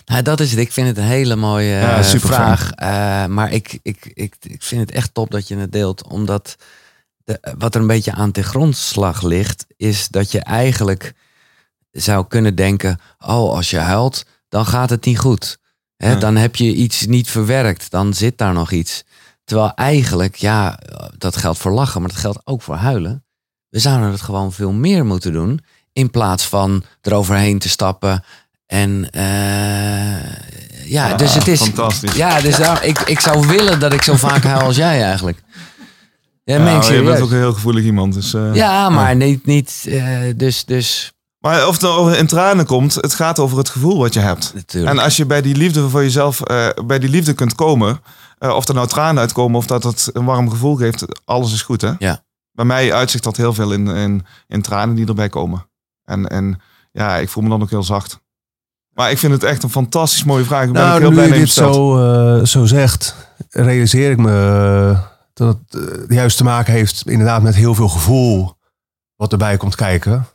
[0.06, 0.60] Nou, dat is het.
[0.60, 2.70] Ik vind het een hele mooie Ja, vraag.
[3.28, 6.06] Maar ik, ik, ik, ik vind het echt top dat je het deelt.
[6.06, 6.56] Omdat
[7.28, 11.14] de, wat er een beetje aan ten grondslag ligt, is dat je eigenlijk
[11.90, 15.58] zou kunnen denken: oh, als je huilt, dan gaat het niet goed.
[15.96, 16.14] Ja.
[16.14, 17.90] Dan heb je iets niet verwerkt.
[17.90, 19.04] Dan zit daar nog iets.
[19.44, 20.78] Terwijl eigenlijk, ja,
[21.18, 23.24] dat geldt voor lachen, maar dat geldt ook voor huilen.
[23.68, 25.60] We zouden het gewoon veel meer moeten doen.
[25.92, 28.24] In plaats van eroverheen te stappen.
[28.66, 31.60] En eh, ja, dus het is.
[31.60, 32.14] Fantastisch.
[32.14, 35.42] Ja, dus daar, ik, ik zou willen dat ik zo vaak huil als jij eigenlijk.
[36.48, 38.14] Ja, Ja, meen ik maar je bent ook een heel gevoelig iemand.
[38.14, 42.66] Dus, eh, Ja, maar niet, niet eh, dus, dus Maar of het nou in tranen
[42.66, 44.52] komt, het gaat over het gevoel wat je hebt.
[44.54, 44.92] natuurlijk.
[44.92, 48.00] En als je bij die liefde voor jezelf, eh, bij die liefde kunt komen,
[48.38, 51.62] eh, of er nou tranen uitkomen of dat het een warm gevoel geeft, alles is
[51.62, 51.92] goed hè.
[51.98, 52.24] Ja.
[52.52, 55.68] Bij mij uitzicht dat heel veel in, in, in tranen die erbij komen.
[56.04, 56.60] En, en
[56.92, 58.20] ja, ik voel me dan ook heel zacht.
[58.94, 60.64] Maar ik vind het echt een fantastisch mooie vraag.
[60.64, 63.14] Ik ben Nou, heel nu blij je dat je dit zo, eh, zo zegt,
[63.50, 64.96] realiseer ik me
[65.38, 68.56] dat het eh, juist te maken heeft inderdaad met heel veel gevoel
[69.16, 70.26] wat erbij komt kijken.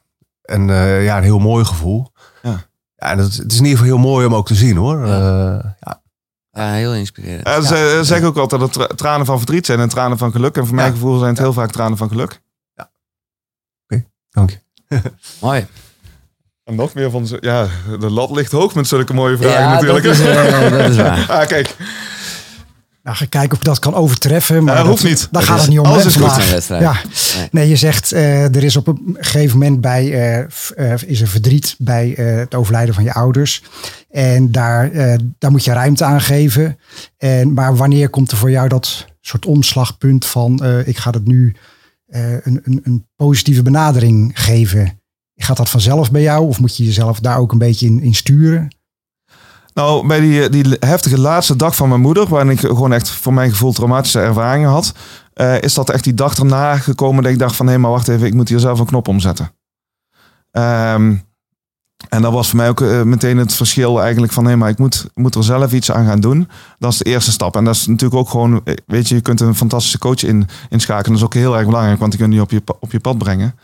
[0.42, 2.12] En eh, ja, een heel mooi gevoel.
[2.42, 2.52] Ja.
[2.96, 5.06] Ja, en het, het is in ieder geval heel mooi om ook te zien hoor.
[5.08, 5.14] Ja.
[5.60, 6.02] Eh, ja.
[6.52, 7.48] ja, heel inspirerend.
[7.48, 10.58] Ja, ze zeggen ook altijd dat tra- tranen van verdriet zijn en tranen van geluk.
[10.58, 10.94] En voor mijn Ja.
[10.94, 12.42] gevoel zijn het heel vaak tranen van geluk.
[14.30, 14.60] Dank je.
[15.42, 15.68] Mooi.
[16.64, 17.68] En nog meer van, zo- ja,
[18.00, 20.06] de lat ligt hoog met zulke mooie vragen Ja, dat natuurlijk.
[20.06, 21.30] is, eh, dat is waar.
[21.30, 21.76] ah, kijk,
[23.04, 24.64] Nou, ga kijken of je dat kan overtreffen.
[24.64, 25.28] Maar Ja, dat, hoeft niet.
[25.32, 25.86] Daar gaat is- het niet om.
[25.86, 26.82] alles is goed wedstrijd.
[26.82, 26.96] Ja.
[27.38, 27.48] Nee.
[27.52, 31.22] Nee, je zegt eh, er is op een gegeven moment bij, eh, f- eh, is
[31.22, 33.64] er verdriet bij eh, het overlijden van je ouders.
[34.10, 36.80] En daar, eh, daar moet je ruimte aan geven.
[37.18, 41.26] En, maar wanneer komt er voor jou dat soort omslagpunt van eh, ik ga het
[41.28, 41.56] nu
[42.08, 45.02] eh, een, een, een positieve benadering geven?
[45.36, 48.14] Gaat dat vanzelf bij jou of moet je jezelf daar ook een beetje in, in
[48.16, 48.76] sturen?
[49.74, 53.34] Nou, bij die, die heftige laatste dag van mijn moeder, waarin ik gewoon echt voor
[53.34, 54.94] mijn gevoel traumatische ervaringen had,
[55.34, 58.08] eh, is dat echt die dag erna gekomen dat ik dacht van hé, maar wacht
[58.08, 59.52] even, ik moet hier zelf een knop omzetten.
[60.52, 61.16] Ehm,
[62.10, 64.78] en dat was voor mij ook eh, meteen het verschil eigenlijk van hé, maar ik
[64.78, 66.50] moet, moet er zelf iets aan gaan doen.
[66.80, 67.56] Dat is de eerste stap.
[67.56, 70.48] En dat is natuurlijk ook gewoon, eh, weet je, je kunt een fantastische coach in,
[70.70, 71.12] inschakelen.
[71.12, 73.18] Dat is ook heel erg belangrijk, want die kun je op je, op je pad
[73.18, 73.56] brengen.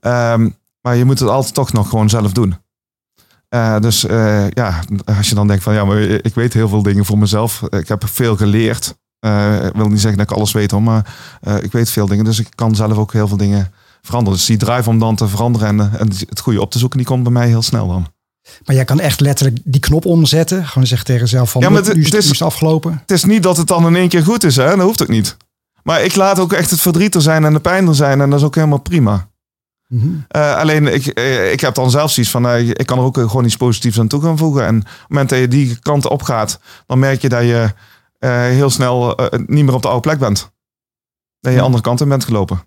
[0.00, 0.48] Ehm,
[0.80, 2.56] maar je moet het altijd toch nog gewoon zelf doen.
[3.52, 4.80] Eh, dus eh, ja,
[5.18, 7.62] als je dan denkt van ja, maar ik weet heel veel dingen voor mezelf.
[7.70, 8.94] Ik heb veel geleerd.
[9.18, 12.06] Eh, ik wil niet zeggen dat ik alles weet hoor, maar eh, ik weet veel
[12.06, 12.24] dingen.
[12.24, 13.72] Dus ik kan zelf ook heel veel dingen
[14.02, 14.38] veranderen.
[14.38, 16.98] Dus die drive om dan te veranderen en, eh, en het goede op te zoeken,
[16.98, 18.06] die komt bij mij heel snel dan.
[18.64, 20.66] Maar jij kan echt letterlijk die knop omzetten.
[20.66, 22.98] Gewoon zeggen tegen jezelf van Ja, maar het- nu is het het afgelopen.
[23.00, 24.76] Het is niet dat het dan in één keer goed is, hè?
[24.76, 25.36] Dat hoeft ook niet.
[25.82, 28.30] Maar ik laat ook echt het verdriet er zijn en de pijn er zijn en
[28.30, 29.28] dat is ook helemaal prima.
[29.92, 30.08] Mhm.
[30.28, 33.16] Eh, alleen ik, eh, ik heb dan zelf zoiets van, eh, ik kan er ook
[33.16, 34.66] gewoon iets positiefs aan toe gaan voegen.
[34.66, 37.72] En op het moment dat je die kant op gaat, dan merk je dat je
[38.18, 39.16] eh, heel snel
[39.46, 40.38] niet meer op de oude plek bent.
[40.38, 40.50] Dat
[41.40, 41.62] je de Ja.
[41.62, 42.64] andere kant in bent gelopen.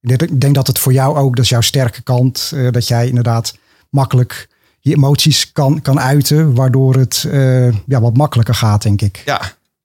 [0.00, 2.70] Ik denk- Ik denk dat het voor jou ook, dat is jouw sterke kant, eh,
[2.70, 3.58] dat jij inderdaad
[3.90, 4.48] makkelijk
[4.80, 9.22] je emoties kan, kan uiten, waardoor het eh, ja, wat makkelijker gaat, denk ik.
[9.24, 9.40] Ja,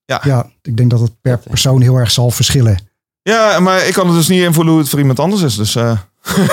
[0.06, 0.22] ja.
[0.24, 2.89] Ja, ik denk dat het per persoon heel erg zal verschillen.
[3.30, 5.56] Ja, maar ik kan er dus niet invoelen hoe het voor iemand anders is.
[5.56, 5.98] Dus eh,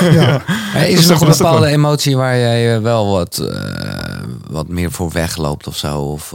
[0.01, 0.43] Ja.
[0.87, 5.11] Is er nog een bepaalde emotie waar jij eh, wel wat, eh, wat meer voor
[5.11, 5.99] wegloopt of zo?
[5.99, 6.35] Of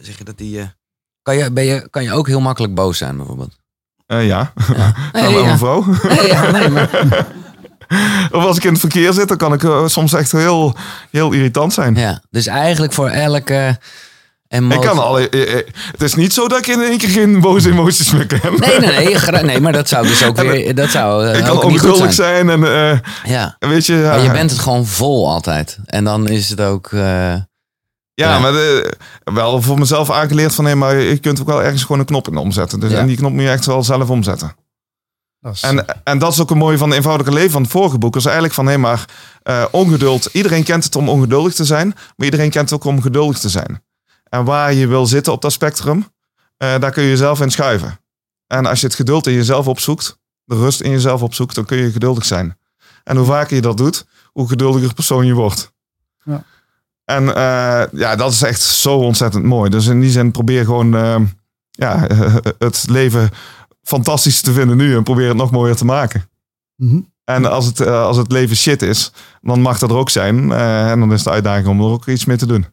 [0.00, 0.72] zeg je dat die...
[1.22, 3.58] kan, je, ben je, kan je ook heel makkelijk boos zijn bijvoorbeeld?
[4.06, 4.52] ja, Ja.
[5.12, 5.58] Nee, ja.
[5.58, 5.84] vrouw.
[6.02, 6.90] Nee, ja, nee, maar,
[8.32, 10.74] of als ik in het verkeer zit, dan kan ik soms echt heel,
[11.10, 11.94] heel irritant zijn.
[11.94, 12.22] ja.
[12.30, 13.78] Dus eigenlijk voor elke
[14.50, 14.78] emotie...
[14.80, 17.40] Ik kan alle, eh, eh, het is niet zo dat ik in één keer geen
[17.40, 18.40] boze emoties meer ken.
[18.56, 20.74] Nee, nee, nee, maar dat zou dus ook weer...
[20.74, 22.46] Dat zou eh, ik kan ook niet goed ongeduldig zijn.
[22.48, 22.64] zijn.
[22.64, 22.92] en
[23.24, 23.56] eh, Ja.
[23.58, 25.78] weet je, ja, Maar je bent het gewoon vol altijd.
[25.84, 26.86] En dan is het ook...
[26.92, 27.42] eh, ja,
[28.14, 28.38] ja.
[28.38, 28.90] maar eh,
[29.24, 32.28] wel voor mezelf aangeleerd van nee, maar je kunt ook wel ergens gewoon een knop
[32.28, 32.80] in omzetten.
[32.80, 32.98] Dus Ja.
[32.98, 34.54] en die knop moet je echt wel zelf omzetten.
[35.40, 37.70] Dat is- En, en dat is ook een mooie van de eenvoudige leven van het
[37.70, 38.16] vorige boek.
[38.16, 39.04] is eigenlijk van hé, maar
[39.42, 40.28] eh, ongeduld.
[40.32, 41.86] Iedereen kent het om ongeduldig te zijn,
[42.16, 43.82] maar iedereen kent het ook om geduldig te zijn.
[44.30, 46.06] En waar je wil zitten op dat spectrum,
[46.56, 48.00] eh, daar kun je jezelf in schuiven.
[48.46, 51.76] En als je het geduld in jezelf opzoekt, de rust in jezelf opzoekt, dan kun
[51.76, 52.58] je geduldig zijn.
[53.04, 55.72] En hoe vaker je dat doet, hoe geduldiger persoon je wordt.
[56.24, 56.44] Ja.
[57.04, 59.70] En eh, ja, dat is echt zo ontzettend mooi.
[59.70, 61.20] Dus in die zin probeer gewoon eh,
[61.70, 62.06] ja,
[62.58, 63.30] het leven
[63.82, 66.28] fantastisch te vinden nu en probeer het nog mooier te maken.
[66.76, 67.00] Mhm.
[67.24, 70.52] En als het, als het leven shit is, dan mag dat er ook zijn.
[70.52, 72.66] En dan is de uitdaging om er ook iets mee te doen.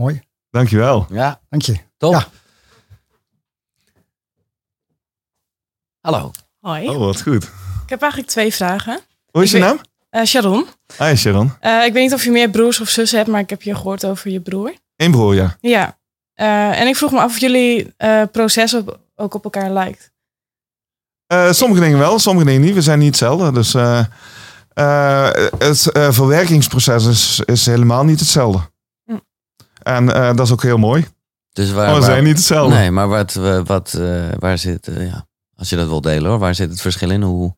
[0.00, 0.22] Mooi.
[0.50, 1.06] Dankjewel.
[1.10, 1.40] Ja.
[1.48, 1.76] Dank je.
[1.96, 2.12] Top.
[2.12, 2.26] Ja.
[6.00, 6.30] Hallo.
[6.60, 6.88] Hoi.
[6.88, 7.42] Oh, wat goed.
[7.82, 9.00] Ik heb eigenlijk twee vragen.
[9.30, 9.80] Hoe is je naam?
[10.10, 10.66] Eh, Sharon.
[10.98, 11.52] Hi Sharon.
[11.60, 13.74] Eh, ik weet niet of je meer broers of zussen hebt, maar ik heb je
[13.74, 14.74] gehoord over je broer.
[14.96, 15.56] Eén broer, ja.
[15.60, 15.98] Ja.
[16.34, 17.94] Eh, en ik vroeg me af of jullie
[18.32, 18.76] proces
[19.14, 20.12] ook op elkaar lijkt.
[21.50, 22.74] sommige dingen wel, sommige dingen niet.
[22.74, 23.52] We zijn niet hetzelfde.
[23.52, 23.72] Dus
[25.58, 28.68] het verwerkingsproces is, is helemaal niet hetzelfde.
[29.82, 31.06] En eh, dat is ook heel mooi.
[31.52, 32.74] Dus waar, Maar we waar- zijn niet hetzelfde.
[32.76, 35.26] Nee, maar wat, eh, wat, eh, waar zit, ja,
[35.56, 37.22] als je dat wil delen hoor, waar zit het verschil in?
[37.22, 37.56] Hoe,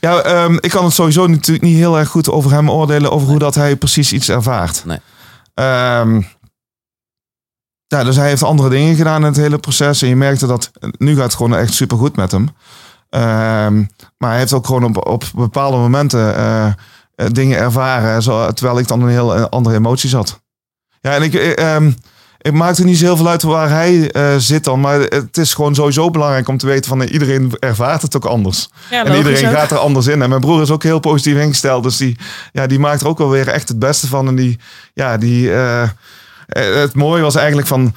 [0.00, 3.10] Ja, ehm, ik kan het sowieso natuurlijk niet heel erg goed over hem oordelen.
[3.12, 4.84] Over hoe dat hij precies iets ervaart.
[4.84, 4.98] Nee.
[5.54, 6.20] Ehm,
[7.86, 10.02] ja, dus hij heeft andere dingen gedaan in het hele proces.
[10.02, 12.48] En je merkte dat nu gaat het gewoon echt super goed met hem.
[13.08, 13.76] Ehm,
[14.18, 16.76] maar hij heeft ook gewoon op, op bepaalde momenten
[17.32, 18.22] dingen ervaren.
[18.22, 20.42] Zo, terwijl ik dan een heel andere emotie zat.
[21.04, 21.92] Ja, en ik, eh, ehm,
[22.38, 24.80] ik maak er niet zo heel veel uit waar hij eh, zit dan.
[24.80, 28.24] Maar het is gewoon sowieso belangrijk om te weten van eh, iedereen ervaart het ook
[28.24, 28.68] anders.
[28.90, 29.56] Ja, En logisch iedereen ook.
[29.56, 30.22] gaat er anders in.
[30.22, 31.82] En mijn broer is ook heel positief ingesteld.
[31.82, 32.18] Dus die,
[32.52, 34.28] ja, die maakt er ook wel weer echt het beste van.
[34.28, 34.58] En die,
[34.94, 35.90] ja, die, eh, eh,
[36.74, 37.94] het mooie was eigenlijk van...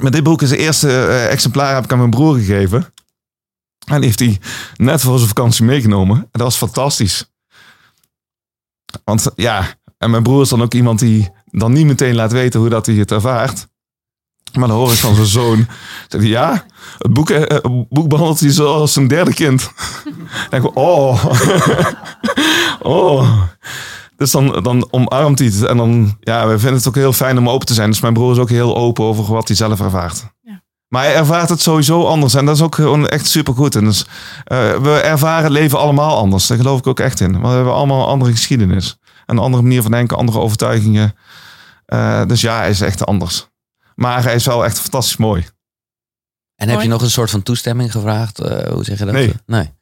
[0.00, 2.92] Met dit boek is het eerste eh, exemplaar heb ik aan mijn broer gegeven.
[3.86, 4.40] En die heeft hij
[4.76, 6.16] net voor zijn vakantie meegenomen.
[6.16, 7.30] En dat was fantastisch.
[9.04, 9.66] Want ja,
[9.98, 12.86] en mijn broer is dan ook iemand die dan niet meteen laat weten hoe dat
[12.86, 13.66] hij het ervaart.
[14.52, 15.66] Maar dan hoor ik van zijn zoon.
[16.08, 16.64] Zegt hij, ja,
[16.98, 19.70] het boek, eh, het boek behandelt hij zoals een derde kind.
[20.04, 20.14] Dan
[20.50, 21.24] denk ik, oh.
[22.82, 23.42] oh.
[24.16, 25.62] Dus dan, dan omarmt hij het.
[25.62, 27.90] En dan, ja, we vinden het ook heel fijn om open te zijn.
[27.90, 30.24] Dus mijn broer is ook heel open over wat hij zelf ervaart.
[30.42, 30.62] Ja.
[30.88, 32.34] Maar hij ervaart het sowieso anders.
[32.34, 33.74] En dat is ook gewoon echt supergoed.
[33.74, 34.06] En dus,
[34.44, 36.46] eh, we ervaren leven allemaal anders.
[36.46, 37.32] Daar geloof ik ook echt in.
[37.32, 38.98] Want we hebben allemaal een andere geschiedenis.
[39.28, 41.14] Een andere manier van denken, andere overtuigingen.
[41.84, 43.48] Eh, dus ja, hij is echt anders.
[43.94, 45.46] Maar hij is wel echt fantastisch mooi.
[46.54, 48.38] en heb je nog een soort van toestemming gevraagd?
[48.40, 49.14] Eh, hoe zeg je dat?
[49.14, 49.34] Nee.
[49.46, 49.72] nee.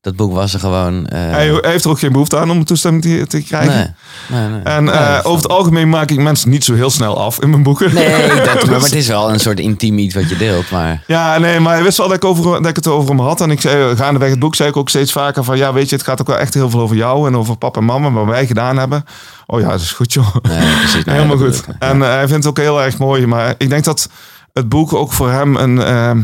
[0.00, 1.06] Dat boek was er gewoon.
[1.06, 3.96] eh, Hij, heeft er ook geen behoefte aan om toestemming te, te krijgen.
[4.28, 4.62] nee, nee, nee.
[4.62, 7.62] En eh, over het algemeen maak ik mensen niet zo heel snel af in mijn
[7.62, 7.94] boeken.
[7.94, 10.70] Nee, dat, maar, Dus- maar het is wel een soort intiem iets wat je deelt.
[10.70, 13.20] Maar Ja, nee, maar hij wist wel dat ik, over, dat ik het over hem
[13.20, 13.40] had.
[13.40, 15.56] En ik zei, gaandeweg het boek zei ik ook steeds vaker van...
[15.56, 17.78] Ja, weet je, het gaat ook wel echt heel veel over jou en over papa
[17.80, 18.10] en mama.
[18.10, 19.04] Wat wij gedaan hebben.
[19.46, 20.34] Oh ja, dat is goed joh.
[20.42, 21.04] nee, precies.
[21.04, 21.60] nee, Helemaal goed.
[21.66, 21.74] bedoel.
[21.90, 23.26] En eh, hij vindt het ook heel erg mooi.
[23.26, 24.08] Maar ik denk dat
[24.52, 26.20] het boek ook voor hem een, ehm,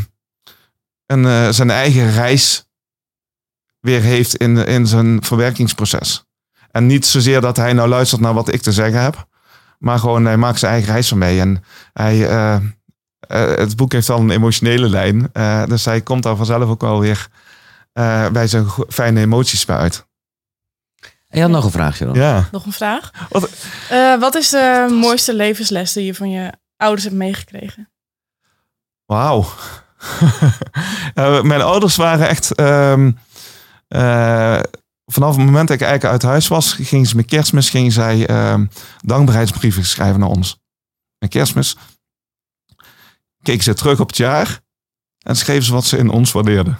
[1.06, 2.65] een, eh, zijn eigen reis
[3.86, 6.24] weer heeft in, in zijn verwerkingsproces.
[6.70, 9.26] En niet zozeer dat hij nou luistert naar wat ik te zeggen heb.
[9.78, 11.40] Maar gewoon hij maakt zijn eigen reis van mee.
[11.40, 12.60] En hij, eh, eh,
[13.58, 15.28] het boek heeft wel een emotionele lijn.
[15.32, 17.28] eh, dus hij komt daar vanzelf ook wel weer
[17.92, 20.06] eh, bij zijn fijne emoties bij uit.
[21.28, 22.14] En je had nog een vraagje dan?
[22.14, 22.48] Ja.
[22.52, 23.10] Nog een vraag.
[23.28, 23.50] Wat-
[23.90, 27.90] Eh, wat is de mooiste levensles die je van je ouders hebt meegekregen?
[29.06, 29.46] Wauw.
[31.14, 32.54] Eh, mijn ouders waren echt.
[32.54, 33.12] ehm, eh,
[35.12, 38.27] vanaf het moment dat ik eigenlijk uit huis was, gingen ze met kerstmis gingen zij
[38.27, 38.66] ehm,
[39.05, 40.60] dankbaarheidsbrieven schrijven naar ons.
[41.18, 41.77] Met kerstmis
[43.43, 44.60] keken ze terug op het jaar
[45.18, 46.78] en schreven ze wat ze in ons waardeerden.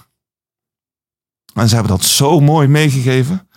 [1.55, 3.49] En ze hebben dat zo mooi meegegeven.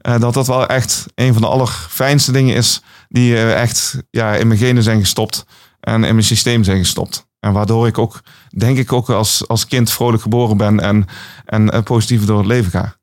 [0.00, 4.34] eh, dat dat wel echt een van de allerfijnste dingen is die eh, echt ja,
[4.34, 5.46] in mijn genen zijn gestopt
[5.80, 7.26] en in mijn systeem zijn gestopt.
[7.40, 8.20] En waardoor ik ook,
[8.56, 11.06] denk ik ook als, als kind vrolijk geboren ben en,
[11.44, 12.96] en eh, positief door het leven ga.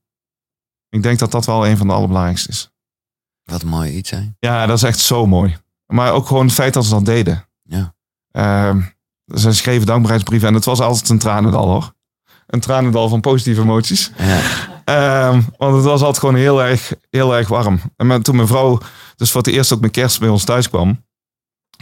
[0.91, 2.71] Ik denk dat dat wel een van de allerbelangrijkste is.
[3.43, 4.35] Wat een mooi iets zijn.
[4.39, 5.57] Ja, dat is echt zo mooi.
[5.85, 7.47] Maar ook gewoon het feit dat ze dat deden.
[7.63, 7.95] Ja.
[8.31, 8.81] Ehm,
[9.35, 11.93] ze schreven dankbaarheidsbrieven en het was altijd een tranendal hoor.
[12.47, 14.11] Een tranendal van positieve emoties.
[14.17, 14.41] Ja.
[14.85, 17.79] Ehm, want het was altijd gewoon heel erg, heel erg warm.
[17.97, 18.79] En toen mijn vrouw
[19.15, 21.05] dus voor het eerst ook met kerst bij ons thuis kwam,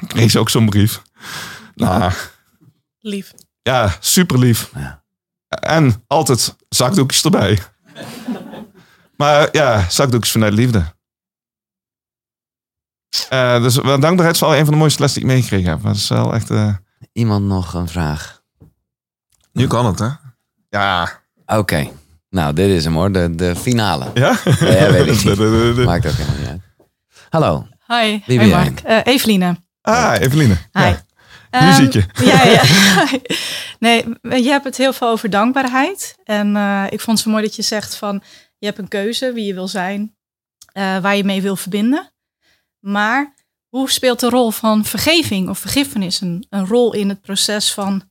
[0.07, 1.01] kreeg ze ook zo'n brief.
[1.75, 2.11] Nou,
[2.99, 3.33] Lief.
[3.61, 4.71] ja, super lief.
[4.75, 5.03] Ja.
[5.47, 7.59] En altijd zakdoekjes erbij.
[9.19, 10.83] Maar ja, zakdoekjes vanuit liefde.
[13.29, 15.83] Eh, dus wel, dankbaarheid is wel een van de mooiste lessen die ik meegekregen heb.
[15.83, 16.49] Dat is wel echt...
[16.49, 16.73] eh,
[17.11, 18.41] Iemand nog een vraag?
[19.53, 20.07] Nu kan het, hè?
[20.69, 21.09] Ja.
[21.45, 21.87] Oké.
[22.29, 23.11] Nou, dit is hem hoor.
[23.11, 24.11] De, de finale.
[24.13, 24.39] Ja?
[24.59, 25.85] Ja, weet ik niet.
[25.85, 26.61] Maakt ook helemaal niet uit.
[27.29, 27.67] Hallo.
[27.87, 28.63] Hi, Wie ben jij?
[28.63, 28.79] Mark.
[28.79, 29.55] Eh, Eveline.
[29.81, 30.53] Ah, Eveline.
[30.53, 30.81] Hi.
[30.81, 31.03] Ja.
[31.49, 32.05] Ehm, Nu zie ik je.
[32.25, 32.61] Ja, ja.
[33.85, 34.05] nee,
[34.43, 36.15] je hebt het heel veel over dankbaarheid.
[36.23, 38.21] En eh, ik vond het zo mooi dat je zegt van...
[38.59, 40.15] je hebt een keuze wie je wil zijn,
[40.73, 42.11] eh, waar je mee wil verbinden.
[42.79, 43.33] Maar
[43.67, 48.03] hoe speelt de rol van vergeving of vergiffenis een, een rol in het proces van...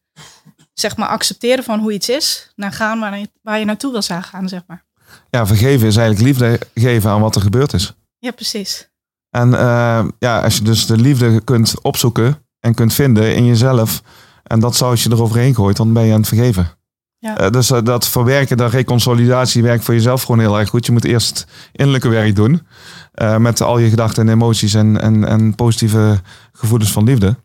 [0.74, 2.52] zeg maar accepteren van hoe iets is...
[2.56, 4.86] naar gaan waar je, waar je naartoe wil gaan, zeg maar.
[5.30, 7.94] Ja, vergeven is eigenlijk liefde geven aan wat er gebeurd is.
[8.18, 8.90] Ja, precies.
[9.30, 14.02] En eh, ja, als je dus de liefde kunt opzoeken en kunt vinden in jezelf.
[14.42, 16.77] En dat zou als je eroverheen gooit, dan ben je aan het vergeven.
[17.18, 17.38] Ja.
[17.38, 20.86] Eh, dus eh, dat verwerken, dat reconsolidatie werkt voor jezelf gewoon heel erg goed.
[20.86, 22.66] Je moet eerst innerlijke werk doen.
[23.12, 26.20] eh, met al je gedachten en emoties en, en, en positieve
[26.52, 27.36] gevoelens van liefde.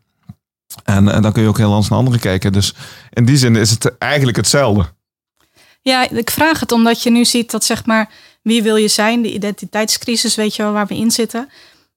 [0.84, 2.52] En, en dan kun je ook heel anders naar anderen kijken.
[2.52, 2.74] Dus
[3.12, 4.84] in die zin is het eigenlijk hetzelfde.
[5.82, 8.10] Ja, ik vraag het omdat je nu ziet dat zeg maar
[8.42, 11.48] wie wil je zijn, de identiteitscrisis, weet je wel, waar we in zitten.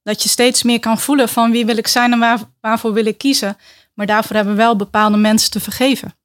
[0.03, 3.05] Dat je steeds meer kan voelen van wie wil ik zijn en waar, waarvoor wil
[3.05, 3.57] ik kiezen.
[3.93, 6.15] Maar daarvoor hebben we wel bepaalde mensen te vergeven.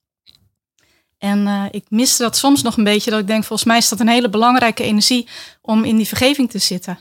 [1.22, 3.88] En eh, ik miste dat soms nog een beetje, dat ik denk, volgens mij is
[3.88, 5.28] dat een hele belangrijke energie
[5.60, 6.98] om in die vergeving te zitten.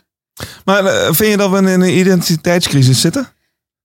[0.66, 3.30] Maar eh, vind je dat we in een identiteitscrisis zitten?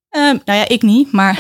[0.08, 1.38] Eh, nou ja, ik niet, maar.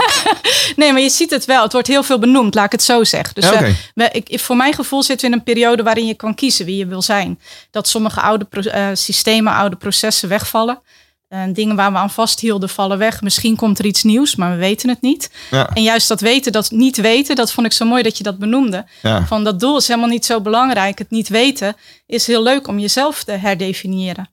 [0.76, 1.62] nee, maar je ziet het wel.
[1.62, 3.34] Het wordt heel veel benoemd, laat ik het zo zeggen.
[3.34, 6.14] Dus Ja, eh, we, ik, voor mijn gevoel zitten we in een periode waarin je
[6.14, 7.40] kan kiezen wie je wil zijn.
[7.70, 8.46] Dat sommige oude
[8.92, 10.80] systemen, oude processen wegvallen.
[11.28, 13.22] En dingen waar we aan vasthielden vallen weg.
[13.22, 15.30] Misschien komt er iets nieuws, maar we weten het niet.
[15.50, 15.68] Ja.
[15.74, 18.38] En juist dat weten, dat niet weten, dat vond ik zo mooi dat je dat
[18.38, 18.84] benoemde.
[19.02, 19.26] Ja.
[19.26, 20.98] Van dat doel is helemaal niet zo belangrijk.
[20.98, 21.76] Het niet weten
[22.06, 24.28] is heel leuk om jezelf te herdefiniëren.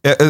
[0.00, 0.28] Ja, eh,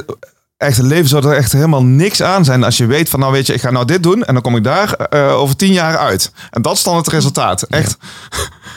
[0.63, 3.33] echt, het leven zou er echt helemaal niks aan zijn als je weet van, nou
[3.33, 5.73] weet je, ik ga nou dit doen en dan kom ik daar eh, over tien
[5.73, 6.33] jaar uit.
[6.51, 7.63] En dat is dan het resultaat.
[7.63, 7.97] Echt,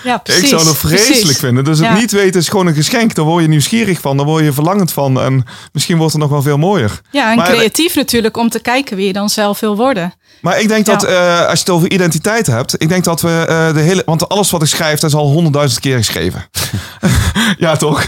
[0.03, 0.41] Ja, precies.
[0.43, 1.37] ik zou dat vreselijk precies.
[1.39, 1.63] vinden.
[1.63, 1.93] Dus het Ja.
[1.93, 3.15] niet weten is gewoon een geschenk.
[3.15, 5.19] Daar word je nieuwsgierig van, daar word je verlangend van.
[5.21, 7.01] En misschien wordt het nog wel veel mooier.
[7.11, 10.13] Ja, en Maar- creatief natuurlijk om te kijken wie je dan zelf wil worden.
[10.41, 10.93] Maar ik denk Ja.
[10.95, 14.01] dat, eh, als je het over identiteit hebt, ik denk dat we eh, de hele,
[14.05, 16.45] want alles wat ik schrijf, dat is al honderdduizend keer geschreven.
[17.57, 18.07] ja, toch?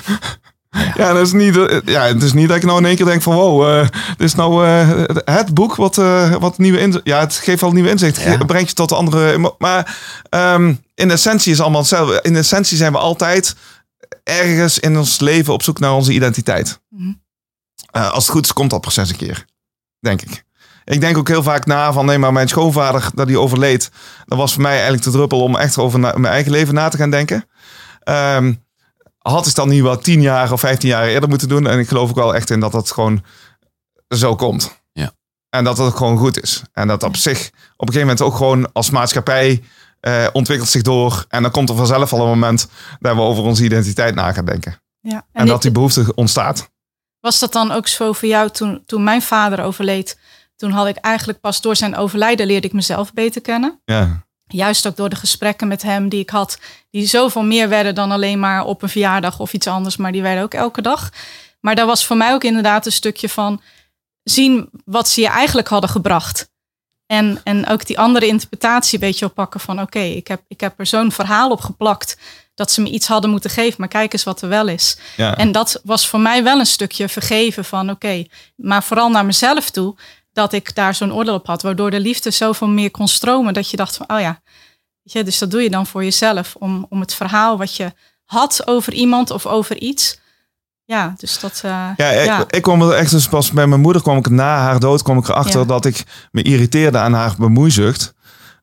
[0.96, 3.06] Ja, dat is niet, eh, ja, het is niet dat ik nou in één keer
[3.06, 3.88] denk van wow, eh,
[4.18, 7.06] dit is nou eh, het boek wat, eh, wat nieuwe inzicht.
[7.08, 8.22] Ja, het geeft wel nieuwe inzicht.
[8.22, 8.30] Ja.
[8.30, 9.54] Het brengt je tot andere.
[9.58, 9.98] Maar
[10.30, 12.20] ehm, in essentie is allemaal hetzelfde.
[12.22, 13.56] In essentie zijn we altijd
[14.24, 16.80] ergens in ons leven op zoek naar onze identiteit.
[16.90, 17.12] Mhm.
[17.92, 19.46] Eh, als het goed is, komt dat proces een keer.
[20.00, 20.46] Denk ik.
[20.86, 23.92] Ik denk ook heel vaak na van nee, maar mijn schoonvader, dat hij overleed,
[24.26, 26.88] dat was voor mij eigenlijk de druppel om echt over na- mijn eigen leven na
[26.90, 27.46] te gaan denken.
[28.04, 28.54] Ehm,
[29.32, 31.68] had ik dan niet wel tien jaar of vijftien jaar eerder moeten doen.
[31.68, 33.24] En ik geloof ook wel echt in dat dat gewoon
[34.16, 34.82] zo komt.
[34.94, 35.12] Ja.
[35.50, 36.62] En dat dat gewoon goed is.
[36.74, 39.64] En dat op zich op een gegeven moment ook gewoon als maatschappij
[40.00, 41.26] eh, ontwikkelt zich door.
[41.30, 42.68] En dan komt er vanzelf al een moment
[43.00, 44.82] dat we over onze identiteit na gaan denken.
[45.00, 45.26] Ja.
[45.32, 46.70] En, dit- dat die behoefte ontstaat.
[47.20, 50.20] Was dat dan ook zo voor jou toen, toen mijn vader overleed?
[50.56, 53.82] Toen had ik eigenlijk pas door zijn overlijden leerde ik mezelf beter kennen.
[53.86, 54.27] Ja.
[54.48, 56.60] Juist ook door de gesprekken met hem die ik had,
[56.92, 60.22] die zoveel meer werden dan alleen maar op een verjaardag of iets anders, maar die
[60.22, 61.10] werden ook elke dag.
[61.60, 63.62] Maar daar was voor mij ook inderdaad een stukje van
[64.24, 66.50] zien wat ze je eigenlijk hadden gebracht.
[67.06, 70.80] En, en ook die andere interpretatie een beetje oppakken van oké, ik, heb, ik heb
[70.80, 72.18] er zo'n verhaal op geplakt
[72.58, 74.98] dat ze me iets hadden moeten geven, maar kijk eens wat er wel is.
[75.18, 75.38] Ja.
[75.38, 78.26] En dat was voor mij wel een stukje vergeven van oké,
[78.56, 79.96] maar vooral naar mezelf toe,
[80.38, 83.70] dat ik daar zo'n oordeel op had, waardoor de liefde zoveel meer kon stromen, dat
[83.70, 84.42] je dacht van oh ja,
[85.04, 87.94] weet je, dus dat doe je dan voor jezelf, om, om het verhaal wat je
[88.26, 90.20] had over iemand of over iets.
[90.86, 91.62] Ja, dus dat.
[91.66, 92.44] eh, Ja, ik, ja.
[92.50, 95.18] ik kwam er echt dus pas bij mijn moeder kwam ik na haar dood kwam
[95.18, 95.66] ik erachter Ja.
[95.66, 98.14] dat ik me irriteerde aan haar bemoeizucht.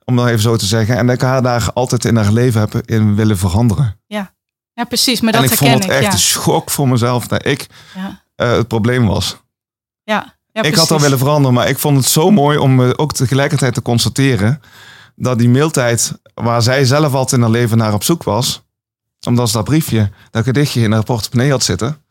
[0.05, 0.97] Om dat even zo te zeggen.
[0.97, 4.01] En dat ik haar daar altijd in haar leven heb in willen veranderen.
[4.07, 5.91] ja, precies, maar en dat ik vond het ik.
[5.91, 6.13] echt ja.
[6.13, 8.23] een schok voor mezelf dat ik Ja.
[8.35, 9.37] eh, het probleem was.
[10.03, 11.03] Ja, ja, ik had dat precies.
[11.03, 14.61] willen veranderen, maar ik vond het zo mooi om eh, ook tegelijkertijd te constateren
[15.17, 18.63] dat die mailtijd waar zij zelf altijd in haar leven naar op zoek was,
[19.27, 22.03] omdat ze dat briefje, dat gedichtje in haar portemonnee had zitten,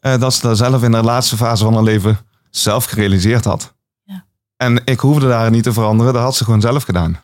[0.00, 2.18] eh, dat ze dat zelf in haar laatste fase van haar leven
[2.50, 3.74] zelf gerealiseerd had.
[4.02, 4.24] Ja.
[4.56, 7.20] En ik hoefde daar niet te veranderen, dat had ze gewoon zelf gedaan.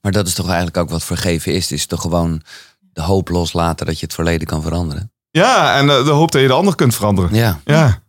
[0.00, 1.72] Maar dat is toch eigenlijk ook wat vergeven is.
[1.72, 2.42] Is toch gewoon
[2.80, 5.12] de hoop loslaten dat je het verleden kan veranderen.
[5.30, 7.34] Ja, en eh, de hoop dat je de ander kunt veranderen.
[7.34, 7.60] Ja.
[7.64, 8.01] Ja,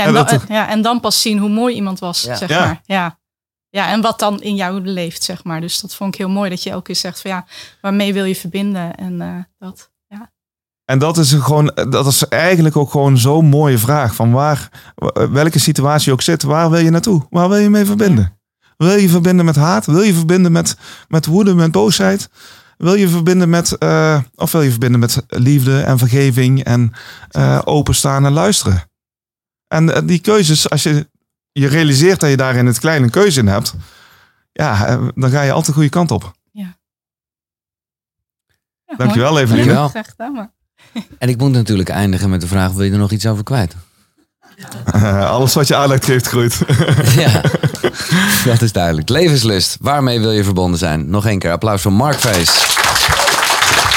[0.00, 2.34] Ja, en, dan, dat- ja, en dan pas zien hoe mooi iemand was, Ja.
[2.36, 2.60] zeg Ja.
[2.64, 2.80] maar.
[2.84, 3.18] Ja.
[3.68, 5.60] ja, en wat dan in jou leeft, zeg maar.
[5.60, 7.46] Dus dat vond ik heel mooi dat je elke keer zegt van ja,
[7.80, 8.94] waarmee wil je verbinden?
[8.94, 10.32] En eh, dat, ja.
[10.84, 14.14] En dat is gewoon, dat is eigenlijk ook gewoon zo'n mooie vraag.
[14.14, 14.68] Van waar,
[15.30, 17.26] welke situatie je ook zit, waar wil je naartoe?
[17.30, 18.38] Waar wil je mee verbinden?
[18.76, 19.86] Wil je verbinden met haat?
[19.86, 20.76] Wil je verbinden met,
[21.08, 22.28] met woede, met boosheid?
[22.76, 26.92] Wil je verbinden met, eh, of wil je verbinden met liefde en vergeving en
[27.30, 28.89] eh, openstaan en luisteren?
[29.70, 31.08] En eh, die keuzes, als je
[31.52, 33.74] je realiseert dat je daar in het kleine een keuze in hebt,
[34.52, 36.32] ja, eh, dan ga je altijd de goede kant op.
[36.52, 36.76] ja
[38.96, 39.42] Dankjewel, mooi.
[39.42, 39.64] Evelien.
[39.64, 39.88] Dankjewel.
[39.88, 40.50] Graag gedaan, maar.
[41.18, 43.76] En ik moet natuurlijk eindigen met de vraag: wil je er nog iets over kwijt?
[45.34, 46.58] alles wat je aandacht geeft, groeit.
[47.24, 47.40] ja,
[48.44, 49.08] dat is duidelijk.
[49.08, 49.76] Levenslust.
[49.80, 51.10] Waarmee wil je verbonden zijn?
[51.10, 52.78] Nog één keer applaus voor Mark Feest.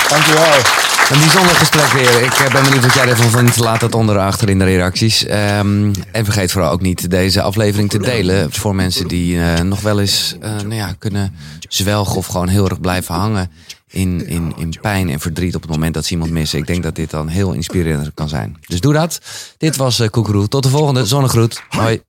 [0.10, 0.93] Dankjewel.
[1.14, 2.24] Een bijzonder gesprek weer.
[2.24, 3.58] Ik eh, ben benieuwd wat jij ervan vindt.
[3.58, 5.26] Laat het onder achter in de reacties.
[5.26, 8.52] Ehm, en vergeet vooral ook niet deze aflevering te delen.
[8.52, 11.36] Voor mensen die eh, nog wel eens eh, nou ja, kunnen
[11.68, 13.52] zwelgen of gewoon heel erg blijven hangen
[13.90, 16.60] in, in, in pijn en verdriet op het moment dat ze iemand missen.
[16.60, 18.58] Ik denk dat dit dan heel inspirerend kan zijn.
[18.68, 19.20] Dus doe dat.
[19.58, 20.48] Dit was uh, Koekeroe.
[20.48, 21.06] Tot de volgende.
[21.06, 21.62] Zonnegroet.
[21.70, 22.02] Hoi.